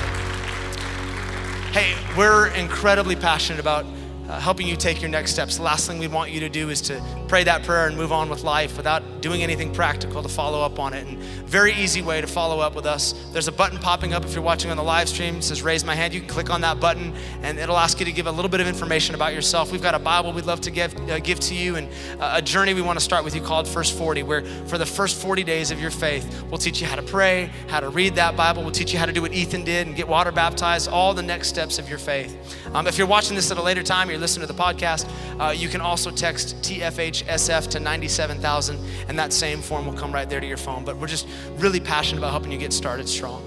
Hey, 1.73 1.93
we're 2.17 2.47
incredibly 2.55 3.17
passionate 3.17 3.59
about 3.59 3.85
uh, 4.29 4.39
helping 4.39 4.65
you 4.65 4.77
take 4.77 5.01
your 5.01 5.09
next 5.09 5.31
steps. 5.31 5.57
The 5.57 5.63
last 5.63 5.87
thing 5.87 5.99
we 5.99 6.07
want 6.07 6.31
you 6.31 6.39
to 6.39 6.47
do 6.47 6.69
is 6.69 6.79
to 6.83 7.03
pray 7.27 7.43
that 7.43 7.63
prayer 7.63 7.87
and 7.87 7.97
move 7.97 8.11
on 8.11 8.29
with 8.29 8.43
life 8.43 8.77
without 8.77 9.21
doing 9.21 9.43
anything 9.43 9.73
practical 9.73 10.23
to 10.23 10.29
follow 10.29 10.61
up 10.61 10.79
on 10.79 10.93
it. 10.93 11.05
And 11.07 11.17
very 11.47 11.73
easy 11.73 12.01
way 12.01 12.21
to 12.21 12.27
follow 12.27 12.59
up 12.59 12.75
with 12.75 12.85
us. 12.85 13.13
There's 13.31 13.47
a 13.47 13.51
button 13.51 13.79
popping 13.79 14.13
up 14.13 14.25
if 14.25 14.33
you're 14.33 14.43
watching 14.43 14.71
on 14.71 14.77
the 14.77 14.83
live 14.83 15.09
stream. 15.09 15.37
It 15.37 15.43
says 15.43 15.61
raise 15.61 15.83
my 15.83 15.95
hand. 15.95 16.13
You 16.13 16.21
can 16.21 16.29
click 16.29 16.49
on 16.49 16.61
that 16.61 16.79
button 16.79 17.13
and 17.41 17.57
it'll 17.57 17.77
ask 17.77 17.99
you 17.99 18.05
to 18.05 18.11
give 18.11 18.27
a 18.27 18.31
little 18.31 18.49
bit 18.49 18.59
of 18.59 18.67
information 18.67 19.15
about 19.15 19.33
yourself. 19.33 19.71
We've 19.71 19.81
got 19.81 19.95
a 19.95 19.99
Bible 19.99 20.31
we'd 20.33 20.45
love 20.45 20.61
to 20.61 20.71
give, 20.71 20.95
uh, 21.09 21.19
give 21.19 21.39
to 21.41 21.55
you 21.55 21.75
and 21.75 21.89
a 22.19 22.41
journey 22.41 22.73
we 22.73 22.81
want 22.81 22.97
to 22.97 23.03
start 23.03 23.23
with 23.23 23.35
you 23.35 23.41
called 23.41 23.67
First 23.67 23.97
40, 23.97 24.23
where 24.23 24.43
for 24.67 24.77
the 24.77 24.85
first 24.85 25.21
40 25.21 25.43
days 25.43 25.71
of 25.71 25.81
your 25.81 25.91
faith, 25.91 26.43
we'll 26.49 26.57
teach 26.57 26.81
you 26.81 26.87
how 26.87 26.95
to 26.95 27.01
pray, 27.03 27.51
how 27.67 27.79
to 27.79 27.89
read 27.89 28.15
that 28.15 28.35
Bible. 28.35 28.61
We'll 28.61 28.71
teach 28.71 28.93
you 28.93 28.99
how 28.99 29.05
to 29.05 29.13
do 29.13 29.21
what 29.21 29.33
Ethan 29.33 29.63
did 29.63 29.87
and 29.87 29.95
get 29.95 30.07
water 30.07 30.31
baptized, 30.31 30.89
all 30.89 31.13
the 31.13 31.23
next 31.23 31.47
steps 31.47 31.79
of 31.79 31.89
your 31.89 31.99
faith. 31.99 32.57
Um, 32.73 32.87
if 32.87 32.97
you're 32.97 33.07
watching 33.07 33.35
this 33.35 33.51
at 33.51 33.57
a 33.57 33.61
later 33.61 33.83
time, 33.83 34.09
you're 34.09 34.19
listening 34.19 34.47
to 34.47 34.53
the 34.53 34.59
podcast, 34.59 35.09
uh, 35.39 35.51
you 35.51 35.69
can 35.69 35.81
also 35.81 36.11
text 36.11 36.61
TFHSF 37.23 37.67
to 37.69 37.79
97,000 37.79 38.79
and 39.07 39.19
that 39.19 39.33
same 39.33 39.61
form 39.61 39.85
will 39.85 39.93
come 39.93 40.11
right 40.11 40.29
there 40.29 40.39
to 40.39 40.47
your 40.47 40.57
phone. 40.57 40.83
But 40.83 40.97
we're 40.97 41.07
just 41.07 41.27
really 41.55 41.79
passionate 41.79 42.19
about 42.19 42.31
helping 42.31 42.51
you 42.51 42.57
get 42.57 42.73
started 42.73 43.07
strong. 43.07 43.43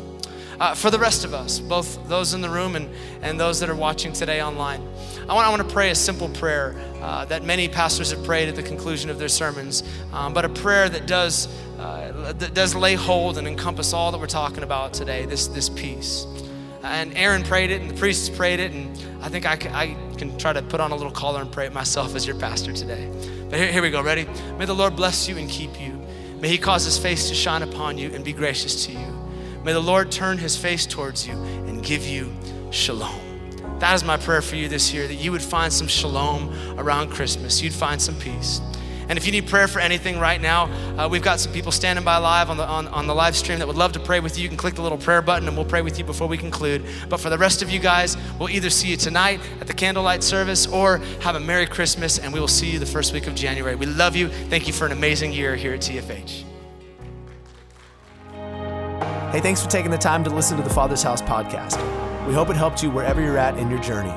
Uh, 0.60 0.74
for 0.74 0.90
the 0.90 0.98
rest 0.98 1.24
of 1.24 1.32
us, 1.32 1.58
both 1.58 2.06
those 2.06 2.34
in 2.34 2.42
the 2.42 2.48
room 2.48 2.76
and, 2.76 2.90
and 3.22 3.40
those 3.40 3.60
that 3.60 3.70
are 3.70 3.74
watching 3.74 4.12
today 4.12 4.42
online, 4.42 4.82
I 5.26 5.32
want, 5.32 5.46
I 5.46 5.48
want 5.48 5.62
to 5.66 5.72
pray 5.72 5.88
a 5.88 5.94
simple 5.94 6.28
prayer 6.28 6.74
uh, 7.00 7.24
that 7.26 7.44
many 7.44 7.66
pastors 7.66 8.10
have 8.10 8.22
prayed 8.24 8.46
at 8.46 8.56
the 8.56 8.62
conclusion 8.62 9.08
of 9.08 9.18
their 9.18 9.28
sermons, 9.28 9.82
um, 10.12 10.34
but 10.34 10.44
a 10.44 10.50
prayer 10.50 10.90
that 10.90 11.06
does, 11.06 11.48
uh, 11.78 12.34
that 12.36 12.52
does 12.52 12.74
lay 12.74 12.94
hold 12.94 13.38
and 13.38 13.48
encompass 13.48 13.94
all 13.94 14.12
that 14.12 14.18
we're 14.18 14.26
talking 14.26 14.62
about 14.62 14.92
today 14.92 15.24
this, 15.24 15.46
this 15.46 15.70
peace. 15.70 16.26
And 16.82 17.16
Aaron 17.16 17.42
prayed 17.42 17.70
it, 17.70 17.80
and 17.80 17.90
the 17.90 17.94
priests 17.94 18.28
prayed 18.28 18.60
it, 18.60 18.72
and 18.72 19.24
I 19.24 19.30
think 19.30 19.46
I 19.46 19.56
can, 19.56 19.74
I 19.74 19.94
can 20.16 20.36
try 20.36 20.52
to 20.52 20.60
put 20.60 20.80
on 20.80 20.92
a 20.92 20.96
little 20.96 21.12
collar 21.12 21.40
and 21.40 21.50
pray 21.50 21.66
it 21.66 21.72
myself 21.72 22.14
as 22.14 22.26
your 22.26 22.36
pastor 22.36 22.72
today. 22.72 23.10
Here, 23.50 23.72
here 23.72 23.82
we 23.82 23.90
go. 23.90 24.00
Ready? 24.00 24.26
May 24.58 24.64
the 24.64 24.74
Lord 24.74 24.94
bless 24.94 25.28
you 25.28 25.36
and 25.36 25.50
keep 25.50 25.80
you. 25.80 26.00
May 26.40 26.48
he 26.48 26.58
cause 26.58 26.84
his 26.84 26.96
face 26.96 27.28
to 27.28 27.34
shine 27.34 27.62
upon 27.62 27.98
you 27.98 28.14
and 28.14 28.24
be 28.24 28.32
gracious 28.32 28.86
to 28.86 28.92
you. 28.92 29.18
May 29.64 29.72
the 29.72 29.80
Lord 29.80 30.12
turn 30.12 30.38
his 30.38 30.56
face 30.56 30.86
towards 30.86 31.26
you 31.26 31.34
and 31.34 31.82
give 31.82 32.06
you 32.06 32.32
shalom. 32.70 33.20
That 33.80 33.94
is 33.94 34.04
my 34.04 34.16
prayer 34.16 34.40
for 34.40 34.56
you 34.56 34.68
this 34.68 34.94
year 34.94 35.08
that 35.08 35.14
you 35.14 35.32
would 35.32 35.42
find 35.42 35.72
some 35.72 35.88
shalom 35.88 36.78
around 36.78 37.10
Christmas. 37.10 37.60
You'd 37.60 37.74
find 37.74 38.00
some 38.00 38.14
peace. 38.16 38.60
And 39.10 39.18
if 39.18 39.26
you 39.26 39.32
need 39.32 39.48
prayer 39.48 39.66
for 39.66 39.80
anything 39.80 40.20
right 40.20 40.40
now, 40.40 40.70
uh, 40.96 41.08
we've 41.08 41.20
got 41.20 41.40
some 41.40 41.52
people 41.52 41.72
standing 41.72 42.04
by 42.04 42.18
live 42.18 42.48
on 42.48 42.56
the, 42.56 42.64
on, 42.64 42.86
on 42.86 43.08
the 43.08 43.14
live 43.14 43.34
stream 43.34 43.58
that 43.58 43.66
would 43.66 43.76
love 43.76 43.90
to 43.94 43.98
pray 43.98 44.20
with 44.20 44.38
you. 44.38 44.44
You 44.44 44.48
can 44.48 44.56
click 44.56 44.76
the 44.76 44.82
little 44.82 44.96
prayer 44.96 45.20
button 45.20 45.48
and 45.48 45.56
we'll 45.56 45.66
pray 45.66 45.82
with 45.82 45.98
you 45.98 46.04
before 46.04 46.28
we 46.28 46.38
conclude. 46.38 46.86
But 47.08 47.18
for 47.18 47.28
the 47.28 47.36
rest 47.36 47.60
of 47.60 47.70
you 47.70 47.80
guys, 47.80 48.16
we'll 48.38 48.50
either 48.50 48.70
see 48.70 48.86
you 48.86 48.96
tonight 48.96 49.40
at 49.60 49.66
the 49.66 49.74
candlelight 49.74 50.22
service 50.22 50.68
or 50.68 50.98
have 51.22 51.34
a 51.34 51.40
Merry 51.40 51.66
Christmas 51.66 52.20
and 52.20 52.32
we 52.32 52.38
will 52.38 52.46
see 52.46 52.70
you 52.70 52.78
the 52.78 52.86
first 52.86 53.12
week 53.12 53.26
of 53.26 53.34
January. 53.34 53.74
We 53.74 53.86
love 53.86 54.14
you. 54.14 54.28
Thank 54.28 54.68
you 54.68 54.72
for 54.72 54.86
an 54.86 54.92
amazing 54.92 55.32
year 55.32 55.56
here 55.56 55.74
at 55.74 55.80
TFH. 55.80 56.44
Hey, 59.32 59.40
thanks 59.40 59.60
for 59.60 59.68
taking 59.68 59.90
the 59.90 59.98
time 59.98 60.22
to 60.22 60.30
listen 60.30 60.56
to 60.56 60.62
the 60.62 60.70
Father's 60.70 61.02
House 61.02 61.20
podcast. 61.20 61.78
We 62.28 62.32
hope 62.32 62.48
it 62.48 62.54
helped 62.54 62.80
you 62.80 62.92
wherever 62.92 63.20
you're 63.20 63.38
at 63.38 63.58
in 63.58 63.70
your 63.70 63.80
journey. 63.80 64.14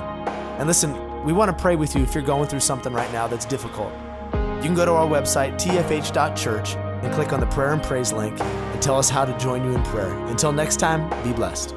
And 0.60 0.68
listen, 0.68 1.24
we 1.26 1.34
want 1.34 1.50
to 1.50 1.60
pray 1.60 1.76
with 1.76 1.96
you 1.96 2.04
if 2.04 2.14
you're 2.14 2.24
going 2.24 2.48
through 2.48 2.60
something 2.60 2.94
right 2.94 3.12
now 3.12 3.26
that's 3.26 3.46
difficult. 3.46 3.92
You 4.64 4.70
can 4.70 4.78
go 4.78 4.86
to 4.86 4.94
our 4.94 5.06
website, 5.06 5.56
tfh.church, 5.56 6.76
and 6.78 7.14
click 7.14 7.34
on 7.34 7.42
the 7.42 7.46
prayer 7.48 7.74
and 7.74 7.84
praise 7.84 8.14
link 8.14 8.40
and 8.40 8.82
tell 8.82 8.98
us 8.98 9.10
how 9.10 9.26
to 9.26 9.38
join 9.38 9.66
you 9.66 9.76
in 9.76 9.84
prayer. 9.84 10.18
Until 10.28 10.54
next 10.54 10.78
time, 10.78 11.10
be 11.22 11.34
blessed. 11.34 11.76